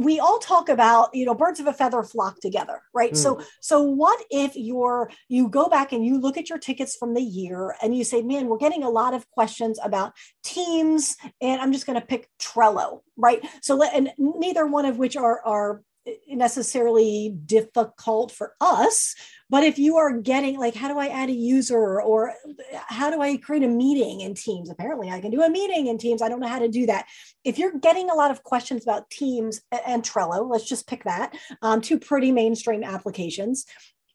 we 0.00 0.18
all 0.18 0.38
talk 0.38 0.70
about 0.70 1.14
you 1.14 1.26
know 1.26 1.34
birds 1.34 1.60
of 1.60 1.66
a 1.66 1.72
feather 1.74 2.02
flock 2.02 2.40
together 2.40 2.80
right 2.94 3.12
mm. 3.12 3.16
so 3.16 3.42
so 3.60 3.82
what 3.82 4.18
if 4.30 4.52
you're 4.54 5.10
you 5.28 5.50
go 5.50 5.68
back 5.68 5.92
and 5.92 6.02
you 6.02 6.18
look 6.18 6.38
at 6.38 6.48
your 6.48 6.58
tickets 6.58 6.96
from 6.96 7.12
the 7.12 7.20
year 7.20 7.74
and 7.82 7.94
you 7.94 8.02
say 8.02 8.22
man 8.22 8.46
we're 8.46 8.56
getting 8.56 8.82
a 8.82 8.88
lot 8.88 9.12
of 9.12 9.28
questions 9.32 9.78
about 9.84 10.14
teams 10.42 11.14
and 11.42 11.60
i'm 11.60 11.74
just 11.74 11.84
going 11.84 12.00
to 12.00 12.06
pick 12.06 12.26
trello 12.40 13.00
right 13.18 13.44
so 13.60 13.82
and 13.82 14.10
neither 14.16 14.66
one 14.66 14.86
of 14.86 14.96
which 14.96 15.14
are 15.14 15.44
are 15.44 15.82
necessarily 16.28 17.36
difficult 17.44 18.32
for 18.32 18.54
us 18.60 19.14
but 19.48 19.62
if 19.62 19.78
you 19.78 19.96
are 19.96 20.12
getting 20.12 20.58
like 20.58 20.74
how 20.74 20.88
do 20.88 20.98
i 20.98 21.08
add 21.08 21.28
a 21.28 21.32
user 21.32 22.00
or 22.00 22.32
how 22.72 23.10
do 23.10 23.20
i 23.20 23.36
create 23.36 23.62
a 23.62 23.68
meeting 23.68 24.20
in 24.20 24.34
teams 24.34 24.70
apparently 24.70 25.10
i 25.10 25.20
can 25.20 25.30
do 25.30 25.42
a 25.42 25.50
meeting 25.50 25.86
in 25.86 25.98
teams 25.98 26.22
i 26.22 26.28
don't 26.28 26.40
know 26.40 26.48
how 26.48 26.58
to 26.58 26.68
do 26.68 26.86
that 26.86 27.06
if 27.44 27.58
you're 27.58 27.78
getting 27.78 28.10
a 28.10 28.14
lot 28.14 28.30
of 28.30 28.42
questions 28.42 28.82
about 28.82 29.08
teams 29.10 29.60
and 29.86 30.02
trello 30.02 30.48
let's 30.48 30.68
just 30.68 30.86
pick 30.86 31.04
that 31.04 31.36
um, 31.62 31.80
two 31.80 31.98
pretty 31.98 32.32
mainstream 32.32 32.82
applications 32.82 33.66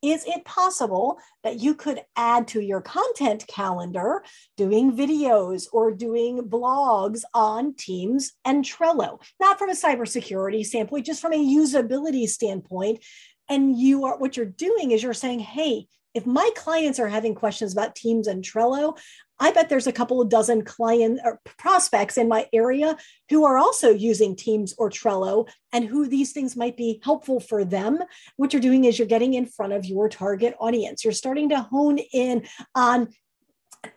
is 0.02 0.26
it 0.26 0.44
possible 0.46 1.20
that 1.44 1.60
you 1.60 1.76
could 1.76 2.02
add 2.15 2.48
to 2.50 2.60
your 2.60 2.82
content 2.82 3.46
calendar 3.48 4.24
doing 4.58 4.98
videos 4.98 5.67
or 5.72 5.91
doing 5.91 6.41
blogs 6.41 7.22
on 7.36 7.76
Teams 7.76 8.34
and 8.44 8.65
Trello? 8.65 9.22
Not 9.39 9.60
from 9.60 9.70
a 9.70 9.74
cybersecurity 9.74 10.65
standpoint, 10.65 11.06
just 11.06 11.22
from 11.22 11.34
a 11.34 11.38
usability 11.38 12.28
standpoint. 12.28 13.04
And 13.51 13.77
you 13.77 14.05
are 14.05 14.17
what 14.17 14.37
you're 14.37 14.45
doing 14.45 14.91
is 14.91 15.03
you're 15.03 15.13
saying, 15.13 15.39
hey, 15.39 15.87
if 16.13 16.25
my 16.25 16.49
clients 16.55 16.99
are 16.99 17.07
having 17.07 17.35
questions 17.35 17.73
about 17.73 17.95
Teams 17.95 18.27
and 18.27 18.43
Trello, 18.43 18.97
I 19.39 19.51
bet 19.51 19.69
there's 19.69 19.87
a 19.87 19.91
couple 19.91 20.21
of 20.21 20.29
dozen 20.29 20.63
client 20.63 21.19
or 21.23 21.41
prospects 21.57 22.17
in 22.17 22.27
my 22.27 22.47
area 22.53 22.95
who 23.29 23.43
are 23.43 23.57
also 23.57 23.89
using 23.89 24.35
Teams 24.35 24.73
or 24.77 24.89
Trello 24.89 25.49
and 25.73 25.83
who 25.83 26.07
these 26.07 26.31
things 26.31 26.55
might 26.55 26.77
be 26.77 27.01
helpful 27.03 27.39
for 27.39 27.65
them. 27.65 27.99
What 28.37 28.53
you're 28.53 28.61
doing 28.61 28.85
is 28.85 28.99
you're 28.99 29.07
getting 29.07 29.33
in 29.33 29.47
front 29.47 29.73
of 29.73 29.85
your 29.85 30.07
target 30.07 30.55
audience. 30.59 31.03
You're 31.03 31.11
starting 31.11 31.49
to 31.49 31.61
hone 31.61 31.97
in 31.97 32.45
on 32.73 33.09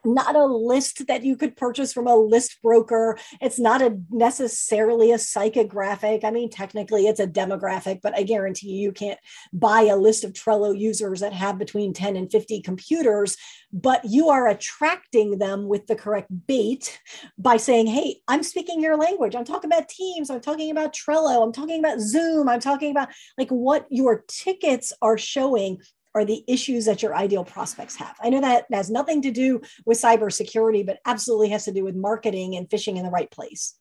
not 0.04 0.36
a 0.36 0.44
list 0.44 1.06
that 1.06 1.24
you 1.24 1.36
could 1.36 1.56
purchase 1.56 1.92
from 1.92 2.06
a 2.06 2.16
list 2.16 2.60
broker. 2.62 3.18
It's 3.40 3.58
not 3.58 3.82
a 3.82 3.98
necessarily 4.10 5.12
a 5.12 5.16
psychographic. 5.16 6.24
I 6.24 6.30
mean, 6.30 6.50
technically 6.50 7.06
it's 7.06 7.20
a 7.20 7.26
demographic, 7.26 8.00
but 8.02 8.16
I 8.16 8.22
guarantee 8.22 8.70
you, 8.70 8.82
you 8.84 8.92
can't 8.92 9.18
buy 9.52 9.82
a 9.82 9.96
list 9.96 10.24
of 10.24 10.32
Trello 10.32 10.78
users 10.78 11.20
that 11.20 11.32
have 11.32 11.58
between 11.58 11.92
10 11.92 12.16
and 12.16 12.30
50 12.30 12.62
computers, 12.62 13.36
but 13.72 14.02
you 14.04 14.28
are 14.28 14.48
attracting 14.48 15.38
them 15.38 15.68
with 15.68 15.86
the 15.86 15.96
correct 15.96 16.28
bait 16.46 17.00
by 17.38 17.56
saying, 17.56 17.86
Hey, 17.86 18.20
I'm 18.28 18.42
speaking 18.42 18.80
your 18.80 18.96
language. 18.96 19.34
I'm 19.34 19.44
talking 19.44 19.70
about 19.70 19.88
Teams. 19.88 20.30
I'm 20.30 20.40
talking 20.40 20.70
about 20.70 20.94
Trello. 20.94 21.42
I'm 21.42 21.52
talking 21.52 21.78
about 21.78 22.00
Zoom. 22.00 22.48
I'm 22.48 22.60
talking 22.60 22.90
about 22.90 23.08
like 23.38 23.50
what 23.50 23.86
your 23.90 24.24
tickets 24.28 24.92
are 25.02 25.18
showing 25.18 25.78
are 26.14 26.24
the 26.24 26.44
issues 26.46 26.84
that 26.84 27.02
your 27.02 27.14
ideal 27.14 27.44
prospects 27.44 27.96
have. 27.96 28.16
I 28.22 28.30
know 28.30 28.40
that 28.40 28.66
has 28.72 28.90
nothing 28.90 29.22
to 29.22 29.30
do 29.30 29.60
with 29.84 30.00
cybersecurity, 30.00 30.86
but 30.86 30.98
absolutely 31.04 31.48
has 31.50 31.64
to 31.64 31.72
do 31.72 31.84
with 31.84 31.96
marketing 31.96 32.56
and 32.56 32.70
fishing 32.70 32.96
in 32.96 33.04
the 33.04 33.10
right 33.10 33.30
place. 33.30 33.74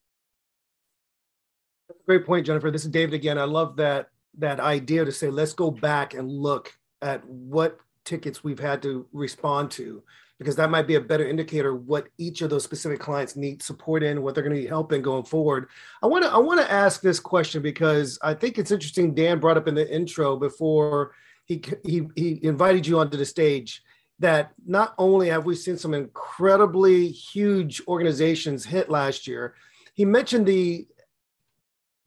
Great 2.07 2.25
point, 2.25 2.45
Jennifer. 2.45 2.71
This 2.71 2.85
is 2.85 2.91
David 2.91 3.13
again. 3.13 3.37
I 3.37 3.43
love 3.43 3.77
that 3.77 4.07
that 4.39 4.59
idea 4.59 5.05
to 5.05 5.11
say 5.11 5.29
let's 5.29 5.53
go 5.53 5.69
back 5.69 6.15
and 6.15 6.29
look 6.29 6.73
at 7.01 7.23
what 7.27 7.77
tickets 8.03 8.43
we've 8.43 8.59
had 8.59 8.81
to 8.81 9.05
respond 9.13 9.69
to 9.69 10.01
because 10.39 10.55
that 10.55 10.71
might 10.71 10.87
be 10.87 10.95
a 10.95 11.01
better 11.01 11.25
indicator 11.27 11.75
what 11.75 12.07
each 12.17 12.41
of 12.41 12.49
those 12.49 12.63
specific 12.63 12.99
clients 12.99 13.35
need 13.35 13.61
support 13.61 14.03
in 14.03 14.23
what 14.23 14.33
they're 14.33 14.43
going 14.43 14.55
to 14.55 14.59
need 14.59 14.67
help 14.67 14.91
in 14.91 15.01
going 15.01 15.23
forward 15.23 15.67
i 16.01 16.07
want 16.07 16.23
to 16.23 16.31
i 16.31 16.37
want 16.37 16.59
to 16.59 16.71
ask 16.71 17.01
this 17.01 17.19
question 17.19 17.61
because 17.61 18.17
i 18.23 18.33
think 18.33 18.57
it's 18.57 18.71
interesting 18.71 19.13
dan 19.13 19.39
brought 19.39 19.55
up 19.55 19.67
in 19.67 19.75
the 19.75 19.93
intro 19.93 20.35
before 20.35 21.13
he 21.45 21.63
he, 21.83 22.07
he 22.15 22.39
invited 22.43 22.85
you 22.87 22.99
onto 22.99 23.17
the 23.17 23.25
stage 23.25 23.81
that 24.19 24.51
not 24.65 24.93
only 24.97 25.29
have 25.29 25.45
we 25.45 25.55
seen 25.55 25.77
some 25.77 25.93
incredibly 25.93 27.07
huge 27.09 27.81
organizations 27.87 28.65
hit 28.65 28.89
last 28.89 29.27
year 29.27 29.55
he 29.93 30.05
mentioned 30.05 30.45
the 30.45 30.87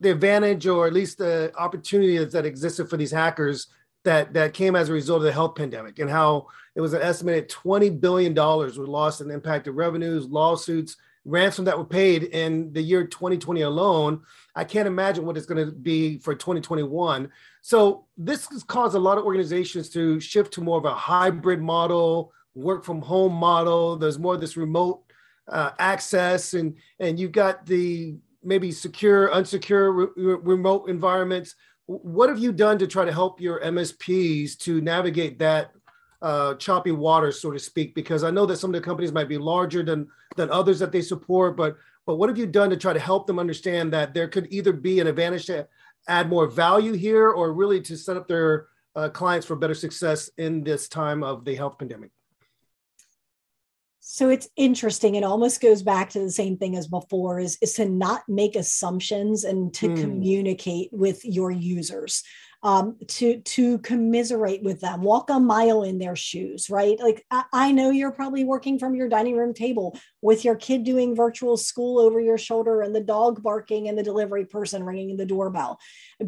the 0.01 0.11
advantage 0.11 0.66
or 0.66 0.87
at 0.87 0.92
least 0.92 1.18
the 1.18 1.53
opportunities 1.57 2.33
that 2.33 2.46
existed 2.46 2.88
for 2.88 2.96
these 2.96 3.11
hackers 3.11 3.68
that 4.05 4.33
that 4.33 4.55
came 4.55 4.77
as 4.77 4.88
a 4.88 4.92
result 4.92 5.18
of 5.18 5.25
the 5.25 5.33
health 5.33 5.55
pandemic 5.55 5.99
and 5.99 6.11
how 6.11 6.46
it 6.75 6.81
was 6.81 6.92
an 6.92 7.03
estimated 7.03 7.49
20 7.49 7.90
billion 7.90 8.35
dollars 8.35 8.79
were 8.79 8.87
lost 8.87 9.20
in 9.20 9.31
impacted 9.31 9.75
revenues 9.75 10.27
lawsuits 10.27 10.96
ransom 11.27 11.65
that 11.65 11.77
were 11.77 11.85
paid 11.85 12.23
in 12.23 12.73
the 12.73 12.81
year 12.81 13.05
2020 13.05 13.62
alone 13.62 14.23
i 14.55 14.65
can't 14.65 14.87
imagine 14.87 15.27
what 15.27 15.37
it's 15.37 15.47
going 15.47 15.65
to 15.65 15.73
be 15.73 16.19
for 16.19 16.35
2021 16.35 17.29
so 17.62 18.07
this 18.17 18.49
has 18.49 18.62
caused 18.62 18.95
a 18.95 18.99
lot 18.99 19.19
of 19.19 19.25
organizations 19.25 19.91
to 19.91 20.19
shift 20.21 20.53
to 20.53 20.61
more 20.61 20.79
of 20.79 20.85
a 20.85 20.95
hybrid 20.95 21.61
model 21.61 22.33
work 22.55 22.85
from 22.85 23.03
home 23.03 23.33
model 23.33 23.97
there's 23.97 24.19
more 24.19 24.35
of 24.35 24.41
this 24.41 24.57
remote 24.57 25.03
uh, 25.49 25.73
access 25.79 26.55
and 26.55 26.75
and 27.01 27.21
you've 27.21 27.33
got 27.33 27.67
the 27.67 28.17
maybe 28.47 28.71
secure, 28.71 29.29
unsecure, 29.31 30.09
re- 30.17 30.37
remote 30.43 30.89
environments. 30.89 31.57
What 31.87 32.29
have 32.29 32.39
you 32.39 32.53
done 32.53 32.79
to 32.79 32.87
try 32.87 33.05
to 33.05 33.12
help 33.12 33.41
your 33.41 33.61
MSPs 33.61 34.57
to 34.59 34.81
navigate 34.81 35.39
that 35.41 35.73
uh, 36.22 36.55
choppy 36.55 36.92
water, 36.92 37.33
so 37.33 37.50
to 37.50 37.59
speak? 37.59 37.94
Because 37.94 38.24
I 38.24 38.31
know 38.31 38.46
that 38.46 38.57
some 38.57 38.70
of 38.70 38.81
the 38.81 38.85
companies 38.85 39.12
might 39.12 39.29
be 39.29 39.38
larger 39.38 39.83
than 39.83 40.09
than 40.37 40.50
others 40.50 40.79
that 40.79 40.92
they 40.92 41.02
support, 41.02 41.57
but 41.57 41.76
but 42.07 42.16
what 42.16 42.29
have 42.29 42.38
you 42.38 42.46
done 42.46 42.70
to 42.70 42.76
try 42.76 42.92
to 42.92 43.00
help 43.00 43.26
them 43.26 43.38
understand 43.38 43.92
that 43.92 44.14
there 44.14 44.29
could 44.29 44.46
either 44.50 44.72
be 44.72 45.00
an 45.00 45.07
advantage 45.07 45.46
to 45.46 45.66
add 46.09 46.29
more 46.29 46.46
value 46.46 46.92
here, 46.92 47.31
or 47.31 47.52
really 47.52 47.81
to 47.83 47.96
set 47.96 48.16
up 48.16 48.29
their 48.29 48.68
uh, 48.94 49.09
clients 49.09 49.46
for 49.46 49.57
better 49.57 49.74
success 49.74 50.31
in 50.38 50.62
this 50.62 50.88
time 50.88 51.22
of 51.22 51.44
the 51.44 51.55
health 51.55 51.79
pandemic? 51.79 52.11
So 54.09 54.29
it's 54.29 54.48
interesting. 54.57 55.16
It 55.16 55.24
almost 55.24 55.61
goes 55.61 55.83
back 55.83 56.11
to 56.11 56.20
the 56.20 56.31
same 56.31 56.57
thing 56.57 56.76
as 56.76 56.87
before 56.87 57.40
is, 57.40 57.59
is 57.61 57.72
to 57.74 57.87
not 57.87 58.22
make 58.29 58.55
assumptions 58.55 59.42
and 59.42 59.74
to 59.74 59.88
mm. 59.88 60.00
communicate 60.00 60.90
with 60.92 61.24
your 61.24 61.50
users. 61.50 62.22
Um, 62.66 62.96
to 63.07 63.40
to 63.42 63.79
commiserate 63.79 64.61
with 64.64 64.81
them, 64.81 65.02
walk 65.02 65.31
a 65.31 65.38
mile 65.38 65.85
in 65.85 66.00
their 66.00 66.16
shoes, 66.16 66.68
right? 66.68 66.98
Like 66.98 67.24
I, 67.31 67.44
I, 67.52 67.70
know 67.70 67.90
you're 67.90 68.11
probably 68.11 68.42
working 68.42 68.76
from 68.81 68.96
your 68.96 69.09
dining 69.09 69.37
room 69.37 69.55
table 69.55 69.96
with 70.20 70.44
your 70.44 70.57
kid 70.57 70.83
doing 70.83 71.14
virtual 71.14 71.57
school 71.57 72.00
over 72.00 72.18
your 72.18 72.38
shoulder 72.38 72.83
and 72.83 72.92
the 72.92 73.00
dog 73.00 73.40
barking 73.40 73.87
and 73.88 73.96
the 73.96 74.02
delivery 74.02 74.46
person 74.46 74.83
ringing 74.83 75.16
the 75.16 75.24
doorbell. 75.24 75.79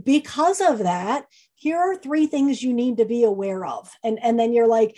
Because 0.04 0.60
of 0.60 0.78
that, 0.78 1.24
here 1.56 1.76
are 1.76 1.96
three 1.96 2.28
things 2.28 2.62
you 2.62 2.72
need 2.72 2.98
to 2.98 3.04
be 3.04 3.24
aware 3.24 3.64
of, 3.64 3.90
and 4.04 4.22
and 4.22 4.38
then 4.38 4.52
you're 4.52 4.68
like, 4.68 4.96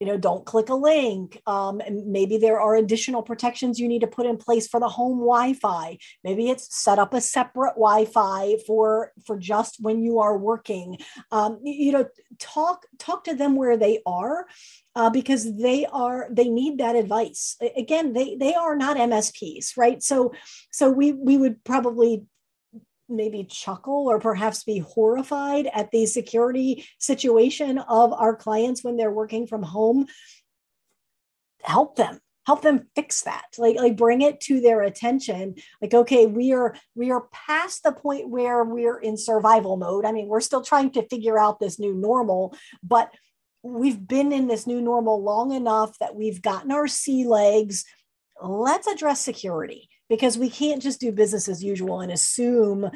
you 0.00 0.06
know 0.06 0.16
don't 0.16 0.46
click 0.46 0.70
a 0.70 0.74
link 0.74 1.40
um, 1.46 1.80
and 1.80 2.06
maybe 2.06 2.38
there 2.38 2.58
are 2.58 2.74
additional 2.74 3.22
protections 3.22 3.78
you 3.78 3.86
need 3.86 4.00
to 4.00 4.06
put 4.06 4.26
in 4.26 4.38
place 4.38 4.66
for 4.66 4.80
the 4.80 4.88
home 4.88 5.18
wi-fi. 5.18 5.98
Maybe 6.24 6.48
it's 6.48 6.74
set 6.74 6.98
up 6.98 7.12
a 7.12 7.20
separate 7.20 7.74
wi-fi 7.74 8.56
for 8.66 9.12
for 9.26 9.38
just 9.38 9.76
when 9.80 10.02
you 10.02 10.18
are 10.18 10.36
working. 10.36 10.98
Um, 11.30 11.60
you 11.62 11.92
know 11.92 12.08
talk 12.38 12.86
talk 12.98 13.24
to 13.24 13.34
them 13.34 13.54
where 13.54 13.76
they 13.76 14.00
are 14.06 14.46
uh, 14.96 15.10
because 15.10 15.54
they 15.56 15.84
are 15.86 16.28
they 16.30 16.48
need 16.48 16.78
that 16.78 16.96
advice. 16.96 17.56
Again 17.76 18.14
they 18.14 18.36
they 18.36 18.54
are 18.54 18.76
not 18.76 18.96
msps 18.96 19.76
right? 19.76 20.02
So 20.02 20.32
so 20.70 20.90
we 20.90 21.12
we 21.12 21.36
would 21.36 21.62
probably 21.62 22.24
maybe 23.10 23.44
chuckle 23.44 24.06
or 24.08 24.18
perhaps 24.18 24.64
be 24.64 24.78
horrified 24.78 25.68
at 25.74 25.90
the 25.90 26.06
security 26.06 26.86
situation 26.98 27.78
of 27.78 28.12
our 28.12 28.34
clients 28.36 28.82
when 28.82 28.96
they're 28.96 29.10
working 29.10 29.46
from 29.46 29.62
home 29.62 30.06
help 31.62 31.96
them 31.96 32.20
help 32.46 32.62
them 32.62 32.88
fix 32.96 33.22
that. 33.22 33.44
Like 33.58 33.76
like 33.76 33.96
bring 33.96 34.22
it 34.22 34.40
to 34.42 34.60
their 34.60 34.82
attention. 34.82 35.56
Like 35.80 35.94
okay 35.94 36.26
we 36.26 36.52
are 36.52 36.74
we 36.94 37.10
are 37.10 37.28
past 37.32 37.82
the 37.82 37.92
point 37.92 38.28
where 38.28 38.64
we're 38.64 38.98
in 38.98 39.16
survival 39.16 39.76
mode. 39.76 40.04
I 40.04 40.12
mean 40.12 40.26
we're 40.26 40.40
still 40.40 40.62
trying 40.62 40.90
to 40.92 41.06
figure 41.08 41.38
out 41.38 41.60
this 41.60 41.78
new 41.78 41.94
normal 41.94 42.56
but 42.82 43.14
we've 43.62 44.06
been 44.06 44.32
in 44.32 44.48
this 44.48 44.66
new 44.66 44.80
normal 44.80 45.22
long 45.22 45.52
enough 45.52 45.98
that 45.98 46.16
we've 46.16 46.40
gotten 46.40 46.72
our 46.72 46.88
sea 46.88 47.24
legs. 47.24 47.84
Let's 48.42 48.86
address 48.86 49.20
security 49.20 49.89
because 50.10 50.36
we 50.36 50.50
can't 50.50 50.82
just 50.82 51.00
do 51.00 51.12
business 51.12 51.48
as 51.48 51.64
usual 51.64 52.00
and 52.00 52.12
assume 52.12 52.90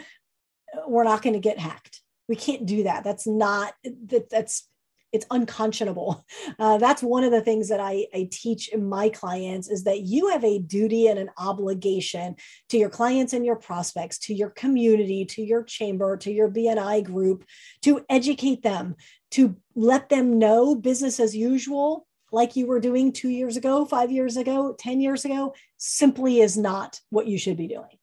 we're 0.86 1.04
not 1.04 1.22
going 1.22 1.32
to 1.32 1.40
get 1.40 1.58
hacked. 1.58 2.02
We 2.28 2.36
can't 2.36 2.66
do 2.66 2.82
that. 2.82 3.04
That's 3.04 3.26
not 3.26 3.72
that 3.84 4.28
that's 4.28 4.68
it's 5.14 5.26
unconscionable. 5.30 6.26
Uh, 6.58 6.78
that's 6.78 7.02
one 7.02 7.24
of 7.24 7.30
the 7.30 7.40
things 7.40 7.68
that 7.68 7.80
I, 7.80 8.06
I 8.14 8.28
teach 8.30 8.70
my 8.76 9.08
clients 9.08 9.68
is 9.68 9.84
that 9.84 10.02
you 10.02 10.28
have 10.28 10.44
a 10.44 10.58
duty 10.58 11.06
and 11.08 11.18
an 11.18 11.30
obligation 11.38 12.36
to 12.68 12.78
your 12.78 12.90
clients 12.90 13.32
and 13.32 13.44
your 13.46 13.56
prospects, 13.56 14.18
to 14.20 14.34
your 14.34 14.50
community, 14.50 15.24
to 15.26 15.42
your 15.42 15.62
chamber, 15.64 16.16
to 16.18 16.30
your 16.30 16.50
BNI 16.50 17.04
group, 17.04 17.44
to 17.82 18.04
educate 18.08 18.62
them, 18.62 18.94
to 19.32 19.56
let 19.74 20.10
them 20.10 20.38
know 20.38 20.74
business 20.74 21.18
as 21.18 21.34
usual 21.34 22.06
like 22.34 22.56
you 22.56 22.66
were 22.66 22.80
doing 22.80 23.12
two 23.12 23.28
years 23.28 23.56
ago, 23.56 23.84
five 23.84 24.10
years 24.10 24.36
ago, 24.36 24.74
10 24.78 25.00
years 25.00 25.24
ago, 25.24 25.54
simply 25.78 26.40
is 26.40 26.58
not 26.58 27.00
what 27.10 27.26
you 27.26 27.38
should 27.38 27.56
be 27.56 27.68
doing. 27.68 27.96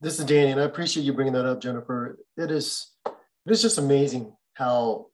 This 0.00 0.18
is 0.18 0.26
Danny, 0.26 0.50
and 0.50 0.60
I 0.60 0.64
appreciate 0.64 1.04
you 1.04 1.14
bringing 1.14 1.32
that 1.34 1.46
up, 1.46 1.60
Jennifer. 1.60 2.18
It 2.36 2.50
is, 2.50 2.90
it 3.06 3.52
is 3.52 3.62
just 3.62 3.78
amazing 3.78 4.32
how 4.54 5.06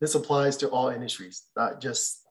this 0.00 0.14
applies 0.14 0.56
to 0.58 0.68
all 0.70 0.88
industries, 0.88 1.42
not 1.54 1.80
just 1.80 2.22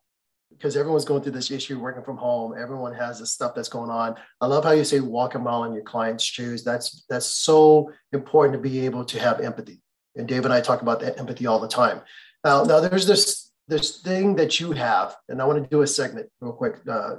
because 0.49 0.75
everyone's 0.75 1.05
going 1.05 1.21
through 1.21 1.31
this 1.33 1.51
issue 1.51 1.79
working 1.79 2.03
from 2.03 2.17
home. 2.17 2.53
Everyone 2.59 2.93
has 2.93 3.19
this 3.19 3.31
stuff 3.31 3.55
that's 3.55 3.69
going 3.69 3.89
on. 3.89 4.15
I 4.41 4.47
love 4.47 4.65
how 4.65 4.71
you 4.71 4.83
say 4.83 4.99
walk 4.99 5.35
a 5.35 5.39
mile 5.39 5.63
in 5.63 5.73
your 5.73 5.83
client's 5.83 6.25
shoes. 6.25 6.63
That's 6.63 7.05
that's 7.09 7.27
so 7.27 7.91
important 8.11 8.55
to 8.55 8.69
be 8.69 8.85
able 8.85 9.05
to 9.05 9.19
have 9.19 9.39
empathy. 9.39 9.81
And 10.17 10.27
Dave 10.27 10.43
and 10.43 10.53
I 10.53 10.59
talk 10.59 10.81
about 10.81 10.99
that 10.99 11.17
empathy 11.17 11.47
all 11.47 11.59
the 11.59 11.69
time. 11.69 12.01
Now, 12.43 12.63
now 12.63 12.81
there's 12.81 13.07
this 13.07 13.50
this 13.71 13.99
thing 13.99 14.35
that 14.35 14.59
you 14.59 14.73
have, 14.73 15.15
and 15.29 15.41
I 15.41 15.45
want 15.45 15.63
to 15.63 15.69
do 15.69 15.81
a 15.81 15.87
segment 15.87 16.29
real 16.41 16.51
quick 16.51 16.81
uh, 16.89 17.15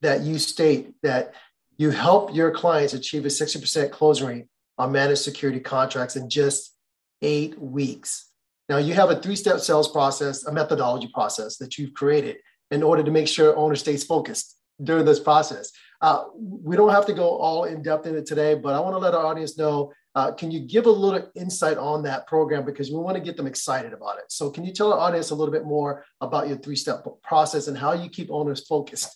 that 0.00 0.22
you 0.22 0.38
state 0.38 0.94
that 1.02 1.34
you 1.76 1.90
help 1.90 2.34
your 2.34 2.50
clients 2.50 2.94
achieve 2.94 3.26
a 3.26 3.28
60% 3.28 3.90
closing 3.90 4.26
rate 4.26 4.46
on 4.78 4.90
managed 4.90 5.20
security 5.20 5.60
contracts 5.60 6.16
in 6.16 6.30
just 6.30 6.74
eight 7.20 7.60
weeks. 7.60 8.30
Now, 8.70 8.78
you 8.78 8.94
have 8.94 9.10
a 9.10 9.20
three 9.20 9.36
step 9.36 9.60
sales 9.60 9.88
process, 9.88 10.46
a 10.46 10.52
methodology 10.52 11.10
process 11.12 11.58
that 11.58 11.76
you've 11.76 11.92
created 11.92 12.38
in 12.70 12.82
order 12.82 13.02
to 13.02 13.10
make 13.10 13.28
sure 13.28 13.54
owner 13.54 13.76
stays 13.76 14.02
focused 14.02 14.56
during 14.82 15.04
this 15.04 15.20
process. 15.20 15.72
Uh, 16.00 16.24
we 16.34 16.74
don't 16.74 16.90
have 16.90 17.06
to 17.06 17.12
go 17.12 17.36
all 17.36 17.64
in 17.64 17.82
depth 17.82 18.06
in 18.06 18.16
it 18.16 18.24
today, 18.24 18.54
but 18.54 18.74
I 18.74 18.80
want 18.80 18.94
to 18.94 18.98
let 18.98 19.12
our 19.12 19.26
audience 19.26 19.58
know 19.58 19.92
uh, 20.16 20.32
can 20.32 20.50
you 20.50 20.60
give 20.60 20.86
a 20.86 20.90
little 20.90 21.30
insight 21.34 21.76
on 21.76 22.02
that 22.02 22.26
program 22.26 22.64
because 22.64 22.90
we 22.90 22.96
want 22.96 23.16
to 23.16 23.22
get 23.22 23.36
them 23.36 23.46
excited 23.46 23.92
about 23.92 24.16
it? 24.18 24.24
So, 24.28 24.50
can 24.50 24.64
you 24.64 24.72
tell 24.72 24.92
our 24.92 24.98
audience 24.98 25.28
a 25.30 25.34
little 25.34 25.52
bit 25.52 25.66
more 25.66 26.06
about 26.22 26.48
your 26.48 26.56
three 26.56 26.74
step 26.74 27.06
process 27.22 27.68
and 27.68 27.76
how 27.76 27.92
you 27.92 28.08
keep 28.08 28.30
owners 28.30 28.66
focused 28.66 29.14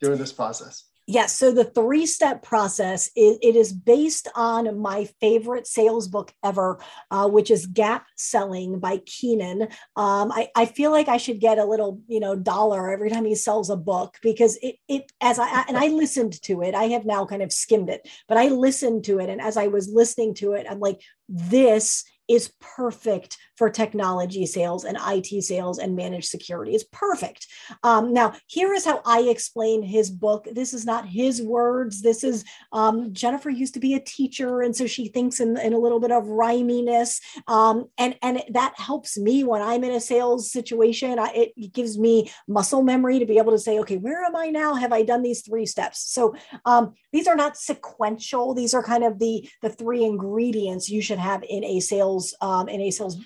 during 0.00 0.18
this 0.18 0.32
process? 0.32 0.89
Yes. 1.06 1.36
So 1.36 1.50
the 1.50 1.64
three 1.64 2.06
step 2.06 2.42
process, 2.42 3.10
it, 3.16 3.38
it 3.42 3.56
is 3.56 3.72
based 3.72 4.28
on 4.36 4.78
my 4.78 5.08
favorite 5.20 5.66
sales 5.66 6.06
book 6.06 6.32
ever, 6.44 6.78
uh, 7.10 7.28
which 7.28 7.50
is 7.50 7.66
Gap 7.66 8.06
Selling 8.16 8.78
by 8.78 8.98
Keenan. 9.06 9.62
Um, 9.96 10.30
I, 10.30 10.50
I 10.54 10.66
feel 10.66 10.92
like 10.92 11.08
I 11.08 11.16
should 11.16 11.40
get 11.40 11.58
a 11.58 11.64
little, 11.64 12.00
you 12.06 12.20
know, 12.20 12.36
dollar 12.36 12.90
every 12.90 13.10
time 13.10 13.24
he 13.24 13.34
sells 13.34 13.70
a 13.70 13.76
book 13.76 14.18
because 14.22 14.56
it, 14.62 14.76
it, 14.88 15.10
as 15.20 15.38
I, 15.38 15.64
and 15.66 15.76
I 15.76 15.88
listened 15.88 16.40
to 16.42 16.62
it, 16.62 16.74
I 16.74 16.84
have 16.84 17.04
now 17.04 17.26
kind 17.26 17.42
of 17.42 17.52
skimmed 17.52 17.90
it, 17.90 18.08
but 18.28 18.38
I 18.38 18.48
listened 18.48 19.04
to 19.04 19.18
it. 19.18 19.28
And 19.28 19.40
as 19.40 19.56
I 19.56 19.66
was 19.66 19.88
listening 19.88 20.34
to 20.34 20.52
it, 20.52 20.66
I'm 20.70 20.80
like, 20.80 21.00
this 21.28 22.04
is 22.30 22.52
perfect 22.60 23.36
for 23.56 23.68
technology 23.68 24.46
sales 24.46 24.84
and 24.84 24.96
IT 25.08 25.42
sales 25.42 25.80
and 25.80 25.96
managed 25.96 26.28
security. 26.28 26.72
It's 26.72 26.84
perfect. 26.92 27.48
Um, 27.82 28.12
now, 28.12 28.34
here 28.46 28.72
is 28.72 28.84
how 28.84 29.02
I 29.04 29.22
explain 29.22 29.82
his 29.82 30.10
book. 30.10 30.46
This 30.52 30.72
is 30.72 30.86
not 30.86 31.06
his 31.06 31.42
words. 31.42 32.02
This 32.02 32.22
is 32.22 32.44
um, 32.72 33.12
Jennifer 33.12 33.50
used 33.50 33.74
to 33.74 33.80
be 33.80 33.94
a 33.94 34.00
teacher, 34.00 34.62
and 34.62 34.74
so 34.74 34.86
she 34.86 35.08
thinks 35.08 35.40
in, 35.40 35.58
in 35.58 35.72
a 35.72 35.78
little 35.78 35.98
bit 35.98 36.12
of 36.12 36.24
rhyminess, 36.24 37.20
um, 37.48 37.86
and 37.98 38.14
and 38.22 38.42
that 38.50 38.74
helps 38.78 39.18
me 39.18 39.42
when 39.42 39.60
I'm 39.60 39.82
in 39.82 39.90
a 39.90 40.00
sales 40.00 40.52
situation. 40.52 41.18
I, 41.18 41.52
it 41.56 41.72
gives 41.72 41.98
me 41.98 42.30
muscle 42.46 42.82
memory 42.82 43.18
to 43.18 43.26
be 43.26 43.38
able 43.38 43.52
to 43.52 43.58
say, 43.58 43.80
okay, 43.80 43.96
where 43.96 44.24
am 44.24 44.36
I 44.36 44.46
now? 44.50 44.74
Have 44.74 44.92
I 44.92 45.02
done 45.02 45.22
these 45.22 45.42
three 45.42 45.66
steps? 45.66 46.12
So 46.12 46.36
um, 46.64 46.94
these 47.12 47.26
are 47.26 47.36
not 47.36 47.56
sequential. 47.56 48.54
These 48.54 48.72
are 48.72 48.82
kind 48.84 49.02
of 49.02 49.18
the 49.18 49.48
the 49.62 49.70
three 49.70 50.04
ingredients 50.04 50.88
you 50.88 51.02
should 51.02 51.18
have 51.18 51.42
in 51.42 51.64
a 51.64 51.80
sales 51.80 52.19
um, 52.40 52.68
in 52.68 52.80
a 52.80 52.90
sales 52.90 53.16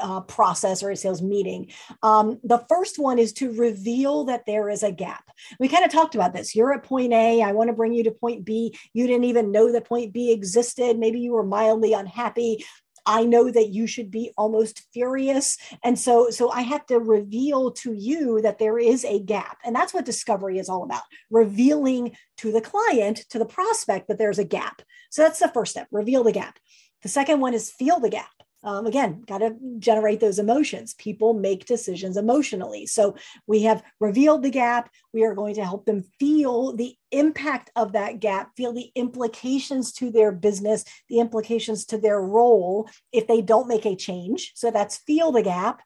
uh, 0.00 0.20
process 0.20 0.82
or 0.82 0.90
a 0.90 0.96
sales 0.96 1.22
meeting. 1.22 1.70
Um, 2.02 2.38
the 2.44 2.64
first 2.68 2.98
one 2.98 3.18
is 3.18 3.32
to 3.34 3.52
reveal 3.52 4.24
that 4.24 4.46
there 4.46 4.68
is 4.68 4.82
a 4.82 4.92
gap. 4.92 5.24
We 5.58 5.68
kind 5.68 5.84
of 5.84 5.90
talked 5.90 6.14
about 6.14 6.32
this. 6.32 6.54
You're 6.54 6.72
at 6.72 6.84
point 6.84 7.12
A. 7.12 7.42
I 7.42 7.52
want 7.52 7.68
to 7.68 7.74
bring 7.74 7.92
you 7.92 8.04
to 8.04 8.12
point 8.12 8.44
B. 8.44 8.76
You 8.92 9.06
didn't 9.06 9.24
even 9.24 9.52
know 9.52 9.72
that 9.72 9.88
point 9.88 10.12
B 10.12 10.32
existed. 10.32 10.98
Maybe 10.98 11.20
you 11.20 11.32
were 11.32 11.42
mildly 11.42 11.92
unhappy. 11.92 12.64
I 13.06 13.24
know 13.24 13.50
that 13.50 13.70
you 13.70 13.86
should 13.86 14.10
be 14.10 14.30
almost 14.36 14.82
furious. 14.92 15.56
And 15.82 15.98
so, 15.98 16.30
so 16.30 16.50
I 16.50 16.60
have 16.62 16.84
to 16.86 16.98
reveal 16.98 17.72
to 17.72 17.92
you 17.92 18.42
that 18.42 18.58
there 18.58 18.78
is 18.78 19.04
a 19.04 19.18
gap. 19.18 19.58
And 19.64 19.74
that's 19.74 19.94
what 19.94 20.04
discovery 20.04 20.58
is 20.58 20.68
all 20.68 20.84
about 20.84 21.02
revealing 21.30 22.14
to 22.38 22.52
the 22.52 22.60
client, 22.60 23.24
to 23.30 23.38
the 23.38 23.46
prospect, 23.46 24.08
that 24.08 24.18
there's 24.18 24.38
a 24.38 24.44
gap. 24.44 24.82
So 25.10 25.22
that's 25.22 25.40
the 25.40 25.48
first 25.48 25.72
step 25.72 25.88
reveal 25.90 26.22
the 26.22 26.32
gap. 26.32 26.58
The 27.02 27.08
second 27.08 27.40
one 27.40 27.54
is 27.54 27.70
feel 27.70 28.00
the 28.00 28.10
gap. 28.10 28.28
Um, 28.62 28.86
again, 28.86 29.22
got 29.26 29.38
to 29.38 29.56
generate 29.78 30.20
those 30.20 30.38
emotions. 30.38 30.92
People 30.94 31.32
make 31.32 31.64
decisions 31.64 32.16
emotionally. 32.16 32.86
So 32.86 33.16
we 33.46 33.62
have 33.62 33.82
revealed 34.00 34.42
the 34.42 34.50
gap. 34.50 34.90
We 35.14 35.24
are 35.24 35.34
going 35.34 35.54
to 35.54 35.64
help 35.64 35.86
them 35.86 36.04
feel 36.18 36.76
the 36.76 36.94
impact 37.10 37.70
of 37.74 37.92
that 37.92 38.20
gap, 38.20 38.50
feel 38.56 38.74
the 38.74 38.92
implications 38.94 39.92
to 39.94 40.10
their 40.10 40.30
business, 40.30 40.84
the 41.08 41.20
implications 41.20 41.86
to 41.86 41.98
their 41.98 42.20
role 42.20 42.88
if 43.12 43.26
they 43.26 43.40
don't 43.40 43.68
make 43.68 43.86
a 43.86 43.96
change. 43.96 44.52
So 44.54 44.70
that's 44.70 44.98
feel 44.98 45.32
the 45.32 45.42
gap. 45.42 45.80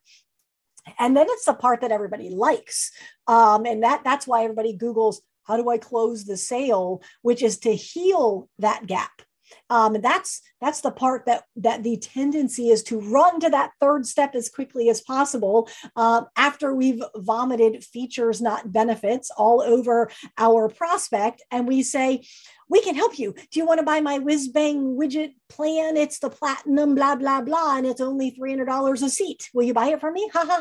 And 0.99 1.15
then 1.15 1.27
it's 1.29 1.45
the 1.45 1.53
part 1.53 1.81
that 1.81 1.91
everybody 1.91 2.29
likes. 2.29 2.91
Um, 3.25 3.65
and 3.65 3.83
that, 3.83 4.03
that's 4.03 4.27
why 4.27 4.43
everybody 4.43 4.77
Googles, 4.77 5.17
how 5.45 5.57
do 5.57 5.69
I 5.69 5.77
close 5.77 6.25
the 6.25 6.37
sale, 6.37 7.01
which 7.21 7.41
is 7.41 7.59
to 7.59 7.73
heal 7.73 8.49
that 8.59 8.85
gap 8.85 9.21
um, 9.69 9.95
and 9.95 10.03
that's 10.03 10.41
that's 10.61 10.81
the 10.81 10.91
part 10.91 11.25
that 11.25 11.43
that 11.57 11.83
the 11.83 11.97
tendency 11.97 12.69
is 12.69 12.83
to 12.83 12.99
run 12.99 13.39
to 13.39 13.49
that 13.49 13.71
third 13.79 14.05
step 14.05 14.35
as 14.35 14.49
quickly 14.49 14.89
as 14.89 15.01
possible 15.01 15.69
uh, 15.95 16.23
after 16.35 16.73
we've 16.73 17.03
vomited 17.15 17.83
features, 17.83 18.41
not 18.41 18.71
benefits, 18.71 19.31
all 19.31 19.61
over 19.61 20.09
our 20.37 20.69
prospect, 20.69 21.43
and 21.51 21.67
we 21.67 21.83
say. 21.83 22.21
We 22.67 22.81
can 22.81 22.95
help 22.95 23.19
you. 23.19 23.33
Do 23.51 23.59
you 23.59 23.65
want 23.67 23.77
to 23.79 23.85
buy 23.85 24.01
my 24.01 24.17
whiz 24.17 24.47
bang 24.47 24.97
widget 24.97 25.35
plan? 25.49 25.97
It's 25.97 26.17
the 26.17 26.31
platinum, 26.31 26.95
blah, 26.95 27.15
blah, 27.15 27.41
blah, 27.41 27.77
and 27.77 27.85
it's 27.85 28.01
only 28.01 28.31
$300 28.31 29.03
a 29.03 29.07
seat. 29.07 29.51
Will 29.53 29.65
you 29.65 29.73
buy 29.75 29.89
it 29.89 29.99
for 29.99 30.11
me? 30.11 30.27
Ha 30.33 30.43
ha 30.47 30.59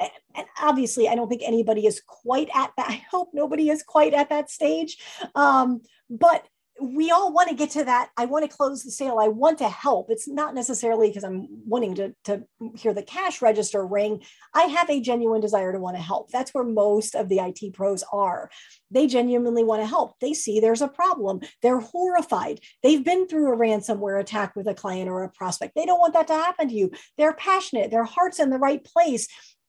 ha. 0.00 0.08
And 0.34 0.46
obviously, 0.58 1.06
I 1.06 1.14
don't 1.14 1.28
think 1.28 1.42
anybody 1.44 1.86
is 1.86 2.00
quite 2.06 2.48
at 2.54 2.72
that. 2.78 2.86
I 2.88 3.04
hope 3.10 3.28
nobody 3.34 3.68
is 3.68 3.82
quite 3.82 4.14
at 4.14 4.30
that 4.30 4.48
stage. 4.48 4.96
Um, 5.34 5.82
but 6.08 6.46
we 6.80 7.10
all 7.10 7.32
want 7.32 7.48
to 7.48 7.54
get 7.54 7.70
to 7.70 7.84
that. 7.84 8.10
I 8.16 8.24
want 8.24 8.48
to 8.48 8.56
close 8.56 8.82
the 8.82 8.90
sale. 8.90 9.18
I 9.20 9.28
want 9.28 9.58
to 9.58 9.68
help. 9.68 10.10
It's 10.10 10.26
not 10.28 10.54
necessarily 10.54 11.08
because 11.08 11.22
I'm 11.22 11.46
wanting 11.66 11.94
to, 11.96 12.14
to 12.24 12.44
hear 12.74 12.92
the 12.92 13.02
cash 13.02 13.40
register 13.40 13.86
ring. 13.86 14.22
I 14.52 14.62
have 14.64 14.90
a 14.90 15.00
genuine 15.00 15.40
desire 15.40 15.72
to 15.72 15.78
want 15.78 15.96
to 15.96 16.02
help. 16.02 16.30
That's 16.30 16.52
where 16.52 16.64
most 16.64 17.14
of 17.14 17.28
the 17.28 17.38
IT 17.38 17.74
pros 17.74 18.02
are. 18.12 18.50
They 18.90 19.06
genuinely 19.06 19.62
want 19.62 19.82
to 19.82 19.86
help. 19.86 20.18
They 20.20 20.34
see 20.34 20.58
there's 20.58 20.82
a 20.82 20.88
problem. 20.88 21.40
They're 21.62 21.80
horrified. 21.80 22.60
They've 22.82 23.04
been 23.04 23.28
through 23.28 23.52
a 23.52 23.56
ransomware 23.56 24.20
attack 24.20 24.56
with 24.56 24.66
a 24.66 24.74
client 24.74 25.08
or 25.08 25.22
a 25.22 25.30
prospect. 25.30 25.74
They 25.76 25.86
don't 25.86 26.00
want 26.00 26.14
that 26.14 26.26
to 26.28 26.34
happen 26.34 26.68
to 26.68 26.74
you. 26.74 26.90
They're 27.16 27.34
passionate. 27.34 27.90
Their 27.90 28.04
heart's 28.04 28.40
in 28.40 28.50
the 28.50 28.58
right 28.58 28.84
place 28.84 29.28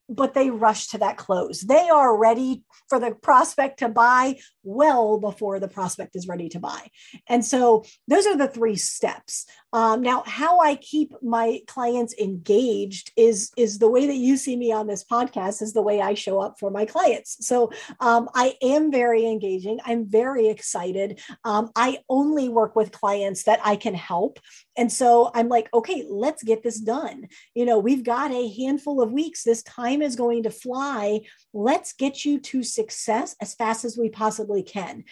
but 0.10 0.34
they 0.34 0.50
rush 0.50 0.88
to 0.88 0.98
that 1.00 1.18
close. 1.18 1.62
They 1.62 1.90
are 1.90 2.18
ready 2.18 2.64
for 2.90 3.00
the 3.00 3.12
prospect 3.12 3.80
to 3.80 3.90
buy 3.90 4.40
well 4.64 5.20
before 5.20 5.60
the 5.60 5.68
prospect 5.68 6.16
is 6.16 6.28
ready 6.28 6.50
to 6.50 6.60
buy. 6.60 6.88
And 7.28 7.44
so 7.44 7.84
those 8.08 8.26
are 8.26 8.38
the 8.38 8.48
three 8.48 8.76
steps. 8.76 9.46
Um, 9.76 10.02
now, 10.02 10.24
how 10.26 10.62
I 10.62 10.76
keep 10.76 11.12
my 11.22 11.60
clients 11.68 12.16
engaged 12.18 13.12
is, 13.18 13.52
is 13.58 13.78
the 13.78 13.90
way 13.90 14.08
that 14.08 14.16
you 14.16 14.38
see 14.38 14.56
me 14.56 14.72
on 14.72 14.88
this 14.88 15.04
podcast 15.04 15.62
is 15.62 15.74
the 15.74 15.82
way 15.82 16.00
I 16.00 16.14
show 16.14 16.40
up 16.40 16.58
for 16.58 16.72
my 16.72 16.86
clients. 16.86 17.46
So 17.46 17.74
um, 18.00 18.30
I 18.34 18.56
am 18.62 18.90
very 18.90 19.26
engaging. 19.26 19.82
I'm 19.84 20.10
very 20.10 20.48
excited. 20.48 21.20
Um, 21.44 21.72
I 21.76 21.98
only 22.08 22.48
work 22.48 22.78
with 22.78 22.94
clients 22.94 23.44
that 23.44 23.60
I 23.66 23.76
can 23.76 23.94
help. 23.94 24.40
And 24.78 24.90
so 24.90 25.30
I'm 25.34 25.50
like, 25.50 25.68
okay, 25.74 26.06
let's 26.08 26.42
get 26.42 26.64
this 26.64 26.80
done. 26.80 27.28
You 27.54 27.66
know, 27.66 27.78
we've 27.78 28.06
got 28.06 28.32
a 28.32 28.54
handful 28.54 29.02
of 29.02 29.12
weeks. 29.12 29.44
This 29.44 29.62
time 29.64 30.02
is 30.02 30.16
going 30.16 30.44
to 30.44 30.52
fly. 30.52 31.20
Let's 31.54 31.92
get 31.92 32.24
you 32.24 32.40
to 32.40 32.64
success 32.64 33.36
as 33.42 33.56
fast 33.56 33.84
as 33.84 33.98
we 33.98 34.08
possibly 34.08 34.64
can. 34.64 35.04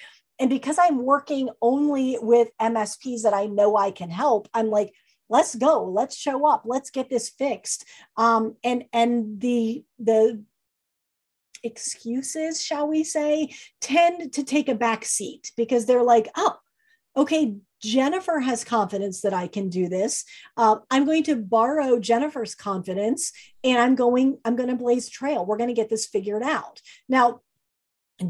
And 0.43 0.49
because 0.49 0.77
I'm 0.77 1.05
working 1.05 1.47
only 1.61 2.17
with 2.21 2.49
MSPs 2.61 3.21
that 3.21 3.33
I 3.33 3.45
know 3.45 3.77
I 3.77 3.91
can 3.91 4.09
help, 4.09 4.49
I'm 4.53 4.69
like, 4.69 4.93
let's 5.29 5.55
go, 5.55 5.85
let's 5.85 6.17
show 6.17 6.45
up, 6.45 6.63
let's 6.65 6.89
get 6.89 7.09
this 7.09 7.29
fixed. 7.29 7.85
Um, 8.17 8.57
and 8.61 8.83
and 8.91 9.39
the 9.39 9.85
the 9.99 10.43
excuses, 11.63 12.61
shall 12.61 12.89
we 12.89 13.05
say, 13.05 13.55
tend 13.79 14.33
to 14.33 14.43
take 14.43 14.67
a 14.67 14.75
back 14.75 15.05
seat 15.05 15.53
because 15.55 15.85
they're 15.85 16.03
like, 16.03 16.27
oh, 16.35 16.57
okay, 17.15 17.55
Jennifer 17.81 18.41
has 18.41 18.65
confidence 18.65 19.21
that 19.21 19.33
I 19.33 19.47
can 19.47 19.69
do 19.69 19.87
this. 19.87 20.25
Uh, 20.57 20.79
I'm 20.91 21.05
going 21.05 21.23
to 21.23 21.37
borrow 21.37 21.99
Jennifer's 21.99 22.53
confidence 22.53 23.31
and 23.63 23.77
I'm 23.77 23.95
going, 23.95 24.39
I'm 24.43 24.57
going 24.57 24.67
to 24.67 24.75
blaze 24.75 25.07
trail. 25.07 25.45
We're 25.45 25.55
going 25.55 25.69
to 25.69 25.73
get 25.73 25.89
this 25.89 26.05
figured 26.05 26.43
out. 26.43 26.81
Now, 27.07 27.39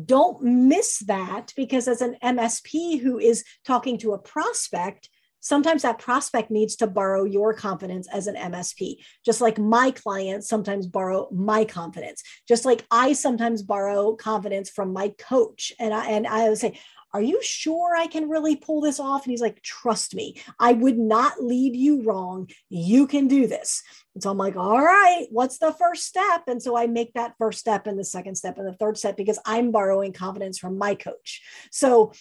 don't 0.05 0.41
miss 0.41 0.99
that 0.99 1.53
because 1.55 1.87
as 1.87 2.01
an 2.01 2.17
MSP 2.23 2.99
who 3.01 3.19
is 3.19 3.43
talking 3.65 3.97
to 3.99 4.13
a 4.13 4.17
prospect, 4.19 5.09
sometimes 5.39 5.81
that 5.81 5.99
prospect 5.99 6.49
needs 6.49 6.75
to 6.77 6.87
borrow 6.87 7.25
your 7.25 7.53
confidence 7.53 8.07
as 8.11 8.27
an 8.27 8.35
MSP. 8.35 8.95
Just 9.25 9.41
like 9.41 9.59
my 9.59 9.91
clients 9.91 10.47
sometimes 10.47 10.87
borrow 10.87 11.27
my 11.31 11.65
confidence. 11.65 12.23
Just 12.47 12.65
like 12.65 12.85
I 12.89 13.13
sometimes 13.13 13.61
borrow 13.61 14.15
confidence 14.15 14.69
from 14.69 14.93
my 14.93 15.09
coach. 15.19 15.73
And 15.79 15.93
I 15.93 16.05
and 16.07 16.25
I 16.25 16.49
would 16.49 16.57
say, 16.57 16.79
are 17.13 17.21
you 17.21 17.43
sure 17.43 17.95
I 17.95 18.07
can 18.07 18.27
really 18.27 18.55
pull 18.55 18.81
this 18.81 18.99
off? 18.99 19.23
And 19.23 19.31
he's 19.31 19.41
like, 19.41 19.61
trust 19.61 20.15
me, 20.15 20.41
I 20.59 20.73
would 20.73 20.97
not 20.97 21.43
lead 21.43 21.75
you 21.75 22.01
wrong. 22.01 22.49
You 22.69 23.05
can 23.05 23.27
do 23.27 23.45
this. 23.45 23.83
And 24.13 24.21
so 24.21 24.29
I'm 24.29 24.37
like, 24.37 24.55
all 24.55 24.79
right, 24.79 25.25
what's 25.31 25.57
the 25.57 25.73
first 25.73 26.05
step? 26.05 26.43
And 26.47 26.61
so 26.61 26.77
I 26.77 26.87
make 26.87 27.13
that 27.13 27.35
first 27.37 27.59
step 27.59 27.87
and 27.87 27.97
the 27.97 28.03
second 28.03 28.35
step 28.35 28.57
and 28.57 28.67
the 28.67 28.73
third 28.73 28.97
step 28.97 29.17
because 29.17 29.39
I'm 29.45 29.71
borrowing 29.71 30.13
confidence 30.13 30.59
from 30.59 30.77
my 30.77 30.95
coach. 30.95 31.41
So 31.71 32.13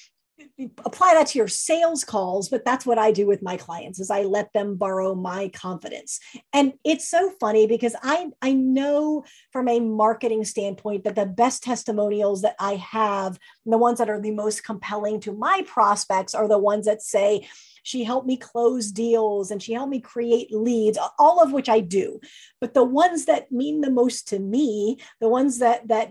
apply 0.85 1.15
that 1.15 1.29
to 1.29 1.39
your 1.39 1.49
sales 1.49 2.05
calls 2.05 2.49
but 2.49 2.65
that's 2.65 2.87
what 2.87 2.99
i 2.99 3.13
do 3.13 3.27
with 3.27 3.43
my 3.43 3.57
clients 3.57 4.01
is 4.01 4.11
i 4.11 4.23
let 4.23 4.53
them 4.53 4.77
borrow 4.77 5.15
my 5.15 5.49
confidence 5.49 6.21
and 6.53 6.73
it's 6.85 7.09
so 7.09 7.31
funny 7.39 7.67
because 7.67 7.95
i 8.03 8.29
i 8.41 8.53
know 8.53 9.25
from 9.51 9.69
a 9.69 9.81
marketing 9.81 10.45
standpoint 10.45 11.05
that 11.05 11.15
the 11.15 11.27
best 11.27 11.63
testimonials 11.63 12.43
that 12.43 12.57
i 12.59 12.75
have 12.75 13.39
the 13.67 13.79
ones 13.79 13.99
that 13.99 14.11
are 14.11 14.21
the 14.21 14.31
most 14.31 14.65
compelling 14.65 15.21
to 15.21 15.33
my 15.33 15.63
prospects 15.67 16.35
are 16.35 16.49
the 16.49 16.59
ones 16.59 16.87
that 16.87 17.03
say 17.03 17.47
she 17.83 18.05
helped 18.05 18.27
me 18.27 18.37
close 18.37 18.91
deals 18.91 19.51
and 19.51 19.63
she 19.63 19.73
helped 19.73 19.91
me 19.91 20.01
create 20.01 20.53
leads, 20.53 20.99
all 21.19 21.43
of 21.43 21.53
which 21.53 21.69
I 21.69 21.81
do. 21.81 22.21
But 22.61 22.75
the 22.75 22.85
ones 22.85 23.27
that 23.27 23.51
mean 23.51 23.81
the 23.81 23.91
most 23.91 24.29
to 24.29 24.39
me, 24.39 24.99
the 25.21 25.29
ones 25.29 25.59
that 25.59 25.89
that 25.89 26.11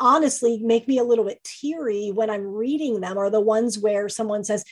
honestly 0.00 0.58
make 0.58 0.88
me 0.88 0.98
a 0.98 1.04
little 1.04 1.24
bit 1.24 1.44
teary 1.44 2.10
when 2.10 2.30
I'm 2.30 2.46
reading 2.46 3.00
them 3.00 3.18
are 3.18 3.30
the 3.30 3.40
ones 3.40 3.78
where 3.78 4.08
someone 4.08 4.44
says, 4.44 4.64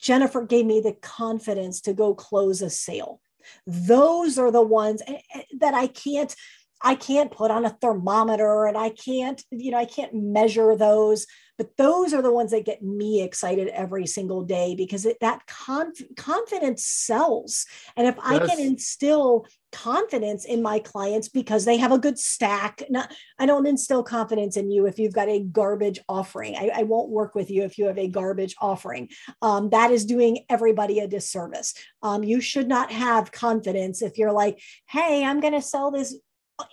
Jennifer 0.00 0.44
gave 0.44 0.66
me 0.66 0.80
the 0.80 0.92
confidence 0.92 1.80
to 1.82 1.94
go 1.94 2.14
close 2.14 2.60
a 2.62 2.70
sale. 2.70 3.20
Those 3.66 4.38
are 4.38 4.50
the 4.50 4.62
ones 4.62 5.02
eh, 5.06 5.20
eh, 5.34 5.42
that 5.58 5.74
I 5.74 5.86
can't 5.86 6.34
I 6.82 6.94
can't 6.94 7.30
put 7.30 7.50
on 7.50 7.64
a 7.64 7.70
thermometer 7.70 8.66
and 8.66 8.76
I 8.76 8.90
can't, 8.90 9.42
you 9.50 9.70
know, 9.70 9.78
I 9.78 9.86
can't 9.86 10.14
measure 10.14 10.76
those. 10.76 11.26
But 11.58 11.76
those 11.78 12.12
are 12.12 12.20
the 12.20 12.32
ones 12.32 12.50
that 12.50 12.66
get 12.66 12.82
me 12.82 13.22
excited 13.22 13.68
every 13.68 14.06
single 14.06 14.42
day 14.42 14.74
because 14.74 15.06
it, 15.06 15.16
that 15.22 15.46
conf- 15.46 16.14
confidence 16.16 16.84
sells. 16.84 17.64
And 17.96 18.06
if 18.06 18.16
yes. 18.16 18.24
I 18.26 18.46
can 18.46 18.60
instill 18.60 19.46
confidence 19.72 20.44
in 20.44 20.62
my 20.62 20.78
clients 20.78 21.28
because 21.30 21.64
they 21.64 21.78
have 21.78 21.92
a 21.92 21.98
good 21.98 22.18
stack, 22.18 22.82
not, 22.90 23.10
I 23.38 23.46
don't 23.46 23.66
instill 23.66 24.02
confidence 24.02 24.58
in 24.58 24.70
you 24.70 24.86
if 24.86 24.98
you've 24.98 25.14
got 25.14 25.30
a 25.30 25.40
garbage 25.40 25.98
offering. 26.10 26.56
I, 26.56 26.70
I 26.74 26.82
won't 26.82 27.08
work 27.08 27.34
with 27.34 27.50
you 27.50 27.62
if 27.62 27.78
you 27.78 27.86
have 27.86 27.98
a 27.98 28.08
garbage 28.08 28.54
offering. 28.60 29.08
Um, 29.40 29.70
that 29.70 29.90
is 29.90 30.04
doing 30.04 30.44
everybody 30.50 30.98
a 30.98 31.08
disservice. 31.08 31.72
Um, 32.02 32.22
you 32.22 32.42
should 32.42 32.68
not 32.68 32.92
have 32.92 33.32
confidence 33.32 34.02
if 34.02 34.18
you're 34.18 34.32
like, 34.32 34.60
hey, 34.88 35.24
I'm 35.24 35.40
going 35.40 35.54
to 35.54 35.62
sell 35.62 35.90
this 35.90 36.14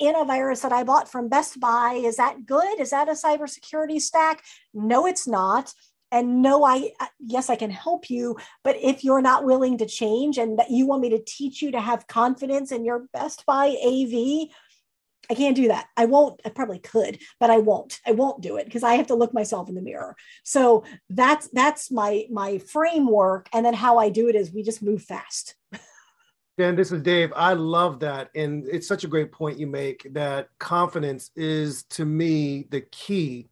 antivirus 0.01 0.61
that 0.61 0.71
I 0.71 0.83
bought 0.83 1.09
from 1.09 1.29
Best 1.29 1.59
Buy. 1.59 1.93
Is 2.03 2.17
that 2.17 2.45
good? 2.45 2.79
Is 2.79 2.91
that 2.91 3.09
a 3.09 3.13
cybersecurity 3.13 3.99
stack? 4.01 4.43
No, 4.73 5.05
it's 5.05 5.27
not. 5.27 5.73
And 6.11 6.43
no, 6.43 6.63
I, 6.63 6.91
yes, 7.19 7.49
I 7.49 7.55
can 7.55 7.71
help 7.71 8.09
you. 8.09 8.37
But 8.63 8.77
if 8.77 9.03
you're 9.03 9.21
not 9.21 9.45
willing 9.45 9.79
to 9.79 9.87
change 9.87 10.37
and 10.37 10.59
that 10.59 10.69
you 10.69 10.85
want 10.85 11.01
me 11.01 11.09
to 11.09 11.23
teach 11.25 11.61
you 11.61 11.71
to 11.71 11.81
have 11.81 12.07
confidence 12.07 12.71
in 12.71 12.85
your 12.85 13.07
Best 13.13 13.45
Buy 13.47 13.75
AV, 13.83 14.49
I 15.31 15.35
can't 15.35 15.55
do 15.55 15.69
that. 15.69 15.87
I 15.97 16.05
won't. 16.05 16.41
I 16.45 16.49
probably 16.49 16.79
could, 16.79 17.17
but 17.39 17.49
I 17.49 17.57
won't. 17.57 17.99
I 18.05 18.11
won't 18.11 18.41
do 18.41 18.57
it 18.57 18.65
because 18.65 18.83
I 18.83 18.95
have 18.95 19.07
to 19.07 19.15
look 19.15 19.33
myself 19.33 19.69
in 19.69 19.75
the 19.75 19.81
mirror. 19.81 20.15
So 20.43 20.83
that's 21.09 21.47
that's 21.53 21.89
my 21.89 22.25
my 22.29 22.59
framework. 22.59 23.47
And 23.53 23.65
then 23.65 23.73
how 23.73 23.97
I 23.97 24.09
do 24.09 24.27
it 24.27 24.35
is 24.35 24.51
we 24.51 24.63
just 24.63 24.83
move 24.83 25.01
fast. 25.01 25.55
Dan, 26.55 26.75
this 26.75 26.91
is 26.91 27.01
Dave. 27.01 27.33
I 27.35 27.53
love 27.53 27.99
that. 28.01 28.29
And 28.35 28.67
it's 28.67 28.87
such 28.87 29.03
a 29.03 29.07
great 29.07 29.31
point 29.31 29.57
you 29.57 29.65
make 29.65 30.07
that 30.13 30.49
confidence 30.59 31.31
is, 31.35 31.83
to 31.85 32.05
me, 32.05 32.67
the 32.69 32.81
key 32.81 33.47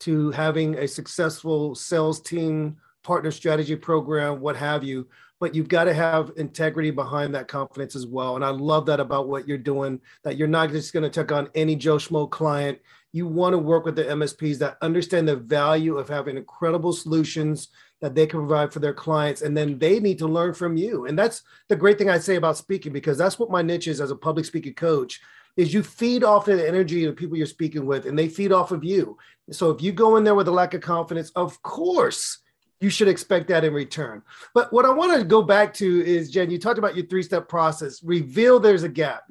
to 0.00 0.30
having 0.30 0.76
a 0.76 0.86
successful 0.86 1.74
sales 1.74 2.20
team, 2.20 2.76
partner 3.02 3.32
strategy 3.32 3.74
program, 3.74 4.40
what 4.40 4.54
have 4.54 4.84
you. 4.84 5.08
But 5.40 5.52
you've 5.56 5.68
got 5.68 5.84
to 5.84 5.94
have 5.94 6.30
integrity 6.36 6.92
behind 6.92 7.34
that 7.34 7.48
confidence 7.48 7.96
as 7.96 8.06
well. 8.06 8.36
And 8.36 8.44
I 8.44 8.50
love 8.50 8.86
that 8.86 9.00
about 9.00 9.26
what 9.26 9.48
you're 9.48 9.58
doing, 9.58 10.00
that 10.22 10.36
you're 10.36 10.46
not 10.46 10.70
just 10.70 10.92
going 10.92 11.02
to 11.02 11.10
take 11.10 11.32
on 11.32 11.50
any 11.56 11.74
Joe 11.74 11.96
Schmo 11.96 12.30
client. 12.30 12.78
You 13.12 13.26
want 13.26 13.54
to 13.54 13.58
work 13.58 13.84
with 13.84 13.96
the 13.96 14.04
MSPs 14.04 14.58
that 14.58 14.78
understand 14.80 15.26
the 15.26 15.36
value 15.36 15.98
of 15.98 16.08
having 16.08 16.36
incredible 16.36 16.92
solutions 16.92 17.68
that 18.00 18.14
they 18.14 18.26
can 18.26 18.40
provide 18.40 18.72
for 18.72 18.80
their 18.80 18.92
clients 18.92 19.42
and 19.42 19.56
then 19.56 19.78
they 19.78 20.00
need 20.00 20.18
to 20.18 20.26
learn 20.26 20.52
from 20.54 20.76
you. 20.76 21.06
And 21.06 21.18
that's 21.18 21.42
the 21.68 21.76
great 21.76 21.98
thing 21.98 22.10
i 22.10 22.18
say 22.18 22.36
about 22.36 22.56
speaking 22.56 22.92
because 22.92 23.16
that's 23.16 23.38
what 23.38 23.50
my 23.50 23.62
niche 23.62 23.88
is 23.88 24.00
as 24.00 24.10
a 24.10 24.16
public 24.16 24.44
speaking 24.44 24.74
coach 24.74 25.20
is 25.56 25.72
you 25.72 25.82
feed 25.82 26.24
off 26.24 26.48
of 26.48 26.58
the 26.58 26.68
energy 26.68 27.04
of 27.04 27.14
the 27.14 27.18
people 27.18 27.36
you're 27.36 27.46
speaking 27.46 27.86
with 27.86 28.06
and 28.06 28.18
they 28.18 28.28
feed 28.28 28.52
off 28.52 28.72
of 28.72 28.84
you. 28.84 29.16
So 29.50 29.70
if 29.70 29.80
you 29.80 29.92
go 29.92 30.16
in 30.16 30.24
there 30.24 30.34
with 30.34 30.48
a 30.48 30.52
lack 30.52 30.74
of 30.74 30.80
confidence 30.80 31.30
of 31.30 31.60
course 31.62 32.38
you 32.80 32.90
should 32.90 33.08
expect 33.08 33.48
that 33.48 33.64
in 33.64 33.72
return. 33.72 34.22
But 34.52 34.72
what 34.72 34.84
i 34.84 34.90
want 34.90 35.18
to 35.18 35.24
go 35.24 35.42
back 35.42 35.72
to 35.74 36.04
is 36.04 36.30
jen 36.30 36.50
you 36.50 36.58
talked 36.58 36.78
about 36.78 36.96
your 36.96 37.06
three 37.06 37.22
step 37.22 37.48
process. 37.48 38.02
Reveal 38.02 38.58
there's 38.58 38.82
a 38.82 38.88
gap 38.88 39.22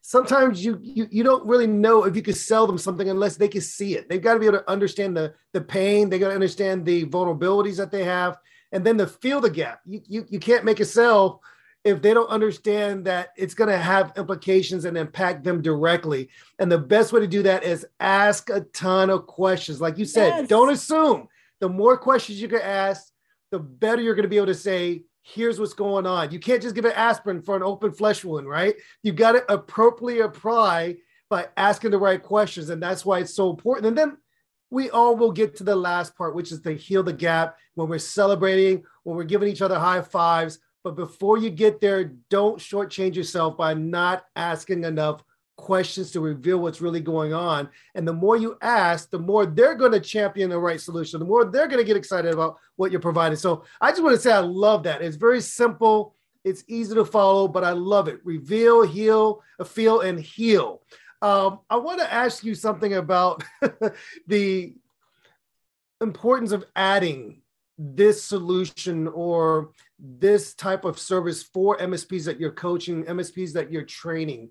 sometimes 0.00 0.64
you, 0.64 0.78
you 0.82 1.06
you 1.10 1.22
don't 1.22 1.46
really 1.46 1.66
know 1.66 2.04
if 2.04 2.16
you 2.16 2.22
could 2.22 2.36
sell 2.36 2.66
them 2.66 2.78
something 2.78 3.08
unless 3.08 3.36
they 3.36 3.48
can 3.48 3.60
see 3.60 3.94
it. 3.94 4.08
They've 4.08 4.22
got 4.22 4.34
to 4.34 4.40
be 4.40 4.46
able 4.46 4.58
to 4.58 4.70
understand 4.70 5.16
the 5.16 5.34
the 5.52 5.60
pain. 5.60 6.08
They 6.08 6.18
got 6.18 6.28
to 6.28 6.34
understand 6.34 6.84
the 6.84 7.04
vulnerabilities 7.06 7.76
that 7.76 7.90
they 7.90 8.04
have, 8.04 8.38
and 8.72 8.84
then 8.84 8.98
to 8.98 9.06
feel 9.06 9.40
the 9.40 9.50
gap. 9.50 9.80
You 9.86 10.00
you 10.06 10.26
you 10.28 10.38
can't 10.38 10.64
make 10.64 10.80
a 10.80 10.84
sell 10.84 11.42
if 11.84 12.02
they 12.02 12.12
don't 12.12 12.28
understand 12.28 13.04
that 13.04 13.30
it's 13.36 13.54
going 13.54 13.70
to 13.70 13.78
have 13.78 14.12
implications 14.16 14.84
and 14.84 14.98
impact 14.98 15.44
them 15.44 15.62
directly. 15.62 16.28
And 16.58 16.70
the 16.70 16.78
best 16.78 17.12
way 17.12 17.20
to 17.20 17.26
do 17.26 17.42
that 17.44 17.64
is 17.64 17.86
ask 18.00 18.50
a 18.50 18.60
ton 18.60 19.10
of 19.10 19.26
questions. 19.26 19.80
Like 19.80 19.96
you 19.96 20.04
said, 20.04 20.28
yes. 20.28 20.48
don't 20.48 20.72
assume. 20.72 21.28
The 21.60 21.68
more 21.68 21.96
questions 21.96 22.40
you 22.40 22.48
can 22.48 22.60
ask, 22.60 23.10
the 23.50 23.58
better 23.58 24.02
you're 24.02 24.14
going 24.14 24.24
to 24.24 24.28
be 24.28 24.36
able 24.36 24.46
to 24.46 24.54
say, 24.54 25.04
here's 25.34 25.60
what's 25.60 25.74
going 25.74 26.06
on. 26.06 26.30
You 26.30 26.38
can't 26.38 26.62
just 26.62 26.74
give 26.74 26.84
an 26.84 26.92
aspirin 26.92 27.42
for 27.42 27.56
an 27.56 27.62
open 27.62 27.92
flesh 27.92 28.24
wound, 28.24 28.48
right? 28.48 28.74
You 29.02 29.12
got 29.12 29.32
to 29.32 29.52
appropriately 29.52 30.20
apply 30.20 30.96
by 31.28 31.48
asking 31.56 31.90
the 31.90 31.98
right 31.98 32.22
questions. 32.22 32.70
And 32.70 32.82
that's 32.82 33.04
why 33.04 33.18
it's 33.18 33.34
so 33.34 33.50
important. 33.50 33.86
And 33.86 33.98
then 33.98 34.16
we 34.70 34.90
all 34.90 35.16
will 35.16 35.32
get 35.32 35.56
to 35.56 35.64
the 35.64 35.76
last 35.76 36.16
part, 36.16 36.34
which 36.34 36.50
is 36.50 36.60
to 36.62 36.72
heal 36.72 37.02
the 37.02 37.12
gap 37.12 37.58
when 37.74 37.88
we're 37.88 37.98
celebrating, 37.98 38.84
when 39.02 39.16
we're 39.16 39.24
giving 39.24 39.48
each 39.48 39.62
other 39.62 39.78
high 39.78 40.00
fives. 40.00 40.60
But 40.82 40.96
before 40.96 41.36
you 41.36 41.50
get 41.50 41.80
there, 41.80 42.12
don't 42.30 42.58
shortchange 42.58 43.14
yourself 43.14 43.56
by 43.56 43.74
not 43.74 44.24
asking 44.34 44.84
enough 44.84 45.22
questions 45.58 46.12
to 46.12 46.20
reveal 46.20 46.58
what's 46.58 46.80
really 46.80 47.00
going 47.00 47.34
on. 47.34 47.68
And 47.94 48.08
the 48.08 48.12
more 48.12 48.36
you 48.36 48.56
ask, 48.62 49.10
the 49.10 49.18
more 49.18 49.44
they're 49.44 49.74
going 49.74 49.92
to 49.92 50.00
champion 50.00 50.48
the 50.48 50.58
right 50.58 50.80
solution, 50.80 51.18
the 51.18 51.26
more 51.26 51.44
they're 51.44 51.66
going 51.66 51.80
to 51.80 51.84
get 51.84 51.96
excited 51.96 52.32
about 52.32 52.56
what 52.76 52.90
you're 52.90 53.00
providing. 53.00 53.36
So 53.36 53.64
I 53.80 53.90
just 53.90 54.02
want 54.02 54.16
to 54.16 54.22
say 54.22 54.32
I 54.32 54.38
love 54.38 54.84
that. 54.84 55.02
It's 55.02 55.16
very 55.16 55.42
simple, 55.42 56.14
it's 56.44 56.64
easy 56.68 56.94
to 56.94 57.04
follow, 57.04 57.48
but 57.48 57.64
I 57.64 57.72
love 57.72 58.08
it. 58.08 58.24
Reveal, 58.24 58.86
heal, 58.86 59.42
feel, 59.66 60.00
and 60.00 60.18
heal. 60.18 60.80
Um, 61.20 61.58
I 61.68 61.76
want 61.76 61.98
to 61.98 62.10
ask 62.10 62.44
you 62.44 62.54
something 62.54 62.94
about 62.94 63.42
the 64.28 64.76
importance 66.00 66.52
of 66.52 66.64
adding 66.76 67.42
this 67.76 68.22
solution 68.22 69.08
or 69.08 69.72
this 69.98 70.54
type 70.54 70.84
of 70.84 70.98
service 70.98 71.42
for 71.42 71.76
MSPs 71.78 72.24
that 72.26 72.38
you're 72.38 72.52
coaching, 72.52 73.04
MSPs 73.04 73.52
that 73.54 73.72
you're 73.72 73.84
training 73.84 74.50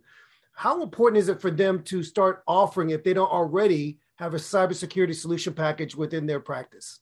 how 0.58 0.82
important 0.82 1.20
is 1.20 1.30
it 1.30 1.40
for 1.40 1.52
them 1.52 1.84
to 1.84 2.02
start 2.02 2.42
offering 2.48 2.90
if 2.90 3.04
they 3.04 3.14
don't 3.14 3.32
already 3.32 4.00
have 4.16 4.34
a 4.34 4.38
cybersecurity 4.38 5.14
solution 5.14 5.54
package 5.54 5.96
within 5.96 6.26
their 6.26 6.40
practice? 6.40 7.00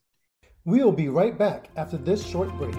We'll 0.66 0.92
be 0.92 1.08
right 1.08 1.38
back 1.38 1.70
after 1.78 1.96
this 1.96 2.26
short 2.26 2.50
break. 2.58 2.76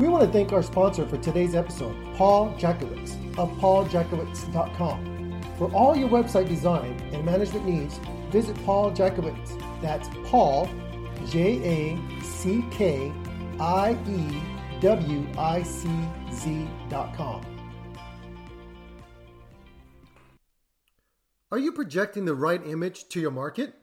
We 0.00 0.08
want 0.08 0.24
to 0.24 0.32
thank 0.32 0.54
our 0.54 0.62
sponsor 0.62 1.06
for 1.06 1.18
today's 1.18 1.54
episode, 1.54 1.94
Paul 2.16 2.54
Jackiewicz 2.54 3.38
of 3.38 3.50
pauljackiewicz.com. 3.58 5.42
For 5.58 5.70
all 5.74 5.94
your 5.94 6.08
website 6.08 6.48
design 6.48 6.98
and 7.12 7.22
management 7.26 7.66
needs, 7.66 8.00
visit 8.30 8.56
Paul 8.64 8.92
Jackiewicz. 8.92 9.82
That's 9.82 10.08
Paul, 10.24 10.70
J 11.28 11.60
A 11.62 12.22
C 12.22 12.64
K 12.70 13.12
I 13.60 13.92
E 14.08 14.42
W 14.80 15.26
I 15.38 15.62
C 15.62 15.88
Z 16.32 16.66
dot 16.88 17.14
com. 17.14 17.44
Are 21.52 21.58
you 21.58 21.72
projecting 21.72 22.24
the 22.24 22.34
right 22.34 22.64
image 22.66 23.08
to 23.08 23.20
your 23.20 23.30
market? 23.30 23.74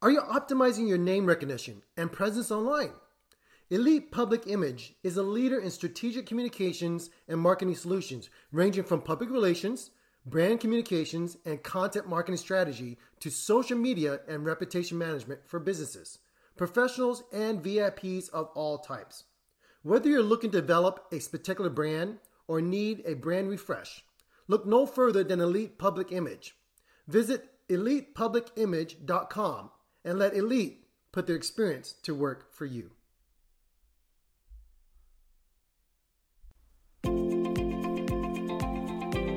Are 0.00 0.10
you 0.10 0.20
optimizing 0.20 0.88
your 0.88 0.98
name 0.98 1.26
recognition 1.26 1.82
and 1.96 2.10
presence 2.10 2.50
online? 2.50 2.92
Elite 3.70 4.10
Public 4.10 4.46
Image 4.46 4.94
is 5.02 5.16
a 5.16 5.22
leader 5.22 5.58
in 5.58 5.70
strategic 5.70 6.26
communications 6.26 7.10
and 7.28 7.38
marketing 7.38 7.76
solutions, 7.76 8.28
ranging 8.50 8.84
from 8.84 9.00
public 9.00 9.30
relations, 9.30 9.90
brand 10.26 10.60
communications, 10.60 11.36
and 11.44 11.62
content 11.62 12.08
marketing 12.08 12.38
strategy 12.38 12.98
to 13.20 13.30
social 13.30 13.78
media 13.78 14.20
and 14.26 14.44
reputation 14.44 14.98
management 14.98 15.40
for 15.46 15.60
businesses 15.60 16.18
professionals, 16.56 17.24
and 17.32 17.62
VIPs 17.62 18.28
of 18.30 18.48
all 18.54 18.78
types. 18.78 19.24
Whether 19.82 20.08
you're 20.08 20.22
looking 20.22 20.50
to 20.52 20.60
develop 20.60 21.06
a 21.12 21.18
particular 21.18 21.70
brand 21.70 22.18
or 22.46 22.60
need 22.60 23.02
a 23.04 23.14
brand 23.14 23.48
refresh, 23.48 24.04
look 24.46 24.66
no 24.66 24.86
further 24.86 25.24
than 25.24 25.40
Elite 25.40 25.78
Public 25.78 26.12
Image. 26.12 26.54
Visit 27.08 27.48
elitepublicimage.com 27.68 29.70
and 30.04 30.18
let 30.18 30.34
Elite 30.34 30.86
put 31.10 31.26
their 31.26 31.36
experience 31.36 31.94
to 32.02 32.14
work 32.14 32.52
for 32.52 32.64
you. 32.64 32.90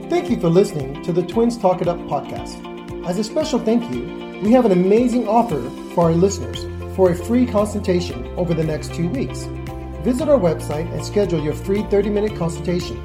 Thank 0.09 0.29
you 0.29 0.39
for 0.39 0.49
listening 0.49 1.03
to 1.03 1.11
the 1.11 1.23
Twins 1.23 1.57
Talk 1.57 1.81
It 1.81 1.87
Up 1.87 1.97
podcast. 1.97 3.05
As 3.05 3.19
a 3.19 3.23
special 3.23 3.59
thank 3.59 3.93
you, 3.93 4.39
we 4.43 4.51
have 4.53 4.65
an 4.65 4.71
amazing 4.71 5.27
offer 5.27 5.61
for 5.93 6.05
our 6.05 6.13
listeners 6.13 6.63
for 6.95 7.11
a 7.11 7.15
free 7.15 7.45
consultation 7.45 8.25
over 8.37 8.53
the 8.53 8.63
next 8.63 8.93
two 8.93 9.09
weeks. 9.09 9.43
Visit 10.03 10.29
our 10.29 10.39
website 10.39 10.89
and 10.93 11.05
schedule 11.05 11.43
your 11.43 11.53
free 11.53 11.83
30 11.83 12.09
minute 12.09 12.35
consultation. 12.37 12.97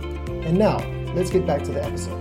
And 0.44 0.56
now, 0.56 0.78
let's 1.14 1.30
get 1.30 1.44
back 1.44 1.64
to 1.64 1.72
the 1.72 1.84
episode. 1.84 2.16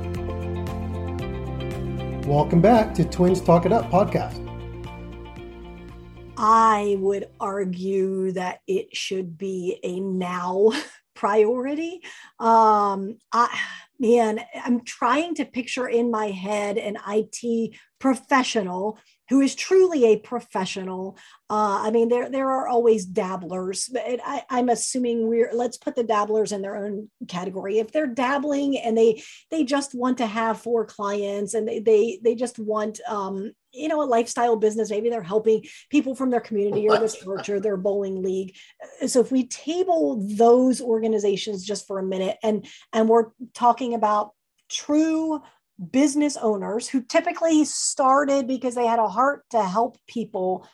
Welcome 2.25 2.61
back 2.61 2.95
to 2.95 3.05
Twins 3.05 3.39
Talk 3.39 3.67
It 3.67 3.71
Up 3.71 3.85
podcast. 3.91 4.45
I 6.37 6.95
would 6.99 7.27
argue 7.39 8.31
that 8.31 8.61
it 8.65 8.95
should 8.95 9.37
be 9.37 9.79
a 9.83 9.99
now 9.99 10.71
priority. 11.15 12.01
Um, 12.39 13.17
I, 13.31 13.59
man, 13.99 14.39
I'm 14.55 14.83
trying 14.85 15.35
to 15.35 15.45
picture 15.45 15.87
in 15.87 16.09
my 16.09 16.27
head 16.27 16.77
an 16.77 16.97
IT 17.07 17.75
professional 17.99 18.97
who 19.29 19.41
is 19.41 19.55
truly 19.55 20.05
a 20.05 20.17
professional. 20.17 21.17
Uh, 21.49 21.83
I 21.83 21.91
mean, 21.91 22.09
there 22.09 22.29
there 22.29 22.49
are 22.49 22.67
always 22.67 23.05
dabblers, 23.05 23.87
but 23.87 24.07
it, 24.07 24.19
I, 24.25 24.43
I'm 24.49 24.69
assuming 24.69 25.27
we're 25.27 25.51
let's 25.53 25.77
put 25.77 25.95
the 25.95 26.03
dabblers 26.03 26.51
in 26.51 26.61
their 26.61 26.75
own 26.75 27.09
category. 27.27 27.79
If 27.79 27.91
they're 27.91 28.07
dabbling 28.07 28.77
and 28.77 28.97
they 28.97 29.23
they 29.51 29.63
just 29.63 29.93
want 29.93 30.17
to 30.17 30.25
have 30.25 30.61
four 30.61 30.85
clients 30.85 31.53
and 31.53 31.67
they 31.67 31.79
they, 31.79 32.19
they 32.23 32.35
just 32.35 32.57
want 32.59 32.99
um, 33.07 33.51
you 33.71 33.87
know 33.87 34.01
a 34.01 34.03
lifestyle 34.03 34.55
business, 34.55 34.89
maybe 34.89 35.09
they're 35.09 35.21
helping 35.21 35.63
people 35.89 36.15
from 36.15 36.31
their 36.31 36.41
community 36.41 36.89
or 36.89 36.97
the 36.97 37.07
church 37.07 37.49
or 37.49 37.59
their 37.59 37.77
bowling 37.77 38.23
league. 38.23 38.55
So 39.05 39.19
if 39.21 39.31
we 39.31 39.47
table 39.47 40.25
those 40.27 40.81
organizations 40.81 41.63
just 41.63 41.85
for 41.85 41.99
a 41.99 42.03
minute 42.03 42.37
and 42.41 42.67
and 42.93 43.07
we're 43.07 43.27
talking 43.53 43.93
about 43.93 44.31
true 44.69 45.41
business 45.91 46.37
owners 46.37 46.87
who 46.87 47.01
typically 47.01 47.63
started 47.65 48.47
because 48.47 48.75
they 48.75 48.85
had 48.85 48.99
a 48.99 49.07
heart 49.07 49.43
to 49.51 49.63
help 49.63 49.97
people 50.07 50.67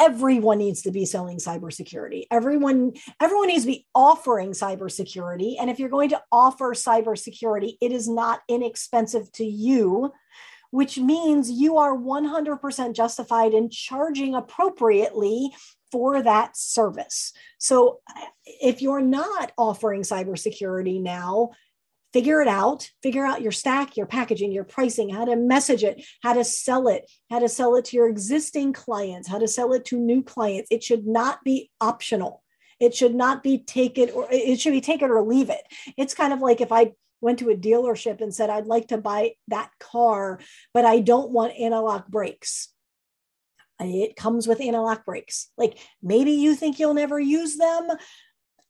everyone 0.00 0.58
needs 0.58 0.82
to 0.82 0.92
be 0.92 1.04
selling 1.04 1.38
cybersecurity. 1.38 2.24
Everyone 2.30 2.92
everyone 3.20 3.48
needs 3.48 3.64
to 3.64 3.70
be 3.72 3.86
offering 3.94 4.52
cybersecurity. 4.52 5.56
And 5.58 5.68
if 5.68 5.80
you're 5.80 5.88
going 5.88 6.10
to 6.10 6.22
offer 6.30 6.74
cybersecurity 6.74 7.76
it 7.80 7.90
is 7.92 8.08
not 8.08 8.40
inexpensive 8.48 9.30
to 9.32 9.44
you 9.44 10.12
which 10.70 10.98
means 10.98 11.50
you 11.50 11.78
are 11.78 11.96
100% 11.96 12.94
justified 12.94 13.54
in 13.54 13.70
charging 13.70 14.34
appropriately 14.34 15.50
for 15.90 16.22
that 16.22 16.56
service. 16.56 17.32
So 17.58 18.00
if 18.44 18.82
you're 18.82 19.00
not 19.00 19.52
offering 19.56 20.02
cybersecurity 20.02 21.00
now 21.00 21.50
figure 22.18 22.42
it 22.42 22.48
out 22.48 22.90
figure 23.00 23.24
out 23.24 23.42
your 23.42 23.52
stack 23.52 23.96
your 23.96 24.06
packaging 24.06 24.50
your 24.50 24.64
pricing 24.64 25.08
how 25.08 25.24
to 25.24 25.36
message 25.36 25.84
it 25.84 26.04
how 26.20 26.32
to 26.32 26.42
sell 26.42 26.88
it 26.88 27.08
how 27.30 27.38
to 27.38 27.48
sell 27.48 27.76
it 27.76 27.84
to 27.84 27.96
your 27.96 28.08
existing 28.08 28.72
clients 28.72 29.28
how 29.28 29.38
to 29.38 29.46
sell 29.46 29.72
it 29.72 29.84
to 29.84 29.96
new 29.98 30.22
clients. 30.22 30.68
It 30.70 30.82
should 30.82 31.06
not 31.06 31.44
be 31.44 31.70
optional. 31.80 32.42
It 32.80 32.94
should 32.94 33.14
not 33.14 33.42
be 33.42 33.58
take 33.58 33.98
it 33.98 34.12
or 34.14 34.26
it 34.30 34.58
should 34.60 34.72
be 34.72 34.80
take 34.80 35.02
it 35.02 35.10
or 35.10 35.22
leave 35.22 35.50
it. 35.50 35.62
It's 35.96 36.14
kind 36.14 36.32
of 36.32 36.40
like 36.40 36.60
if 36.60 36.72
i 36.72 36.92
went 37.20 37.40
to 37.40 37.50
a 37.50 37.56
dealership 37.56 38.20
and 38.20 38.32
said 38.32 38.48
i'd 38.48 38.68
like 38.68 38.88
to 38.88 38.96
buy 38.96 39.32
that 39.48 39.70
car 39.80 40.38
but 40.72 40.84
i 40.84 41.00
don't 41.00 41.32
want 41.32 41.58
anti-lock 41.58 42.08
brakes. 42.08 42.68
It 43.80 44.16
comes 44.16 44.48
with 44.48 44.60
anti-lock 44.60 45.04
brakes. 45.04 45.50
Like 45.56 45.78
maybe 46.02 46.32
you 46.32 46.56
think 46.56 46.78
you'll 46.78 46.94
never 46.94 47.20
use 47.20 47.56
them 47.56 47.88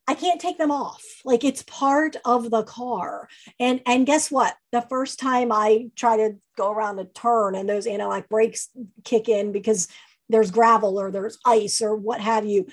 I 0.09 0.15
can't 0.15 0.41
take 0.41 0.57
them 0.57 0.71
off. 0.71 1.05
Like 1.23 1.45
it's 1.45 1.63
part 1.65 2.17
of 2.25 2.51
the 2.51 2.63
car. 2.63 3.29
And 3.61 3.83
and 3.85 4.07
guess 4.07 4.31
what? 4.31 4.57
The 4.73 4.81
first 4.81 5.21
time 5.21 5.53
I 5.53 5.91
try 5.97 6.17
to 6.17 6.37
go 6.57 6.73
around 6.73 6.99
a 6.99 7.05
turn 7.05 7.55
and 7.55 7.69
those 7.69 7.87
anti-lock 7.87 8.29
brakes 8.31 8.71
kick 9.05 9.29
in 9.29 9.53
because 9.53 9.87
there's 10.31 10.51
gravel 10.51 10.99
or 10.99 11.11
there's 11.11 11.39
ice 11.45 11.83
or 11.83 11.95
what 11.95 12.23
have 12.23 12.47
you, 12.47 12.67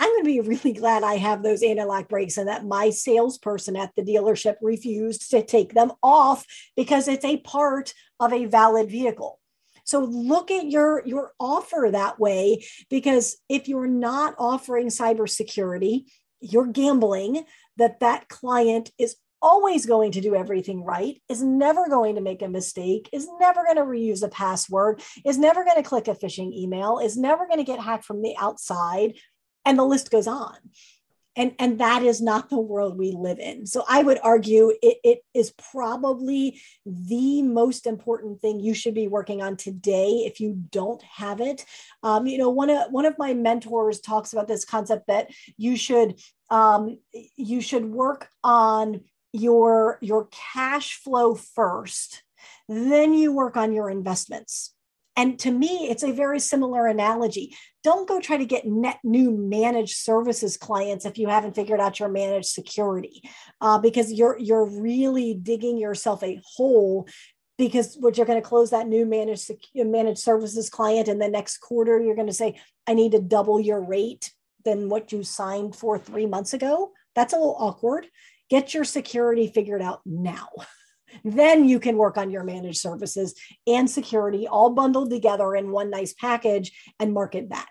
I'm 0.00 0.08
going 0.10 0.24
to 0.24 0.26
be 0.26 0.40
really 0.48 0.72
glad 0.72 1.04
I 1.04 1.14
have 1.14 1.44
those 1.44 1.62
anti-lock 1.62 2.08
brakes 2.08 2.38
and 2.38 2.48
that 2.48 2.66
my 2.66 2.90
salesperson 2.90 3.76
at 3.76 3.92
the 3.94 4.02
dealership 4.02 4.56
refused 4.60 5.30
to 5.30 5.44
take 5.44 5.74
them 5.74 5.92
off 6.02 6.44
because 6.76 7.06
it's 7.06 7.24
a 7.24 7.38
part 7.38 7.94
of 8.18 8.32
a 8.32 8.46
valid 8.46 8.90
vehicle. 8.90 9.38
So 9.84 10.00
look 10.00 10.50
at 10.50 10.66
your 10.66 11.06
your 11.06 11.32
offer 11.38 11.90
that 11.92 12.18
way 12.18 12.64
because 12.90 13.36
if 13.48 13.68
you're 13.68 13.86
not 13.86 14.34
offering 14.38 14.88
cybersecurity, 14.88 16.06
you're 16.44 16.66
gambling 16.66 17.44
that 17.76 18.00
that 18.00 18.28
client 18.28 18.90
is 18.98 19.16
always 19.42 19.84
going 19.84 20.10
to 20.12 20.22
do 20.22 20.34
everything 20.34 20.82
right, 20.82 21.20
is 21.28 21.42
never 21.42 21.88
going 21.88 22.14
to 22.14 22.20
make 22.22 22.40
a 22.40 22.48
mistake, 22.48 23.10
is 23.12 23.28
never 23.38 23.62
going 23.64 23.76
to 23.76 23.82
reuse 23.82 24.22
a 24.22 24.28
password, 24.28 25.02
is 25.26 25.36
never 25.36 25.64
going 25.64 25.76
to 25.76 25.88
click 25.88 26.08
a 26.08 26.14
phishing 26.14 26.52
email, 26.54 26.98
is 26.98 27.16
never 27.16 27.46
going 27.46 27.58
to 27.58 27.64
get 27.64 27.78
hacked 27.78 28.06
from 28.06 28.22
the 28.22 28.34
outside. 28.38 29.14
And 29.66 29.78
the 29.78 29.84
list 29.84 30.10
goes 30.10 30.26
on 30.26 30.56
and 31.36 31.54
and 31.58 31.80
that 31.80 32.02
is 32.02 32.20
not 32.20 32.48
the 32.48 32.58
world 32.58 32.96
we 32.96 33.12
live 33.12 33.38
in 33.38 33.66
so 33.66 33.84
i 33.88 34.02
would 34.02 34.18
argue 34.22 34.72
it, 34.82 34.98
it 35.02 35.18
is 35.34 35.52
probably 35.72 36.60
the 36.86 37.42
most 37.42 37.86
important 37.86 38.40
thing 38.40 38.60
you 38.60 38.74
should 38.74 38.94
be 38.94 39.08
working 39.08 39.42
on 39.42 39.56
today 39.56 40.24
if 40.26 40.40
you 40.40 40.54
don't 40.70 41.02
have 41.02 41.40
it 41.40 41.64
um, 42.02 42.26
you 42.26 42.38
know 42.38 42.50
one 42.50 42.70
of 42.70 42.90
one 42.90 43.06
of 43.06 43.18
my 43.18 43.34
mentors 43.34 44.00
talks 44.00 44.32
about 44.32 44.48
this 44.48 44.64
concept 44.64 45.06
that 45.06 45.28
you 45.56 45.76
should 45.76 46.18
um, 46.50 46.98
you 47.36 47.60
should 47.60 47.84
work 47.84 48.28
on 48.42 49.00
your 49.32 49.98
your 50.00 50.28
cash 50.30 50.94
flow 50.94 51.34
first 51.34 52.22
then 52.68 53.12
you 53.12 53.32
work 53.32 53.56
on 53.56 53.72
your 53.72 53.90
investments 53.90 54.74
and 55.16 55.38
to 55.40 55.50
me, 55.50 55.88
it's 55.90 56.02
a 56.02 56.12
very 56.12 56.40
similar 56.40 56.86
analogy. 56.86 57.54
Don't 57.84 58.08
go 58.08 58.20
try 58.20 58.36
to 58.36 58.44
get 58.44 58.66
net 58.66 58.98
new 59.04 59.30
managed 59.30 59.96
services 59.96 60.56
clients 60.56 61.04
if 61.04 61.18
you 61.18 61.28
haven't 61.28 61.54
figured 61.54 61.80
out 61.80 62.00
your 62.00 62.08
managed 62.08 62.48
security, 62.48 63.22
uh, 63.60 63.78
because 63.78 64.12
you're 64.12 64.38
you're 64.38 64.64
really 64.64 65.34
digging 65.34 65.78
yourself 65.78 66.22
a 66.22 66.40
hole. 66.44 67.06
Because 67.56 67.96
what 68.00 68.16
you're 68.16 68.26
going 68.26 68.42
to 68.42 68.48
close 68.48 68.70
that 68.70 68.88
new 68.88 69.06
managed 69.06 69.48
managed 69.74 70.18
services 70.18 70.68
client, 70.68 71.06
and 71.06 71.22
the 71.22 71.28
next 71.28 71.58
quarter 71.58 72.02
you're 72.02 72.16
going 72.16 72.26
to 72.26 72.32
say, 72.32 72.58
"I 72.88 72.94
need 72.94 73.12
to 73.12 73.20
double 73.20 73.60
your 73.60 73.80
rate 73.80 74.32
than 74.64 74.88
what 74.88 75.12
you 75.12 75.22
signed 75.22 75.76
for 75.76 75.98
three 75.98 76.26
months 76.26 76.54
ago." 76.54 76.92
That's 77.14 77.32
a 77.32 77.36
little 77.36 77.56
awkward. 77.58 78.08
Get 78.50 78.74
your 78.74 78.84
security 78.84 79.46
figured 79.46 79.82
out 79.82 80.00
now. 80.04 80.48
Then 81.22 81.68
you 81.68 81.78
can 81.78 81.96
work 81.96 82.18
on 82.18 82.30
your 82.30 82.42
managed 82.42 82.78
services 82.78 83.34
and 83.68 83.88
security 83.88 84.48
all 84.48 84.70
bundled 84.70 85.10
together 85.10 85.54
in 85.54 85.70
one 85.70 85.88
nice 85.88 86.12
package 86.12 86.72
and 86.98 87.14
market 87.14 87.50
that. 87.50 87.70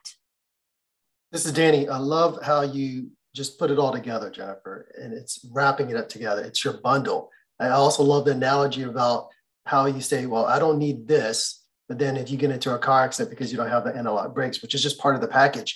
This 1.33 1.45
is 1.45 1.51
Danny. 1.51 1.89
I 1.89 1.97
love 1.97 2.41
how 2.41 2.61
you 2.61 3.11
just 3.35 3.57
put 3.57 3.71
it 3.71 3.79
all 3.79 3.91
together, 3.91 4.29
Jennifer, 4.29 4.87
and 4.97 5.13
it's 5.13 5.45
wrapping 5.51 5.89
it 5.89 5.97
up 5.97 6.07
together. 6.07 6.43
It's 6.43 6.63
your 6.63 6.75
bundle. 6.75 7.31
I 7.59 7.69
also 7.69 8.03
love 8.03 8.25
the 8.25 8.31
analogy 8.31 8.83
about 8.83 9.29
how 9.65 9.87
you 9.87 10.01
say, 10.01 10.25
well, 10.25 10.45
I 10.45 10.59
don't 10.59 10.77
need 10.77 11.07
this. 11.07 11.61
But 11.89 11.99
then 11.99 12.17
if 12.17 12.31
you 12.31 12.37
get 12.37 12.51
into 12.51 12.73
a 12.73 12.79
car 12.79 13.03
accident 13.03 13.29
because 13.29 13.51
you 13.51 13.57
don't 13.57 13.69
have 13.69 13.83
the 13.83 13.95
anti-lock 13.95 14.33
brakes, 14.33 14.61
which 14.61 14.73
is 14.73 14.81
just 14.81 14.99
part 14.99 15.15
of 15.15 15.21
the 15.21 15.27
package. 15.27 15.75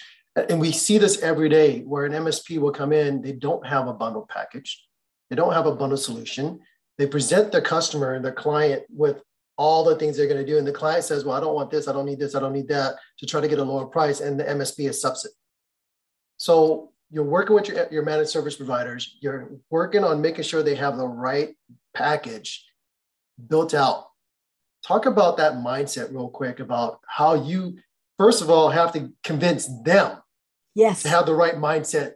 And 0.49 0.61
we 0.61 0.71
see 0.71 0.97
this 0.97 1.21
every 1.21 1.49
day 1.49 1.81
where 1.81 2.05
an 2.05 2.13
MSP 2.13 2.59
will 2.59 2.71
come 2.71 2.93
in, 2.93 3.21
they 3.21 3.31
don't 3.31 3.65
have 3.65 3.87
a 3.87 3.93
bundle 3.93 4.27
package. 4.29 4.85
They 5.29 5.35
don't 5.35 5.53
have 5.53 5.65
a 5.65 5.75
bundle 5.75 5.97
solution 5.97 6.59
they 6.97 7.07
present 7.07 7.51
their 7.51 7.61
customer 7.61 8.13
and 8.13 8.25
their 8.25 8.33
client 8.33 8.83
with 8.89 9.21
all 9.57 9.83
the 9.83 9.95
things 9.95 10.17
they're 10.17 10.27
going 10.27 10.43
to 10.43 10.45
do. 10.45 10.57
And 10.57 10.67
the 10.67 10.71
client 10.71 11.03
says, 11.03 11.25
Well, 11.25 11.35
I 11.35 11.39
don't 11.39 11.55
want 11.55 11.71
this, 11.71 11.87
I 11.87 11.93
don't 11.93 12.05
need 12.05 12.19
this, 12.19 12.35
I 12.35 12.39
don't 12.39 12.53
need 12.53 12.67
that 12.69 12.95
to 13.19 13.25
try 13.25 13.41
to 13.41 13.47
get 13.47 13.59
a 13.59 13.63
lower 13.63 13.85
price. 13.85 14.19
And 14.19 14.39
the 14.39 14.43
MSP 14.43 14.89
is 14.89 15.03
subset. 15.03 15.27
So 16.37 16.91
you're 17.09 17.23
working 17.23 17.55
with 17.55 17.67
your, 17.67 17.87
your 17.91 18.03
managed 18.03 18.29
service 18.29 18.55
providers, 18.55 19.17
you're 19.21 19.51
working 19.69 20.03
on 20.03 20.21
making 20.21 20.43
sure 20.43 20.61
they 20.61 20.75
have 20.75 20.97
the 20.97 21.07
right 21.07 21.55
package 21.93 22.65
built 23.47 23.73
out. 23.73 24.07
Talk 24.85 25.05
about 25.05 25.37
that 25.37 25.53
mindset 25.53 26.11
real 26.11 26.29
quick 26.29 26.59
about 26.59 26.99
how 27.07 27.33
you, 27.33 27.77
first 28.17 28.41
of 28.41 28.49
all, 28.49 28.69
have 28.69 28.93
to 28.93 29.11
convince 29.23 29.67
them 29.83 30.17
yes. 30.77 31.03
to 31.03 31.09
have 31.09 31.25
the 31.25 31.35
right 31.35 31.55
mindset 31.55 32.13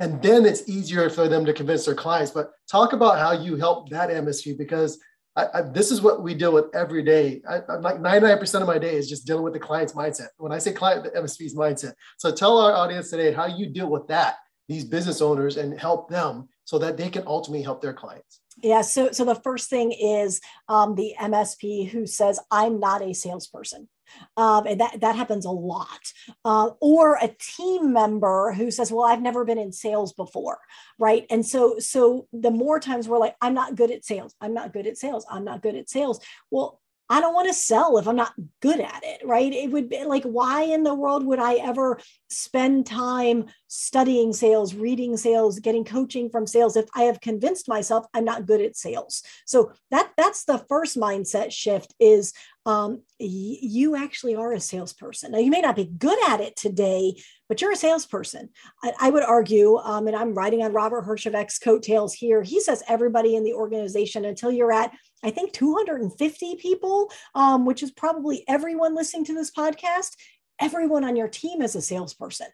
and 0.00 0.20
then 0.22 0.46
it's 0.46 0.68
easier 0.68 1.10
for 1.10 1.28
them 1.28 1.44
to 1.44 1.52
convince 1.52 1.84
their 1.84 1.94
clients. 1.94 2.32
But 2.32 2.50
talk 2.68 2.94
about 2.94 3.18
how 3.18 3.32
you 3.32 3.56
help 3.56 3.90
that 3.90 4.08
MSP 4.08 4.56
because 4.56 4.98
I, 5.36 5.46
I, 5.54 5.62
this 5.62 5.90
is 5.90 6.00
what 6.00 6.22
we 6.22 6.34
deal 6.34 6.52
with 6.52 6.74
every 6.74 7.02
day. 7.02 7.42
I, 7.48 7.60
am 7.68 7.82
like 7.82 7.98
99% 7.98 8.62
of 8.62 8.66
my 8.66 8.78
day 8.78 8.96
is 8.96 9.08
just 9.08 9.26
dealing 9.26 9.44
with 9.44 9.52
the 9.52 9.60
client's 9.60 9.92
mindset. 9.92 10.28
When 10.38 10.52
I 10.52 10.58
say 10.58 10.72
client, 10.72 11.04
the 11.04 11.10
MSP's 11.10 11.54
mindset. 11.54 11.92
So 12.16 12.32
tell 12.32 12.58
our 12.58 12.72
audience 12.72 13.10
today 13.10 13.30
how 13.30 13.46
you 13.46 13.66
deal 13.66 13.88
with 13.88 14.08
that, 14.08 14.36
these 14.68 14.84
business 14.84 15.20
owners, 15.20 15.58
and 15.58 15.78
help 15.78 16.08
them 16.08 16.48
so 16.64 16.78
that 16.78 16.96
they 16.96 17.10
can 17.10 17.24
ultimately 17.26 17.62
help 17.62 17.82
their 17.82 17.92
clients. 17.92 18.40
Yeah. 18.62 18.80
So, 18.80 19.12
so 19.12 19.24
the 19.24 19.34
first 19.34 19.68
thing 19.68 19.92
is 19.92 20.40
um, 20.68 20.94
the 20.94 21.14
MSP 21.20 21.90
who 21.90 22.06
says, 22.06 22.40
I'm 22.50 22.80
not 22.80 23.02
a 23.02 23.12
salesperson. 23.12 23.88
Um, 24.36 24.66
and 24.66 24.80
that, 24.80 25.00
that 25.00 25.16
happens 25.16 25.44
a 25.44 25.50
lot. 25.50 26.12
Uh, 26.44 26.70
or 26.80 27.16
a 27.16 27.28
team 27.28 27.92
member 27.92 28.52
who 28.52 28.70
says, 28.70 28.92
well, 28.92 29.04
I've 29.04 29.22
never 29.22 29.44
been 29.44 29.58
in 29.58 29.72
sales 29.72 30.12
before. 30.12 30.58
Right. 30.98 31.26
And 31.30 31.44
so, 31.44 31.78
so 31.78 32.26
the 32.32 32.50
more 32.50 32.80
times 32.80 33.08
we're 33.08 33.18
like, 33.18 33.36
I'm 33.40 33.54
not 33.54 33.76
good 33.76 33.90
at 33.90 34.04
sales. 34.04 34.34
I'm 34.40 34.54
not 34.54 34.72
good 34.72 34.86
at 34.86 34.98
sales. 34.98 35.26
I'm 35.30 35.44
not 35.44 35.62
good 35.62 35.74
at 35.74 35.88
sales. 35.90 36.20
Well, 36.50 36.80
I 37.12 37.20
don't 37.20 37.34
want 37.34 37.48
to 37.48 37.54
sell 37.54 37.98
if 37.98 38.06
I'm 38.06 38.14
not 38.14 38.34
good 38.60 38.78
at 38.78 39.02
it, 39.02 39.26
right? 39.26 39.52
It 39.52 39.72
would 39.72 39.88
be 39.88 40.04
like, 40.04 40.22
why 40.22 40.62
in 40.62 40.84
the 40.84 40.94
world 40.94 41.26
would 41.26 41.40
I 41.40 41.54
ever 41.54 41.98
spend 42.30 42.86
time 42.86 43.46
studying 43.66 44.32
sales, 44.32 44.76
reading 44.76 45.16
sales, 45.16 45.58
getting 45.58 45.84
coaching 45.84 46.30
from 46.30 46.46
sales 46.46 46.76
if 46.76 46.88
I 46.94 47.02
have 47.02 47.20
convinced 47.20 47.66
myself 47.66 48.06
I'm 48.14 48.24
not 48.24 48.46
good 48.46 48.60
at 48.60 48.76
sales? 48.76 49.24
So 49.44 49.72
that 49.90 50.12
that's 50.16 50.44
the 50.44 50.64
first 50.68 50.96
mindset 50.96 51.50
shift 51.50 51.92
is 51.98 52.32
um, 52.66 53.02
y- 53.18 53.58
you 53.62 53.96
actually 53.96 54.34
are 54.34 54.52
a 54.52 54.60
salesperson. 54.60 55.32
Now, 55.32 55.38
you 55.38 55.50
may 55.50 55.60
not 55.60 55.76
be 55.76 55.86
good 55.86 56.18
at 56.28 56.40
it 56.40 56.56
today, 56.56 57.14
but 57.48 57.60
you're 57.60 57.72
a 57.72 57.76
salesperson. 57.76 58.50
I, 58.82 58.92
I 59.00 59.10
would 59.10 59.22
argue, 59.22 59.76
um, 59.76 60.06
and 60.06 60.16
I'm 60.16 60.34
riding 60.34 60.62
on 60.62 60.72
Robert 60.72 61.02
Herjavec's 61.02 61.58
coattails 61.58 62.14
here. 62.14 62.42
He 62.42 62.60
says 62.60 62.82
everybody 62.88 63.34
in 63.34 63.44
the 63.44 63.54
organization 63.54 64.24
until 64.24 64.50
you're 64.50 64.72
at, 64.72 64.92
I 65.24 65.30
think, 65.30 65.52
250 65.52 66.56
people, 66.56 67.10
um, 67.34 67.64
which 67.64 67.82
is 67.82 67.90
probably 67.90 68.44
everyone 68.46 68.94
listening 68.94 69.24
to 69.26 69.34
this 69.34 69.50
podcast. 69.50 70.12
Everyone 70.60 71.04
on 71.04 71.16
your 71.16 71.28
team 71.28 71.62
is 71.62 71.74
a 71.74 71.80
salesperson. 71.80 72.48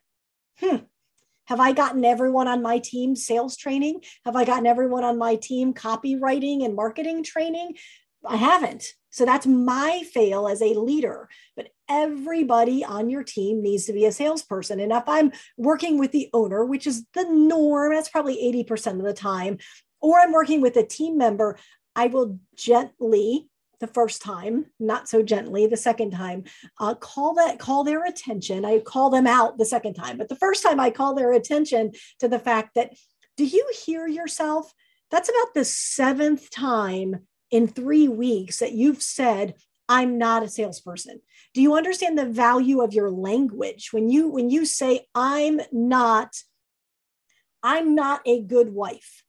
Hmm. 0.61 0.77
Have 1.47 1.61
I 1.61 1.73
gotten 1.73 2.05
everyone 2.05 2.49
on 2.49 2.61
my 2.61 2.79
team 2.79 3.15
sales 3.15 3.57
training? 3.57 4.01
Have 4.25 4.35
I 4.35 4.45
gotten 4.45 4.67
everyone 4.67 5.05
on 5.05 5.17
my 5.17 5.37
team 5.37 5.75
copywriting 5.75 6.65
and 6.65 6.75
marketing 6.75 7.23
training? 7.23 7.77
I 8.25 8.37
haven't. 8.37 8.85
So 9.11 9.25
that's 9.25 9.47
my 9.47 10.03
fail 10.13 10.47
as 10.47 10.61
a 10.61 10.75
leader. 10.75 11.29
But 11.57 11.69
everybody 11.89 12.85
on 12.85 13.09
your 13.09 13.25
team 13.25 13.63
needs 13.63 13.87
to 13.87 13.93
be 13.93 14.05
a 14.05 14.13
salesperson. 14.13 14.81
And 14.81 14.93
if 14.93 15.05
I'm 15.07 15.33
working 15.57 15.99
with 15.99 16.13
the 16.13 16.29
owner, 16.33 16.65
which 16.65 16.87
is 16.87 17.07
the 17.15 17.25
norm, 17.25 17.95
that's 17.95 18.09
probably 18.09 18.37
80% 18.69 18.99
of 18.99 19.05
the 19.05 19.15
time, 19.15 19.59
or 20.01 20.21
I'm 20.21 20.33
working 20.33 20.61
with 20.61 20.77
a 20.77 20.87
team 20.87 21.17
member, 21.17 21.59
I 21.95 22.09
will 22.09 22.39
gently 22.57 23.49
the 23.81 23.87
first 23.87 24.23
time, 24.23 24.67
not 24.81 25.09
so 25.09 25.23
gently 25.23 25.67
the 25.67 25.77
second 25.77 26.11
time, 26.11 26.45
uh, 26.81 26.95
call 26.95 27.35
that 27.35 27.59
call 27.59 27.85
their 27.85 28.05
attention. 28.05 28.65
I 28.65 28.79
call 28.79 29.11
them 29.11 29.27
out 29.27 29.59
the 29.59 29.67
second 29.67 29.95
time, 29.95 30.17
but 30.17 30.29
the 30.29 30.37
first 30.37 30.63
time 30.63 30.81
I 30.81 30.91
call 30.91 31.15
their 31.15 31.33
attention 31.33 31.93
to 32.21 32.29
the 32.29 32.39
fact 32.39 32.75
that 32.75 32.93
do 33.37 33.45
you 33.45 33.71
hear 33.85 34.07
yourself? 34.07 34.73
That's 35.11 35.29
about 35.29 35.55
the 35.55 35.65
seventh 35.65 36.51
time 36.51 37.27
in 37.51 37.67
three 37.67 38.09
weeks 38.09 38.59
that 38.59 38.73
you've 38.73 39.03
said 39.03 39.55
i'm 39.89 40.19
not 40.19 40.43
a 40.43 40.49
salesperson 40.49 41.21
do 41.55 41.63
you 41.63 41.75
understand 41.75 42.19
the 42.19 42.27
value 42.27 42.81
of 42.81 42.93
your 42.93 43.11
language 43.11 43.89
when 43.93 44.09
you 44.09 44.29
when 44.29 44.51
you 44.51 44.65
say 44.65 45.07
i'm 45.15 45.61
not 45.73 46.35
i'm 47.63 47.95
not 47.95 48.21
a 48.27 48.43
good 48.43 48.73
wife 48.73 49.25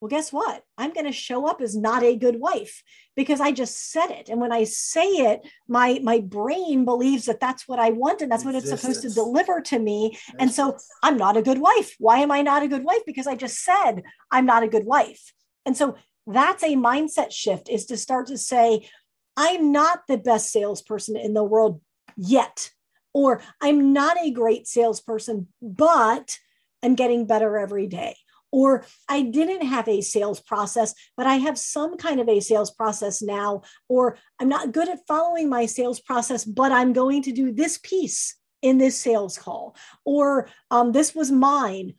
well, 0.00 0.08
guess 0.08 0.32
what? 0.32 0.62
I'm 0.76 0.92
going 0.92 1.06
to 1.06 1.12
show 1.12 1.48
up 1.48 1.60
as 1.60 1.74
not 1.74 2.04
a 2.04 2.14
good 2.14 2.38
wife 2.38 2.84
because 3.16 3.40
I 3.40 3.50
just 3.50 3.90
said 3.90 4.10
it. 4.10 4.28
And 4.28 4.40
when 4.40 4.52
I 4.52 4.62
say 4.62 5.06
it, 5.06 5.40
my 5.66 5.98
my 6.04 6.20
brain 6.20 6.84
believes 6.84 7.24
that 7.24 7.40
that's 7.40 7.66
what 7.66 7.80
I 7.80 7.90
want 7.90 8.22
and 8.22 8.30
that's 8.30 8.44
what 8.44 8.54
it's 8.54 8.68
supposed 8.68 9.02
to 9.02 9.10
deliver 9.10 9.60
to 9.62 9.78
me. 9.78 10.16
And 10.38 10.52
so 10.52 10.76
I'm 11.02 11.16
not 11.16 11.36
a 11.36 11.42
good 11.42 11.58
wife. 11.58 11.96
Why 11.98 12.18
am 12.18 12.30
I 12.30 12.42
not 12.42 12.62
a 12.62 12.68
good 12.68 12.84
wife? 12.84 13.02
Because 13.06 13.26
I 13.26 13.34
just 13.34 13.64
said 13.64 14.02
I'm 14.30 14.46
not 14.46 14.62
a 14.62 14.68
good 14.68 14.84
wife. 14.84 15.32
And 15.66 15.76
so 15.76 15.96
that's 16.32 16.62
a 16.62 16.76
mindset 16.76 17.32
shift 17.32 17.68
is 17.68 17.86
to 17.86 17.96
start 17.96 18.26
to 18.28 18.38
say, 18.38 18.88
I'm 19.36 19.72
not 19.72 20.00
the 20.08 20.18
best 20.18 20.50
salesperson 20.50 21.16
in 21.16 21.34
the 21.34 21.44
world 21.44 21.80
yet, 22.16 22.70
or 23.12 23.40
I'm 23.60 23.92
not 23.92 24.16
a 24.20 24.30
great 24.30 24.66
salesperson, 24.66 25.48
but 25.62 26.38
I'm 26.82 26.94
getting 26.94 27.26
better 27.26 27.58
every 27.58 27.86
day 27.86 28.16
or 28.50 28.84
I 29.08 29.22
didn't 29.22 29.66
have 29.66 29.88
a 29.88 30.00
sales 30.00 30.40
process, 30.40 30.94
but 31.16 31.26
I 31.26 31.34
have 31.34 31.58
some 31.58 31.96
kind 31.96 32.20
of 32.20 32.28
a 32.28 32.40
sales 32.40 32.70
process 32.70 33.20
now, 33.20 33.62
or 33.88 34.16
I'm 34.40 34.48
not 34.48 34.72
good 34.72 34.88
at 34.88 35.06
following 35.06 35.48
my 35.48 35.66
sales 35.66 36.00
process, 36.00 36.44
but 36.44 36.72
I'm 36.72 36.92
going 36.92 37.22
to 37.22 37.32
do 37.32 37.52
this 37.52 37.78
piece 37.78 38.36
in 38.62 38.78
this 38.78 38.98
sales 38.98 39.38
call, 39.38 39.76
or 40.04 40.48
um, 40.70 40.92
this 40.92 41.14
was 41.14 41.30
mine. 41.30 41.94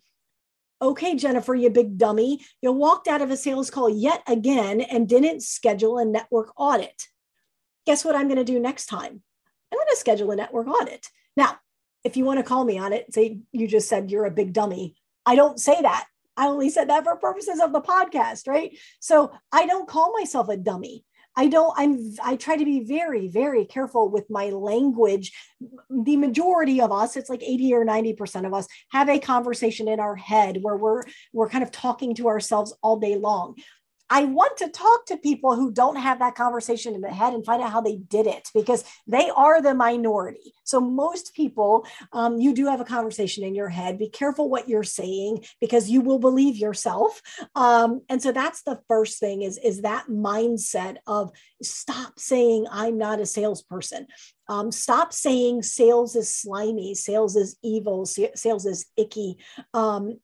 Okay, 0.82 1.16
Jennifer, 1.16 1.54
you 1.54 1.70
big 1.70 1.98
dummy. 1.98 2.40
You 2.62 2.72
walked 2.72 3.08
out 3.08 3.22
of 3.22 3.32
a 3.32 3.38
sales 3.38 3.70
call 3.70 3.90
yet 3.90 4.24
again 4.28 4.80
and 4.80 5.10
didn't 5.10 5.44
schedule 5.44 5.98
a 5.98 6.06
network 6.06 6.54
audit. 6.56 7.08
Guess 7.86 8.06
what 8.06 8.16
I'm 8.16 8.28
going 8.28 8.38
to 8.38 8.46
do 8.46 8.60
next 8.60 8.86
time? 8.86 9.22
I'm 9.72 9.78
going 9.78 9.88
to 9.90 9.98
schedule 9.98 10.32
a 10.32 10.36
network 10.36 10.68
audit. 10.68 11.08
Now, 11.36 11.58
if 12.04 12.16
you 12.16 12.24
want 12.24 12.40
to 12.40 12.44
call 12.44 12.64
me 12.64 12.78
on 12.78 12.94
it, 12.94 13.14
say 13.14 13.40
you 13.52 13.68
just 13.68 13.90
said 13.90 14.10
you're 14.10 14.26
a 14.26 14.32
big 14.32 14.54
dummy. 14.54 14.96
I 15.26 15.36
don't 15.36 15.60
say 15.60 15.82
that. 15.82 16.08
I 16.38 16.48
only 16.48 16.70
said 16.70 16.90
that 16.90 17.04
for 17.04 17.18
purposes 17.18 17.60
of 17.60 17.74
the 17.74 17.82
podcast, 17.82 18.48
right? 18.48 18.78
So 19.02 19.32
I 19.52 19.66
don't 19.66 19.90
call 19.90 20.14
myself 20.18 20.48
a 20.48 20.56
dummy. 20.56 21.04
I 21.36 21.48
don't, 21.48 21.74
I'm, 21.78 22.14
I 22.24 22.36
try 22.36 22.58
to 22.58 22.66
be 22.66 22.84
very, 22.84 23.28
very 23.28 23.66
careful 23.66 24.10
with 24.10 24.30
my 24.30 24.50
language. 24.50 25.32
The 25.90 26.18
majority 26.18 26.82
of 26.82 26.92
us, 26.92 27.16
it's 27.16 27.30
like 27.30 27.44
80 27.44 27.74
or 27.74 27.86
90% 27.86 28.46
of 28.46 28.54
us 28.54 28.68
have 28.92 29.10
a 29.10 29.20
conversation 29.20 29.88
in 29.88 30.00
our 30.00 30.16
head 30.16 30.60
where 30.62 30.76
we're, 30.76 31.04
we're 31.32 31.50
kind 31.50 31.64
of 31.64 31.72
talking 31.72 32.14
to 32.16 32.28
ourselves 32.28 32.76
all 32.84 32.98
day 32.98 33.16
long. 33.16 33.56
I 34.10 34.26
want 34.26 34.58
to 34.58 34.70
talk 34.70 35.06
to 35.08 35.18
people 35.18 35.56
who 35.56 35.72
don't 35.72 35.98
have 35.98 36.20
that 36.20 36.36
conversation 36.36 36.96
in 36.96 37.02
the 37.02 37.10
head 37.10 37.34
and 37.34 37.46
find 37.46 37.62
out 37.62 37.72
how 37.72 37.82
they 37.82 37.98
did 37.98 38.28
it 38.28 38.50
because 38.54 38.84
they 39.08 39.30
are 39.30 39.62
the 39.62 39.74
minority. 39.74 40.54
So, 40.64 40.80
most 40.80 41.34
people, 41.34 41.86
um, 42.14 42.40
you 42.40 42.54
do 42.54 42.66
have 42.66 42.82
a 42.82 42.86
conversation 42.86 43.44
in 43.44 43.56
your 43.56 43.70
head. 43.70 44.00
Be 44.00 44.10
careful 44.10 44.50
what 44.50 44.68
you're 44.68 44.84
saying 44.84 45.46
because 45.62 45.90
you 45.90 46.02
will 46.02 46.20
believe 46.20 46.58
yourself. 46.58 47.22
Um, 47.56 48.02
and 48.10 48.22
so, 48.22 48.32
that's 48.32 48.64
the 48.64 48.80
first 48.88 49.20
thing 49.20 49.42
is, 49.42 49.58
is 49.58 49.82
that 49.82 50.08
mindset 50.08 50.98
of 51.08 51.32
stop 51.62 52.20
saying, 52.20 52.68
I'm 52.72 52.98
not 52.98 53.20
a 53.20 53.26
salesperson. 53.26 54.08
Um, 54.50 54.72
stop 54.72 55.14
saying 55.14 55.62
sales 55.62 56.16
is 56.16 56.36
slimy, 56.36 56.96
sales 56.96 57.36
is 57.36 57.56
evil, 57.64 58.08
sales 58.08 58.66
is 58.66 58.88
icky. 58.98 59.38
Um, 59.76 60.20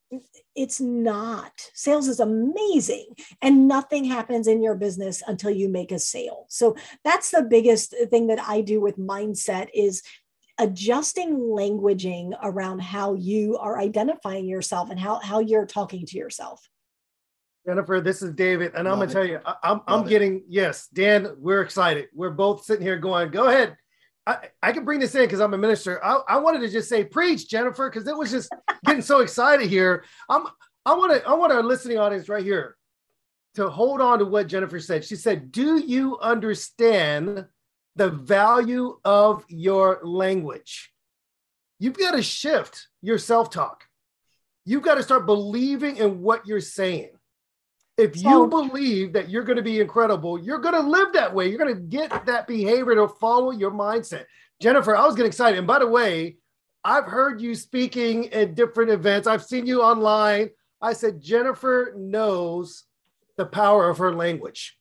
it's 0.56 0.82
not. 0.82 1.52
Sales 1.76 2.08
is 2.08 2.20
amazing, 2.20 3.06
and 3.42 3.68
nothing 3.68 4.04
happens 4.04 4.48
in 4.48 4.64
your 4.64 4.74
business 4.76 5.22
until 5.28 5.52
you 5.52 5.70
make 5.70 5.92
a 5.92 6.00
sale. 6.00 6.48
So 6.50 6.76
that's 7.04 7.30
the 7.30 7.44
biggest 7.44 7.94
thing 8.10 8.28
that 8.28 8.40
I 8.40 8.62
do 8.62 8.82
with 8.82 8.98
mindset 8.98 9.68
is 9.76 10.02
adjusting 10.58 11.36
languaging 11.36 12.32
around 12.42 12.82
how 12.82 13.14
you 13.14 13.58
are 13.58 13.78
identifying 13.78 14.48
yourself 14.48 14.90
and 14.90 15.00
how, 15.00 15.20
how 15.20 15.40
you're 15.40 15.66
talking 15.66 16.06
to 16.08 16.18
yourself. 16.18 16.68
Jennifer, 17.68 18.00
this 18.00 18.22
is 18.22 18.32
David, 18.32 18.74
and 18.76 18.86
Love 18.86 18.94
I'm 18.94 19.00
gonna 19.00 19.12
it. 19.12 19.14
tell 19.14 19.26
you, 19.26 19.40
I, 19.46 19.52
am 19.70 19.82
I'm, 19.88 20.02
I'm 20.02 20.08
getting 20.08 20.44
yes, 20.48 20.88
Dan. 20.94 21.36
We're 21.38 21.62
excited. 21.62 22.08
We're 22.14 22.30
both 22.32 22.64
sitting 22.64 22.86
here 22.86 22.98
going, 22.98 23.32
"Go 23.32 23.48
ahead, 23.48 23.76
I, 24.28 24.50
I 24.62 24.72
can 24.72 24.86
bring 24.86 25.00
this 25.00 25.14
in 25.16 25.22
because 25.22 25.40
I'm 25.40 25.54
a 25.54 25.58
minister. 25.58 26.04
I, 26.04 26.20
I 26.28 26.38
wanted 26.38 26.62
to 26.62 26.70
just 26.70 26.90
say 26.90 27.04
preach, 27.04 27.48
Jennifer, 27.50 27.90
because 27.90 28.08
it 28.08 28.18
was 28.18 28.32
just 28.32 28.50
getting 28.86 29.02
so 29.02 29.20
excited 29.20 29.70
here. 29.70 30.04
I'm 30.30 30.48
I 30.86 30.94
want 30.94 31.14
to 31.14 31.28
I 31.28 31.34
want 31.34 31.52
our 31.52 31.64
listening 31.64 31.98
audience 31.98 32.30
right 32.30 32.44
here 32.44 32.76
to 33.56 33.70
hold 33.70 34.02
on 34.02 34.20
to 34.20 34.26
what 34.26 34.48
Jennifer 34.48 34.80
said. 34.80 35.06
She 35.06 35.16
said, 35.16 35.52
"Do 35.52 35.78
you 35.78 36.18
understand 36.20 37.46
the 37.96 38.10
value 38.10 39.00
of 39.06 39.46
your 39.48 40.02
language? 40.04 40.92
You've 41.80 41.98
got 41.98 42.12
to 42.12 42.22
shift 42.22 42.88
your 43.02 43.18
self-talk. 43.18 43.84
You've 44.66 44.84
got 44.84 44.96
to 44.96 45.04
start 45.04 45.26
believing 45.26 45.98
in 45.98 46.22
what 46.22 46.48
you're 46.48 46.62
saying. 46.62 47.12
If 47.98 48.18
so, 48.18 48.30
you 48.30 48.48
believe 48.48 49.14
that 49.14 49.30
you're 49.30 49.44
going 49.44 49.56
to 49.58 49.64
be 49.64 49.80
incredible, 49.80 50.38
you're 50.38 50.60
going 50.60 50.74
to 50.74 50.82
live 50.82 51.14
that 51.14 51.34
way. 51.34 51.48
You're 51.48 51.58
going 51.58 51.76
to 51.76 51.82
get 51.82 52.26
that 52.26 52.48
behavior 52.48 52.96
to 52.96 53.08
follow 53.08 53.52
your 53.52 53.72
mindset. 53.72 54.26
Jennifer, 54.62 54.96
I 54.96 55.06
was 55.06 55.16
getting 55.16 55.30
excited. 55.30 55.58
And 55.58 55.68
by 55.68 55.80
the 55.80 55.88
way, 55.88 56.38
I've 56.84 57.06
heard 57.06 57.42
you 57.42 57.56
speaking 57.56 58.32
at 58.34 58.56
different 58.56 58.92
events. 58.92 59.28
I've 59.28 59.44
seen 59.44 59.66
you 59.66 59.82
online. 59.82 60.50
I 60.82 60.94
said 60.94 61.22
Jennifer 61.22 61.94
knows 61.98 62.84
the 63.38 63.46
power 63.46 63.90
of 63.90 63.98
her 63.98 64.14
language. 64.14 64.78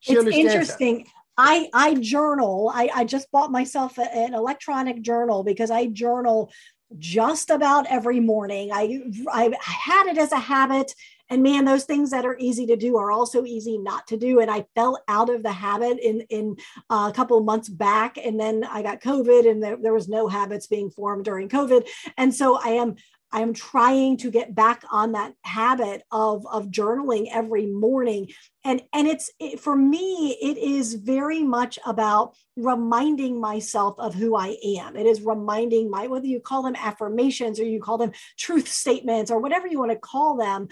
She 0.00 0.14
it's 0.14 0.26
interesting. 0.26 0.98
That. 0.98 1.06
I 1.36 1.68
I 1.72 1.94
journal. 1.94 2.70
I, 2.72 2.90
I 2.94 3.04
just 3.04 3.30
bought 3.32 3.50
myself 3.50 3.98
a, 3.98 4.02
an 4.02 4.34
electronic 4.34 5.02
journal 5.02 5.42
because 5.42 5.70
I 5.70 5.86
journal 5.86 6.52
just 6.98 7.50
about 7.50 7.86
every 7.86 8.20
morning. 8.20 8.70
I 8.72 9.02
I 9.30 9.52
had 9.60 10.06
it 10.06 10.18
as 10.18 10.32
a 10.32 10.38
habit 10.38 10.92
and 11.30 11.42
man 11.42 11.64
those 11.64 11.84
things 11.84 12.10
that 12.10 12.24
are 12.24 12.36
easy 12.38 12.66
to 12.66 12.76
do 12.76 12.96
are 12.96 13.10
also 13.10 13.44
easy 13.44 13.78
not 13.78 14.06
to 14.08 14.16
do. 14.16 14.40
And 14.40 14.50
i 14.50 14.66
fell 14.74 15.02
out 15.08 15.30
of 15.30 15.42
the 15.42 15.52
habit 15.52 15.98
in 15.98 16.22
in 16.30 16.56
uh, 16.90 17.08
a 17.10 17.14
couple 17.14 17.40
months 17.40 17.68
back. 17.68 18.18
And 18.18 18.38
then 18.38 18.64
i 18.64 18.82
got 18.82 19.00
covid 19.00 19.48
and 19.48 19.62
there, 19.62 19.76
there 19.76 19.94
was 19.94 20.08
no 20.08 20.28
habits 20.28 20.66
being 20.66 20.90
formed 20.90 21.24
during 21.24 21.48
covid. 21.48 21.86
And 22.16 22.34
so 22.34 22.58
i 22.62 22.70
am 22.70 22.96
I 23.30 23.42
am 23.42 23.52
trying 23.52 24.16
to 24.18 24.30
get 24.30 24.54
back 24.54 24.82
on 24.90 25.12
that 25.12 25.34
habit 25.42 26.02
of, 26.10 26.46
of 26.46 26.68
journaling 26.68 27.28
every 27.30 27.66
morning 27.66 28.28
and 28.64 28.82
and 28.92 29.06
it's 29.06 29.30
it, 29.38 29.60
for 29.60 29.76
me 29.76 30.36
it 30.40 30.58
is 30.58 30.94
very 30.94 31.42
much 31.42 31.78
about 31.86 32.34
reminding 32.56 33.40
myself 33.40 33.94
of 33.98 34.14
who 34.14 34.36
i 34.36 34.56
am. 34.78 34.96
It 34.96 35.06
is 35.06 35.22
reminding 35.22 35.90
my 35.90 36.06
whether 36.06 36.26
you 36.26 36.40
call 36.40 36.62
them 36.62 36.76
affirmations 36.76 37.60
or 37.60 37.64
you 37.64 37.80
call 37.80 37.98
them 37.98 38.12
truth 38.38 38.68
statements 38.68 39.30
or 39.30 39.40
whatever 39.40 39.66
you 39.66 39.78
want 39.78 39.92
to 39.92 39.98
call 39.98 40.36
them 40.36 40.68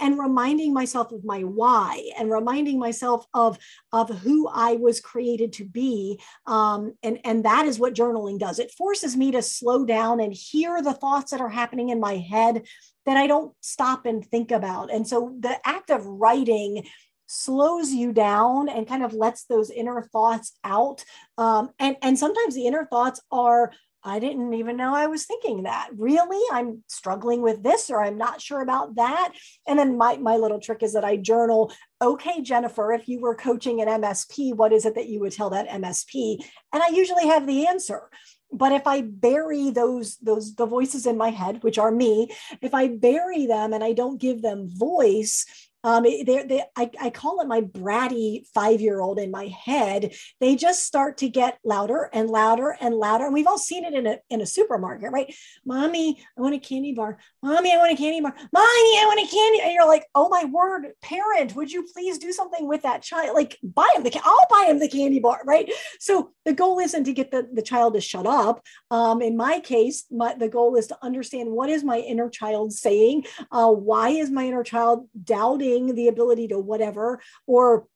and 0.00 0.18
reminding 0.18 0.72
myself 0.72 1.12
of 1.12 1.24
my 1.24 1.40
why 1.40 2.10
and 2.18 2.30
reminding 2.30 2.78
myself 2.78 3.26
of 3.34 3.58
of 3.92 4.08
who 4.20 4.48
i 4.48 4.74
was 4.74 5.00
created 5.00 5.52
to 5.52 5.64
be 5.64 6.18
um, 6.46 6.94
and 7.02 7.18
and 7.24 7.44
that 7.44 7.66
is 7.66 7.78
what 7.78 7.94
journaling 7.94 8.38
does. 8.38 8.58
It 8.58 8.72
forces 8.72 9.16
me 9.16 9.30
to 9.32 9.42
slow 9.42 9.84
down 9.84 10.20
and 10.20 10.32
hear 10.32 10.82
the 10.82 10.92
thoughts 10.92 11.30
that 11.30 11.40
are 11.40 11.48
happening 11.48 11.90
in 11.90 12.00
my 12.00 12.16
head 12.16 12.66
that 13.08 13.16
I 13.16 13.26
don't 13.26 13.54
stop 13.62 14.04
and 14.04 14.22
think 14.22 14.50
about. 14.50 14.92
And 14.92 15.08
so 15.08 15.34
the 15.40 15.56
act 15.66 15.88
of 15.88 16.04
writing 16.04 16.86
slows 17.26 17.90
you 17.90 18.12
down 18.12 18.68
and 18.68 18.86
kind 18.86 19.02
of 19.02 19.14
lets 19.14 19.44
those 19.44 19.70
inner 19.70 20.02
thoughts 20.12 20.52
out. 20.62 21.02
Um, 21.38 21.70
and, 21.78 21.96
and 22.02 22.18
sometimes 22.18 22.54
the 22.54 22.66
inner 22.66 22.84
thoughts 22.84 23.22
are, 23.32 23.72
I 24.04 24.18
didn't 24.18 24.52
even 24.52 24.76
know 24.76 24.94
I 24.94 25.06
was 25.06 25.24
thinking 25.24 25.62
that. 25.62 25.88
Really? 25.96 26.42
I'm 26.52 26.84
struggling 26.86 27.40
with 27.40 27.62
this 27.62 27.88
or 27.88 28.04
I'm 28.04 28.18
not 28.18 28.42
sure 28.42 28.60
about 28.60 28.96
that. 28.96 29.32
And 29.66 29.78
then 29.78 29.96
my, 29.96 30.18
my 30.18 30.36
little 30.36 30.60
trick 30.60 30.82
is 30.82 30.92
that 30.92 31.04
I 31.04 31.16
journal, 31.16 31.72
okay, 32.02 32.42
Jennifer, 32.42 32.92
if 32.92 33.08
you 33.08 33.20
were 33.20 33.34
coaching 33.34 33.80
an 33.80 33.88
MSP, 33.88 34.54
what 34.54 34.74
is 34.74 34.84
it 34.84 34.96
that 34.96 35.08
you 35.08 35.20
would 35.20 35.32
tell 35.32 35.48
that 35.50 35.68
MSP? 35.68 36.44
And 36.74 36.82
I 36.82 36.88
usually 36.88 37.26
have 37.26 37.46
the 37.46 37.66
answer 37.68 38.10
but 38.52 38.72
if 38.72 38.86
i 38.86 39.00
bury 39.02 39.70
those 39.70 40.16
those 40.18 40.54
the 40.54 40.66
voices 40.66 41.06
in 41.06 41.16
my 41.16 41.30
head 41.30 41.62
which 41.62 41.78
are 41.78 41.90
me 41.90 42.30
if 42.60 42.74
i 42.74 42.88
bury 42.88 43.46
them 43.46 43.72
and 43.72 43.84
i 43.84 43.92
don't 43.92 44.20
give 44.20 44.42
them 44.42 44.68
voice 44.68 45.46
um, 45.84 46.02
they, 46.02 46.22
they, 46.24 46.62
I, 46.76 46.90
I 47.00 47.10
call 47.10 47.40
it 47.40 47.46
my 47.46 47.60
bratty 47.60 48.46
five 48.52 48.80
year 48.80 49.00
old 49.00 49.18
in 49.18 49.30
my 49.30 49.46
head. 49.46 50.12
They 50.40 50.56
just 50.56 50.84
start 50.84 51.18
to 51.18 51.28
get 51.28 51.58
louder 51.64 52.10
and 52.12 52.28
louder 52.28 52.76
and 52.80 52.94
louder. 52.94 53.26
And 53.26 53.34
we've 53.34 53.46
all 53.46 53.58
seen 53.58 53.84
it 53.84 53.94
in 53.94 54.06
a, 54.06 54.18
in 54.28 54.40
a 54.40 54.46
supermarket, 54.46 55.12
right? 55.12 55.32
Mommy, 55.64 56.22
I 56.36 56.40
want 56.40 56.54
a 56.54 56.58
candy 56.58 56.92
bar. 56.94 57.18
Mommy, 57.42 57.72
I 57.72 57.76
want 57.76 57.92
a 57.92 57.96
candy 57.96 58.20
bar. 58.20 58.34
Mommy, 58.52 58.98
I 58.98 59.04
want 59.06 59.20
a 59.20 59.32
candy. 59.32 59.60
And 59.62 59.72
you're 59.72 59.86
like, 59.86 60.06
oh 60.14 60.28
my 60.28 60.44
word, 60.46 60.88
parent, 61.00 61.54
would 61.54 61.70
you 61.70 61.86
please 61.94 62.18
do 62.18 62.32
something 62.32 62.66
with 62.66 62.82
that 62.82 63.02
child? 63.02 63.34
Like, 63.34 63.56
buy 63.62 63.88
him 63.94 64.02
the, 64.02 64.20
I'll 64.24 64.46
buy 64.50 64.66
him 64.68 64.80
the 64.80 64.88
candy 64.88 65.20
bar, 65.20 65.40
right? 65.46 65.70
So 66.00 66.32
the 66.44 66.54
goal 66.54 66.80
isn't 66.80 67.04
to 67.04 67.12
get 67.12 67.30
the, 67.30 67.48
the 67.52 67.62
child 67.62 67.94
to 67.94 68.00
shut 68.00 68.26
up. 68.26 68.62
Um, 68.90 69.22
in 69.22 69.36
my 69.36 69.60
case, 69.60 70.06
my, 70.10 70.34
the 70.34 70.48
goal 70.48 70.74
is 70.74 70.88
to 70.88 70.98
understand 71.02 71.50
what 71.50 71.70
is 71.70 71.84
my 71.84 71.98
inner 71.98 72.28
child 72.28 72.72
saying? 72.72 73.26
Uh, 73.52 73.70
why 73.70 74.10
is 74.10 74.30
my 74.30 74.46
inner 74.46 74.64
child 74.64 75.08
doubting? 75.22 75.67
The 75.94 76.08
ability 76.08 76.48
to 76.48 76.58
whatever 76.58 77.20
or 77.46 77.86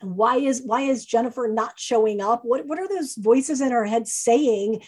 why 0.00 0.36
is 0.36 0.62
why 0.62 0.82
is 0.82 1.04
jennifer 1.04 1.48
not 1.48 1.78
showing 1.78 2.20
up? 2.20 2.44
What 2.44 2.66
what 2.66 2.78
are 2.78 2.88
those 2.88 3.14
voices 3.14 3.60
in 3.60 3.72
her 3.72 3.84
head 3.84 4.06
saying 4.06 4.82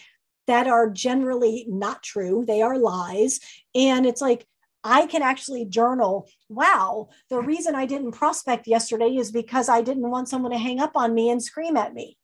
that 0.47 0.67
are 0.67 0.89
generally 0.89 1.65
not 1.67 2.03
true? 2.03 2.45
They 2.45 2.61
are 2.61 2.77
lies. 2.77 3.39
And 3.75 4.05
it's 4.05 4.21
like 4.21 4.45
I 4.83 5.05
can 5.05 5.21
actually 5.21 5.65
journal, 5.65 6.29
wow, 6.49 7.09
the 7.29 7.41
reason 7.41 7.75
I 7.75 7.85
didn't 7.85 8.13
prospect 8.13 8.67
yesterday 8.67 9.15
is 9.17 9.31
because 9.31 9.69
I 9.69 9.81
didn't 9.81 10.09
want 10.09 10.29
someone 10.29 10.51
to 10.51 10.57
hang 10.57 10.79
up 10.79 10.95
on 10.95 11.13
me 11.13 11.29
and 11.29 11.43
scream 11.43 11.75
at 11.75 11.93
me. 11.93 12.17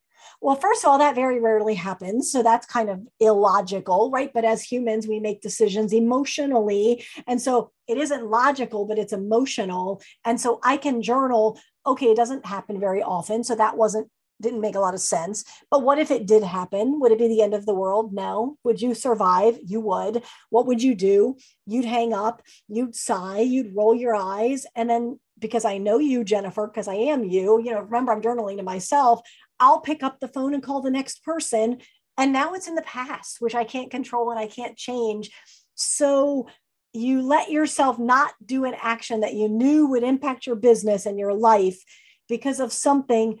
Well, 0.44 0.56
first 0.56 0.84
of 0.84 0.90
all, 0.90 0.98
that 0.98 1.14
very 1.14 1.40
rarely 1.40 1.74
happens. 1.74 2.30
So 2.30 2.42
that's 2.42 2.66
kind 2.66 2.90
of 2.90 3.00
illogical, 3.18 4.10
right? 4.10 4.30
But 4.30 4.44
as 4.44 4.62
humans, 4.62 5.08
we 5.08 5.18
make 5.18 5.40
decisions 5.40 5.94
emotionally. 5.94 7.02
And 7.26 7.40
so 7.40 7.70
it 7.88 7.96
isn't 7.96 8.26
logical, 8.26 8.84
but 8.84 8.98
it's 8.98 9.14
emotional. 9.14 10.02
And 10.22 10.38
so 10.38 10.60
I 10.62 10.76
can 10.76 11.00
journal, 11.00 11.58
okay, 11.86 12.10
it 12.10 12.16
doesn't 12.18 12.44
happen 12.44 12.78
very 12.78 13.02
often. 13.02 13.42
So 13.42 13.54
that 13.54 13.78
wasn't 13.78 14.10
didn't 14.42 14.60
make 14.60 14.74
a 14.74 14.80
lot 14.80 14.92
of 14.92 15.00
sense. 15.00 15.44
But 15.70 15.82
what 15.82 15.98
if 15.98 16.10
it 16.10 16.26
did 16.26 16.42
happen? 16.42 17.00
Would 17.00 17.12
it 17.12 17.18
be 17.18 17.28
the 17.28 17.40
end 17.40 17.54
of 17.54 17.64
the 17.64 17.74
world? 17.74 18.12
No. 18.12 18.58
Would 18.64 18.82
you 18.82 18.92
survive? 18.92 19.58
You 19.64 19.80
would. 19.80 20.24
What 20.50 20.66
would 20.66 20.82
you 20.82 20.94
do? 20.94 21.36
You'd 21.66 21.86
hang 21.86 22.12
up, 22.12 22.42
you'd 22.68 22.96
sigh, 22.96 23.38
you'd 23.38 23.74
roll 23.74 23.94
your 23.94 24.14
eyes, 24.14 24.66
and 24.74 24.90
then 24.90 25.20
because 25.38 25.64
I 25.64 25.78
know 25.78 25.98
you, 25.98 26.24
Jennifer, 26.24 26.66
because 26.66 26.88
I 26.88 26.94
am 26.94 27.24
you, 27.24 27.60
you 27.62 27.70
know, 27.70 27.80
remember 27.80 28.12
I'm 28.12 28.22
journaling 28.22 28.56
to 28.58 28.62
myself, 28.62 29.20
I'll 29.64 29.80
pick 29.80 30.02
up 30.02 30.20
the 30.20 30.28
phone 30.28 30.52
and 30.52 30.62
call 30.62 30.82
the 30.82 30.90
next 30.90 31.24
person. 31.24 31.78
And 32.18 32.34
now 32.34 32.52
it's 32.52 32.68
in 32.68 32.74
the 32.74 32.82
past, 32.82 33.40
which 33.40 33.54
I 33.54 33.64
can't 33.64 33.90
control 33.90 34.30
and 34.30 34.38
I 34.38 34.46
can't 34.46 34.76
change. 34.76 35.30
So 35.74 36.48
you 36.92 37.22
let 37.22 37.50
yourself 37.50 37.98
not 37.98 38.34
do 38.44 38.66
an 38.66 38.74
action 38.78 39.20
that 39.20 39.32
you 39.32 39.48
knew 39.48 39.86
would 39.86 40.02
impact 40.02 40.46
your 40.46 40.54
business 40.54 41.06
and 41.06 41.18
your 41.18 41.32
life 41.32 41.82
because 42.28 42.60
of 42.60 42.74
something 42.74 43.38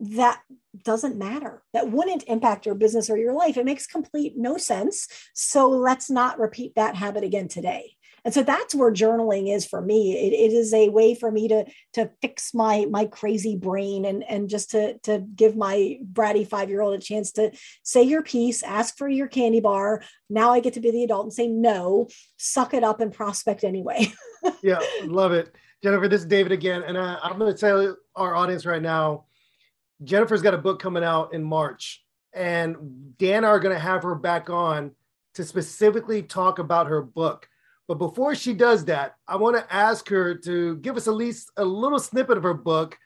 that 0.00 0.40
doesn't 0.84 1.18
matter, 1.18 1.62
that 1.74 1.90
wouldn't 1.90 2.24
impact 2.28 2.64
your 2.64 2.74
business 2.74 3.10
or 3.10 3.18
your 3.18 3.34
life. 3.34 3.58
It 3.58 3.66
makes 3.66 3.86
complete 3.86 4.34
no 4.36 4.56
sense. 4.56 5.06
So 5.34 5.68
let's 5.68 6.08
not 6.08 6.38
repeat 6.38 6.76
that 6.76 6.94
habit 6.94 7.24
again 7.24 7.48
today 7.48 7.97
and 8.24 8.34
so 8.34 8.42
that's 8.42 8.74
where 8.74 8.92
journaling 8.92 9.54
is 9.54 9.66
for 9.66 9.80
me. 9.80 10.12
It, 10.12 10.32
it 10.32 10.52
is 10.52 10.72
a 10.74 10.88
way 10.88 11.14
for 11.14 11.30
me 11.30 11.48
to 11.48 11.64
to 11.94 12.10
fix 12.20 12.54
my 12.54 12.86
my 12.90 13.06
crazy 13.06 13.56
brain 13.56 14.04
and 14.04 14.24
and 14.24 14.48
just 14.48 14.70
to 14.72 14.98
to 15.00 15.18
give 15.34 15.56
my 15.56 15.98
bratty 16.12 16.46
five 16.46 16.68
year 16.68 16.80
old 16.80 16.94
a 16.94 16.98
chance 16.98 17.32
to 17.32 17.52
say 17.82 18.02
your 18.02 18.22
piece 18.22 18.62
ask 18.62 18.96
for 18.96 19.08
your 19.08 19.28
candy 19.28 19.60
bar. 19.60 20.02
Now 20.30 20.52
i 20.52 20.60
get 20.60 20.74
to 20.74 20.80
be 20.80 20.90
the 20.90 21.04
adult 21.04 21.24
and 21.24 21.32
say 21.32 21.48
no 21.48 22.08
suck 22.36 22.74
it 22.74 22.84
up 22.84 23.00
and 23.00 23.12
prospect 23.12 23.64
anyway. 23.64 24.12
Yeah 24.62 24.80
love 25.04 25.32
it. 25.32 25.54
Jennifer 25.82 26.08
this 26.08 26.20
is 26.20 26.26
david 26.26 26.52
again 26.52 26.82
and 26.82 26.96
I, 26.96 27.18
i'm 27.22 27.38
going 27.38 27.52
to 27.52 27.58
tell 27.58 27.96
our 28.16 28.34
audience 28.34 28.66
right 28.66 28.82
now 28.82 29.24
jennifer's 30.02 30.42
got 30.42 30.54
a 30.54 30.58
book 30.58 30.80
coming 30.80 31.04
out 31.04 31.34
in 31.34 31.42
march 31.42 32.04
and 32.32 33.16
dan 33.18 33.44
are 33.44 33.60
going 33.60 33.74
to 33.74 33.80
have 33.80 34.02
her 34.02 34.14
back 34.14 34.50
on 34.50 34.92
to 35.34 35.44
specifically 35.44 36.22
talk 36.22 36.58
about 36.58 36.88
her 36.88 37.02
book 37.02 37.48
but 37.88 37.94
before 37.94 38.34
she 38.34 38.52
does 38.52 38.84
that, 38.84 39.14
I 39.26 39.36
want 39.36 39.56
to 39.56 39.74
ask 39.74 40.06
her 40.10 40.34
to 40.34 40.76
give 40.76 40.98
us 40.98 41.08
at 41.08 41.14
least 41.14 41.50
a 41.56 41.64
little 41.64 41.98
snippet 41.98 42.36
of 42.36 42.42
her 42.42 42.52
book. 42.52 42.98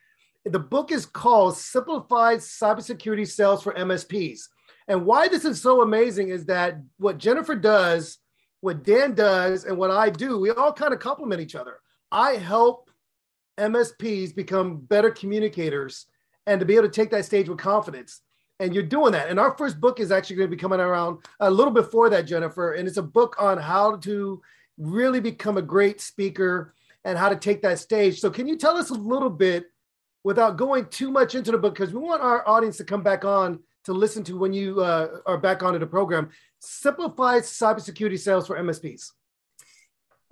The 0.45 0.59
book 0.59 0.91
is 0.91 1.07
called 1.07 1.57
Simplified 1.57 2.41
Cybersecurity 2.41 3.29
Sales 3.29 3.63
for 3.63 3.73
MSPs. 3.75 4.49
And 4.89 5.07
why 5.07 5.29
this 5.29 5.45
is 5.45 5.63
so 5.63 5.83
amazing 5.83 6.31
is 6.31 6.47
that 6.47 6.79
what 6.99 7.19
Jennifer 7.19 7.55
does, 7.55 8.19
what 8.61 8.83
Dan 8.83 9.15
does, 9.15 9.65
and 9.65 9.79
what 9.79 9.93
I 9.93 10.11
do, 10.11 10.41
we 10.41 10.51
all 10.51 10.73
kind 10.73 10.93
of 10.93 10.99
complement 10.99 11.41
each 11.41 11.55
other. 11.55 11.79
I 12.11 12.33
help 12.33 12.91
MSPs 13.59 14.35
become 14.35 14.79
better 14.79 15.13
communicators 15.13 16.07
and 16.49 16.59
to 16.59 16.67
be 16.67 16.75
able 16.75 16.89
to 16.89 16.93
take 16.93 17.11
that 17.11 17.25
stage 17.25 17.49
with 17.49 17.59
confidence. 17.59 18.21
And 18.59 18.75
you're 18.75 18.83
doing 18.83 19.13
that. 19.13 19.29
And 19.29 19.39
our 19.39 19.57
first 19.57 19.81
book 19.81 20.01
is 20.01 20.11
actually 20.11 20.37
going 20.37 20.51
to 20.51 20.57
be 20.57 20.61
coming 20.61 20.81
around 20.81 21.19
a 21.39 21.51
little 21.51 21.73
before 21.73 22.11
that, 22.11 22.27
Jennifer. 22.27 22.73
And 22.73 22.89
it's 22.89 22.97
a 22.97 23.03
book 23.03 23.37
on 23.39 23.59
how 23.59 23.97
to 23.99 24.43
really 24.79 25.21
become 25.21 25.57
a 25.57 25.63
great 25.63 26.01
speaker 26.01 26.75
and 27.05 27.19
how 27.19 27.29
to 27.29 27.37
take 27.37 27.63
that 27.63 27.79
stage. 27.79 28.21
So, 28.21 28.31
can 28.31 28.47
you 28.47 28.57
tell 28.57 28.77
us 28.77 28.91
a 28.91 28.95
little 28.95 29.31
bit 29.31 29.67
without 30.25 30.57
going 30.57 30.87
too 30.87 31.11
much 31.11 31.35
into 31.35 31.51
the 31.51 31.59
book? 31.59 31.75
Because 31.75 31.93
we 31.93 32.01
want 32.01 32.23
our 32.23 32.47
audience 32.49 32.77
to 32.79 32.85
come 32.85 33.03
back 33.03 33.25
on 33.25 33.61
to 33.85 33.93
listen 33.93 34.23
to 34.25 34.39
when 34.39 34.53
you 34.53 34.81
uh, 34.81 35.19
are 35.27 35.39
back 35.39 35.63
onto 35.63 35.79
the 35.79 35.87
program. 35.87 36.31
Simplified 36.61 37.43
cybersecurity 37.43 38.19
sales 38.19 38.47
for 38.47 38.57
MSPs. 38.57 39.11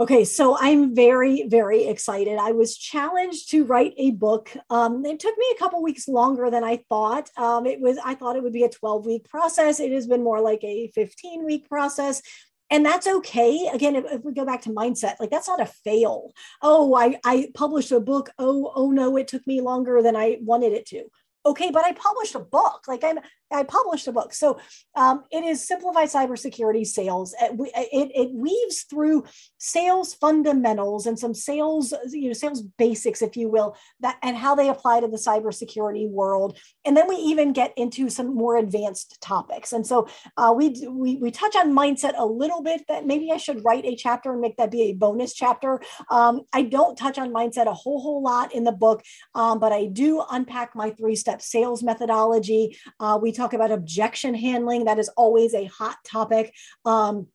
Okay, 0.00 0.24
so 0.24 0.56
I'm 0.58 0.94
very, 0.94 1.46
very 1.46 1.84
excited. 1.84 2.38
I 2.38 2.52
was 2.52 2.74
challenged 2.74 3.50
to 3.50 3.66
write 3.66 3.92
a 3.98 4.12
book. 4.12 4.50
Um, 4.70 5.04
it 5.04 5.20
took 5.20 5.36
me 5.36 5.44
a 5.54 5.58
couple 5.58 5.82
weeks 5.82 6.08
longer 6.08 6.48
than 6.48 6.64
I 6.64 6.78
thought. 6.88 7.28
Um, 7.36 7.66
it 7.66 7.82
was 7.82 7.98
I 8.02 8.14
thought 8.14 8.34
it 8.34 8.42
would 8.42 8.54
be 8.54 8.62
a 8.62 8.70
12 8.70 9.04
week 9.04 9.28
process. 9.28 9.78
It 9.78 9.92
has 9.92 10.06
been 10.06 10.24
more 10.24 10.40
like 10.40 10.64
a 10.64 10.88
15 10.94 11.44
week 11.44 11.68
process 11.68 12.22
and 12.70 12.86
that's 12.86 13.06
okay. 13.06 13.68
Again 13.72 13.96
if, 13.96 14.04
if, 14.10 14.24
we 14.24 14.32
go 14.32 14.44
back 14.44 14.62
to 14.62 14.70
mindset 14.70 15.16
like 15.20 15.30
that's 15.30 15.48
not 15.48 15.60
a 15.60 15.66
fail. 15.66 16.32
Oh 16.62 16.94
i 16.94 17.18
i 17.24 17.48
published 17.54 17.92
a 17.92 18.00
book. 18.00 18.30
Oh 18.38 18.72
oh 18.74 18.90
no 18.90 19.16
it 19.16 19.28
took 19.28 19.46
me 19.46 19.60
longer 19.60 20.02
than 20.02 20.16
i 20.16 20.38
wanted 20.40 20.72
it 20.72 20.86
to. 20.86 21.04
Okay 21.44 21.70
but 21.70 21.84
i 21.84 21.92
published 21.92 22.34
a 22.34 22.40
book. 22.40 22.84
Like 22.88 23.04
i'm 23.04 23.20
I 23.52 23.64
published 23.64 24.06
a 24.08 24.12
book. 24.12 24.32
So 24.32 24.58
um, 24.94 25.24
it 25.30 25.44
is 25.44 25.66
simplified 25.66 26.08
cybersecurity 26.08 26.86
sales. 26.86 27.34
It, 27.40 27.52
it, 27.74 28.10
it, 28.14 28.30
weaves 28.32 28.82
through 28.82 29.24
sales 29.58 30.14
fundamentals 30.14 31.06
and 31.06 31.18
some 31.18 31.34
sales, 31.34 31.92
you 32.10 32.28
know, 32.28 32.32
sales 32.32 32.62
basics, 32.62 33.22
if 33.22 33.36
you 33.36 33.48
will, 33.48 33.76
that 34.00 34.18
and 34.22 34.36
how 34.36 34.54
they 34.54 34.68
apply 34.68 35.00
to 35.00 35.08
the 35.08 35.16
cybersecurity 35.16 36.08
world. 36.08 36.58
And 36.84 36.96
then 36.96 37.08
we 37.08 37.16
even 37.16 37.52
get 37.52 37.72
into 37.76 38.08
some 38.08 38.34
more 38.34 38.56
advanced 38.56 39.20
topics. 39.20 39.72
And 39.72 39.86
so 39.86 40.08
uh, 40.36 40.54
we, 40.56 40.86
we 40.88 41.16
we 41.16 41.30
touch 41.30 41.56
on 41.56 41.72
mindset 41.72 42.14
a 42.16 42.24
little 42.24 42.62
bit. 42.62 42.82
That 42.88 43.06
maybe 43.06 43.30
I 43.30 43.36
should 43.36 43.64
write 43.64 43.84
a 43.84 43.96
chapter 43.96 44.32
and 44.32 44.40
make 44.40 44.56
that 44.56 44.70
be 44.70 44.82
a 44.82 44.92
bonus 44.92 45.34
chapter. 45.34 45.80
Um, 46.10 46.42
I 46.52 46.62
don't 46.62 46.96
touch 46.96 47.18
on 47.18 47.32
mindset 47.32 47.66
a 47.66 47.74
whole 47.74 48.00
whole 48.00 48.22
lot 48.22 48.54
in 48.54 48.64
the 48.64 48.72
book, 48.72 49.02
um, 49.34 49.58
but 49.58 49.72
I 49.72 49.86
do 49.86 50.24
unpack 50.30 50.74
my 50.74 50.90
three 50.90 51.16
step 51.16 51.42
sales 51.42 51.82
methodology. 51.82 52.76
Uh, 52.98 53.18
we 53.20 53.32
talk 53.40 53.54
about 53.54 53.70
objection 53.70 54.34
handling. 54.34 54.84
That 54.84 54.98
is 54.98 55.08
always 55.10 55.54
a 55.54 55.64
hot 55.64 55.96
topic. 56.04 56.54
Um, 56.84 57.28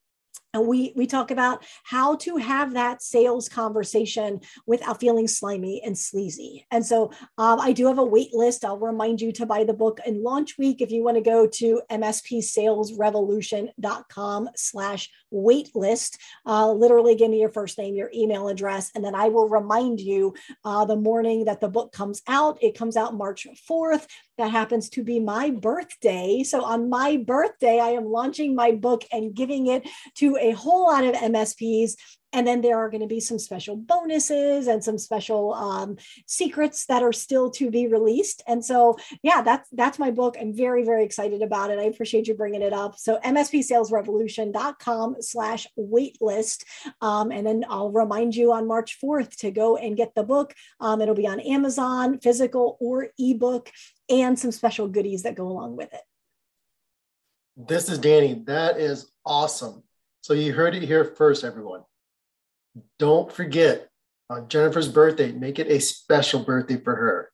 and 0.55 0.67
we 0.67 0.93
we 0.95 1.05
talk 1.05 1.29
about 1.31 1.65
how 1.83 2.15
to 2.15 2.37
have 2.37 2.73
that 2.73 3.03
sales 3.03 3.49
conversation 3.49 4.39
without 4.65 5.01
feeling 5.01 5.27
slimy 5.27 5.81
and 5.83 5.97
sleazy 5.97 6.65
and 6.71 6.85
so 6.85 7.11
um, 7.37 7.59
i 7.59 7.73
do 7.73 7.87
have 7.87 7.97
a 7.99 8.03
wait 8.03 8.33
list 8.33 8.65
i'll 8.65 8.79
remind 8.79 9.21
you 9.21 9.33
to 9.33 9.45
buy 9.45 9.63
the 9.63 9.73
book 9.73 9.99
in 10.05 10.23
launch 10.23 10.57
week 10.57 10.81
if 10.81 10.91
you 10.91 11.03
want 11.03 11.17
to 11.17 11.21
go 11.21 11.45
to 11.45 11.81
mspsalesrevolution.com 11.91 14.49
slash 14.55 15.09
wait 15.29 15.69
list 15.75 16.17
uh, 16.45 16.71
literally 16.71 17.15
give 17.15 17.29
me 17.29 17.41
your 17.41 17.49
first 17.49 17.77
name 17.77 17.95
your 17.95 18.09
email 18.15 18.47
address 18.47 18.91
and 18.95 19.03
then 19.03 19.13
i 19.13 19.27
will 19.27 19.49
remind 19.49 19.99
you 19.99 20.33
uh, 20.63 20.85
the 20.85 20.95
morning 20.95 21.43
that 21.45 21.59
the 21.59 21.67
book 21.67 21.91
comes 21.91 22.21
out 22.27 22.57
it 22.61 22.77
comes 22.77 22.95
out 22.95 23.13
march 23.13 23.45
4th 23.69 24.07
that 24.37 24.51
happens 24.51 24.89
to 24.89 25.03
be 25.03 25.19
my 25.19 25.49
birthday. 25.49 26.43
So 26.43 26.63
on 26.63 26.89
my 26.89 27.17
birthday, 27.17 27.79
I 27.79 27.89
am 27.89 28.05
launching 28.05 28.55
my 28.55 28.71
book 28.71 29.03
and 29.11 29.33
giving 29.33 29.67
it 29.67 29.87
to 30.15 30.37
a 30.37 30.51
whole 30.51 30.85
lot 30.87 31.03
of 31.03 31.15
MSPs. 31.15 31.95
And 32.35 32.45
then 32.45 32.61
there 32.61 32.77
are 32.77 32.89
going 32.89 33.01
to 33.01 33.07
be 33.07 33.21
some 33.21 33.39
special 33.39 33.77
bonuses 33.77 34.67
and 34.67 34.83
some 34.83 34.97
special 34.97 35.53
um, 35.53 35.97
secrets 36.27 36.85
that 36.87 37.01
are 37.01 37.13
still 37.13 37.49
to 37.51 37.71
be 37.71 37.87
released. 37.87 38.43
And 38.45 38.63
so, 38.63 38.97
yeah, 39.23 39.41
that's 39.41 39.69
that's 39.71 39.97
my 39.97 40.11
book. 40.11 40.35
I'm 40.39 40.53
very 40.53 40.83
very 40.83 41.03
excited 41.05 41.41
about 41.41 41.71
it. 41.71 41.79
I 41.79 41.83
appreciate 41.83 42.27
you 42.27 42.33
bringing 42.33 42.61
it 42.61 42.73
up. 42.73 42.97
So 42.97 43.19
mspsalesrevolution.com 43.23 45.15
slash 45.21 45.67
waitlist, 45.79 46.65
um, 47.01 47.31
and 47.31 47.47
then 47.47 47.63
I'll 47.69 47.91
remind 47.91 48.35
you 48.35 48.51
on 48.51 48.67
March 48.67 48.99
4th 49.01 49.37
to 49.37 49.51
go 49.51 49.77
and 49.77 49.95
get 49.95 50.13
the 50.13 50.23
book. 50.23 50.53
Um, 50.79 51.01
it'll 51.01 51.15
be 51.15 51.27
on 51.27 51.39
Amazon, 51.39 52.19
physical 52.19 52.77
or 52.81 53.09
ebook, 53.17 53.71
and 54.09 54.37
some 54.37 54.51
special 54.51 54.87
goodies 54.87 55.23
that 55.23 55.35
go 55.35 55.47
along 55.47 55.77
with 55.77 55.93
it. 55.93 56.01
This 57.55 57.87
is 57.87 57.99
Danny. 57.99 58.43
That 58.45 58.77
is 58.77 59.09
awesome. 59.25 59.83
So 60.21 60.33
you 60.33 60.51
heard 60.51 60.75
it 60.75 60.83
here 60.83 61.05
first, 61.05 61.45
everyone 61.45 61.83
don't 62.99 63.31
forget 63.31 63.89
on 64.29 64.47
Jennifer's 64.47 64.87
birthday, 64.87 65.31
make 65.31 65.59
it 65.59 65.67
a 65.67 65.79
special 65.79 66.41
birthday 66.43 66.77
for 66.77 66.95
her 66.95 67.31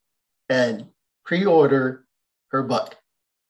and 0.48 0.86
pre-order 1.24 2.04
her 2.50 2.62
book. 2.62 2.96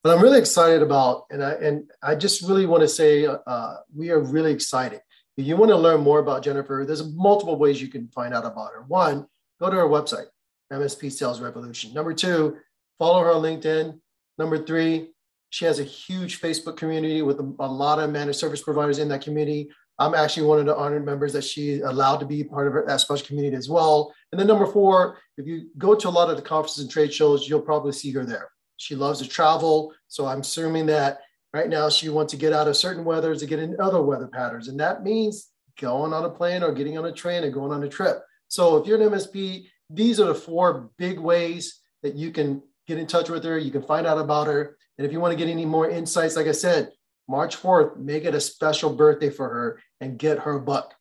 But 0.02 0.16
I'm 0.16 0.22
really 0.22 0.38
excited 0.38 0.82
about, 0.82 1.26
and 1.30 1.44
I 1.44 1.52
and 1.52 1.90
I 2.02 2.16
just 2.16 2.42
really 2.42 2.66
want 2.66 2.82
to 2.82 2.88
say 2.88 3.26
uh, 3.26 3.74
we 3.94 4.10
are 4.10 4.18
really 4.18 4.52
excited. 4.52 5.00
If 5.36 5.46
you 5.46 5.56
want 5.56 5.70
to 5.70 5.76
learn 5.76 6.00
more 6.00 6.18
about 6.18 6.42
Jennifer, 6.42 6.84
there's 6.86 7.14
multiple 7.14 7.56
ways 7.56 7.80
you 7.80 7.88
can 7.88 8.08
find 8.08 8.34
out 8.34 8.44
about 8.44 8.72
her. 8.74 8.82
One, 8.82 9.26
go 9.60 9.70
to 9.70 9.76
her 9.76 9.88
website, 9.88 10.26
MSP 10.72 11.10
Sales 11.12 11.40
Revolution. 11.40 11.94
Number 11.94 12.12
two, 12.12 12.56
follow 12.98 13.20
her 13.20 13.32
on 13.32 13.42
LinkedIn. 13.42 13.98
Number 14.38 14.62
three, 14.62 15.10
she 15.50 15.64
has 15.66 15.78
a 15.78 15.84
huge 15.84 16.40
Facebook 16.40 16.76
community 16.76 17.22
with 17.22 17.38
a, 17.38 17.54
a 17.60 17.66
lot 17.66 17.98
of 17.98 18.10
managed 18.10 18.38
service 18.38 18.62
providers 18.62 18.98
in 18.98 19.08
that 19.08 19.22
community. 19.22 19.70
I'm 19.98 20.14
actually 20.14 20.46
one 20.46 20.58
of 20.58 20.66
the 20.66 20.76
honored 20.76 21.04
members 21.04 21.32
that 21.34 21.44
she 21.44 21.80
allowed 21.80 22.18
to 22.18 22.26
be 22.26 22.42
part 22.42 22.66
of 22.66 22.72
her, 22.72 22.84
that 22.86 23.00
special 23.00 23.26
community 23.26 23.56
as 23.56 23.68
well. 23.68 24.12
And 24.32 24.40
then 24.40 24.46
number 24.46 24.66
four, 24.66 25.18
if 25.36 25.46
you 25.46 25.68
go 25.78 25.94
to 25.94 26.08
a 26.08 26.10
lot 26.10 26.30
of 26.30 26.36
the 26.36 26.42
conferences 26.42 26.82
and 26.82 26.90
trade 26.90 27.12
shows, 27.12 27.48
you'll 27.48 27.60
probably 27.60 27.92
see 27.92 28.10
her 28.12 28.24
there. 28.24 28.48
She 28.78 28.96
loves 28.96 29.20
to 29.20 29.28
travel. 29.28 29.92
So 30.08 30.26
I'm 30.26 30.40
assuming 30.40 30.86
that 30.86 31.18
right 31.52 31.68
now 31.68 31.88
she 31.88 32.08
wants 32.08 32.32
to 32.32 32.36
get 32.36 32.52
out 32.52 32.68
of 32.68 32.76
certain 32.76 33.04
weathers 33.04 33.40
to 33.40 33.46
get 33.46 33.58
in 33.58 33.80
other 33.80 34.02
weather 34.02 34.26
patterns. 34.26 34.68
And 34.68 34.80
that 34.80 35.02
means 35.02 35.48
going 35.78 36.12
on 36.12 36.24
a 36.24 36.30
plane 36.30 36.62
or 36.62 36.72
getting 36.72 36.98
on 36.98 37.06
a 37.06 37.12
train 37.12 37.44
and 37.44 37.52
going 37.52 37.72
on 37.72 37.82
a 37.82 37.88
trip. 37.88 38.22
So 38.48 38.76
if 38.76 38.86
you're 38.86 39.00
an 39.00 39.10
MSP, 39.10 39.66
these 39.88 40.18
are 40.20 40.26
the 40.26 40.34
four 40.34 40.90
big 40.98 41.18
ways 41.18 41.80
that 42.02 42.14
you 42.14 42.30
can 42.30 42.62
get 42.86 42.98
in 42.98 43.06
touch 43.06 43.28
with 43.28 43.44
her. 43.44 43.58
You 43.58 43.70
can 43.70 43.82
find 43.82 44.06
out 44.06 44.18
about 44.18 44.46
her. 44.46 44.76
And 44.98 45.06
if 45.06 45.12
you 45.12 45.20
want 45.20 45.32
to 45.32 45.38
get 45.38 45.50
any 45.50 45.64
more 45.64 45.88
insights, 45.88 46.36
like 46.36 46.46
I 46.46 46.52
said, 46.52 46.90
March 47.28 47.56
4th, 47.56 47.98
make 47.98 48.24
it 48.24 48.34
a 48.34 48.40
special 48.40 48.94
birthday 48.94 49.30
for 49.30 49.48
her 49.48 49.80
and 50.00 50.18
get 50.18 50.40
her 50.40 50.58
book. 50.58 50.92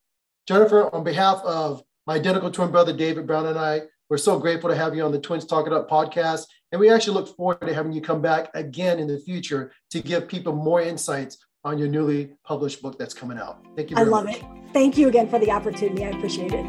Jennifer, 0.48 0.94
on 0.94 1.04
behalf 1.04 1.42
of 1.44 1.84
my 2.08 2.16
identical 2.16 2.52
twin 2.52 2.72
brother, 2.72 2.94
David 2.94 3.28
Brown, 3.28 3.48
and 3.48 3.58
I, 3.58 3.82
we're 4.10 4.18
so 4.18 4.40
grateful 4.40 4.70
to 4.70 4.76
have 4.76 4.96
you 4.96 5.04
on 5.04 5.12
the 5.12 5.20
Twins 5.20 5.46
Talk 5.46 5.68
It 5.68 5.74
Up 5.74 5.90
podcast. 5.90 6.46
And 6.72 6.80
we 6.80 6.90
actually 6.90 7.14
look 7.14 7.36
forward 7.36 7.62
to 7.62 7.74
having 7.74 7.92
you 7.92 8.02
come 8.02 8.22
back 8.22 8.50
again 8.54 9.00
in 9.00 9.08
the 9.08 9.20
future 9.20 9.72
to 9.92 10.02
give 10.02 10.28
people 10.28 10.54
more 10.54 10.82
insights 10.82 11.38
on 11.64 11.78
your 11.78 11.88
newly 11.88 12.32
published 12.44 12.82
book 12.82 12.98
that's 12.98 13.14
coming 13.14 13.38
out. 13.38 13.64
Thank 13.76 13.92
you. 13.92 13.98
I 13.98 14.04
love 14.04 14.26
much. 14.26 14.38
it. 14.38 14.46
Thank 14.74 14.98
you 14.98 15.08
again 15.08 15.30
for 15.30 15.40
the 15.40 15.52
opportunity. 15.52 16.04
I 16.04 16.10
appreciate 16.10 16.54
it. 16.54 16.66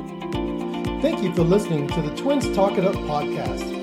Thank 1.03 1.22
you 1.22 1.34
for 1.34 1.42
listening 1.42 1.88
to 1.88 2.03
the 2.03 2.14
Twins 2.14 2.55
Talk 2.55 2.78
It 2.78 2.84
Up 2.84 2.94
podcast. 2.94 3.81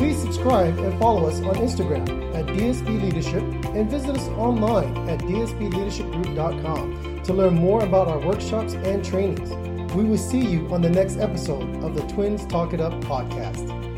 Please 0.00 0.18
subscribe 0.18 0.78
and 0.78 0.98
follow 0.98 1.28
us 1.28 1.42
on 1.42 1.56
Instagram 1.56 2.08
at 2.34 2.46
DSB 2.46 3.02
Leadership 3.02 3.42
and 3.76 3.90
visit 3.90 4.16
us 4.16 4.28
online 4.28 4.96
at 5.10 5.18
dsbleadershipgroup.com 5.18 7.22
to 7.22 7.34
learn 7.34 7.52
more 7.52 7.84
about 7.84 8.08
our 8.08 8.18
workshops 8.26 8.72
and 8.72 9.04
trainings. 9.04 9.50
We 9.94 10.04
will 10.04 10.16
see 10.16 10.40
you 10.40 10.72
on 10.72 10.80
the 10.80 10.88
next 10.88 11.18
episode 11.18 11.84
of 11.84 11.94
the 11.94 12.00
Twins 12.14 12.46
Talk 12.46 12.72
It 12.72 12.80
Up 12.80 12.94
podcast. 13.02 13.89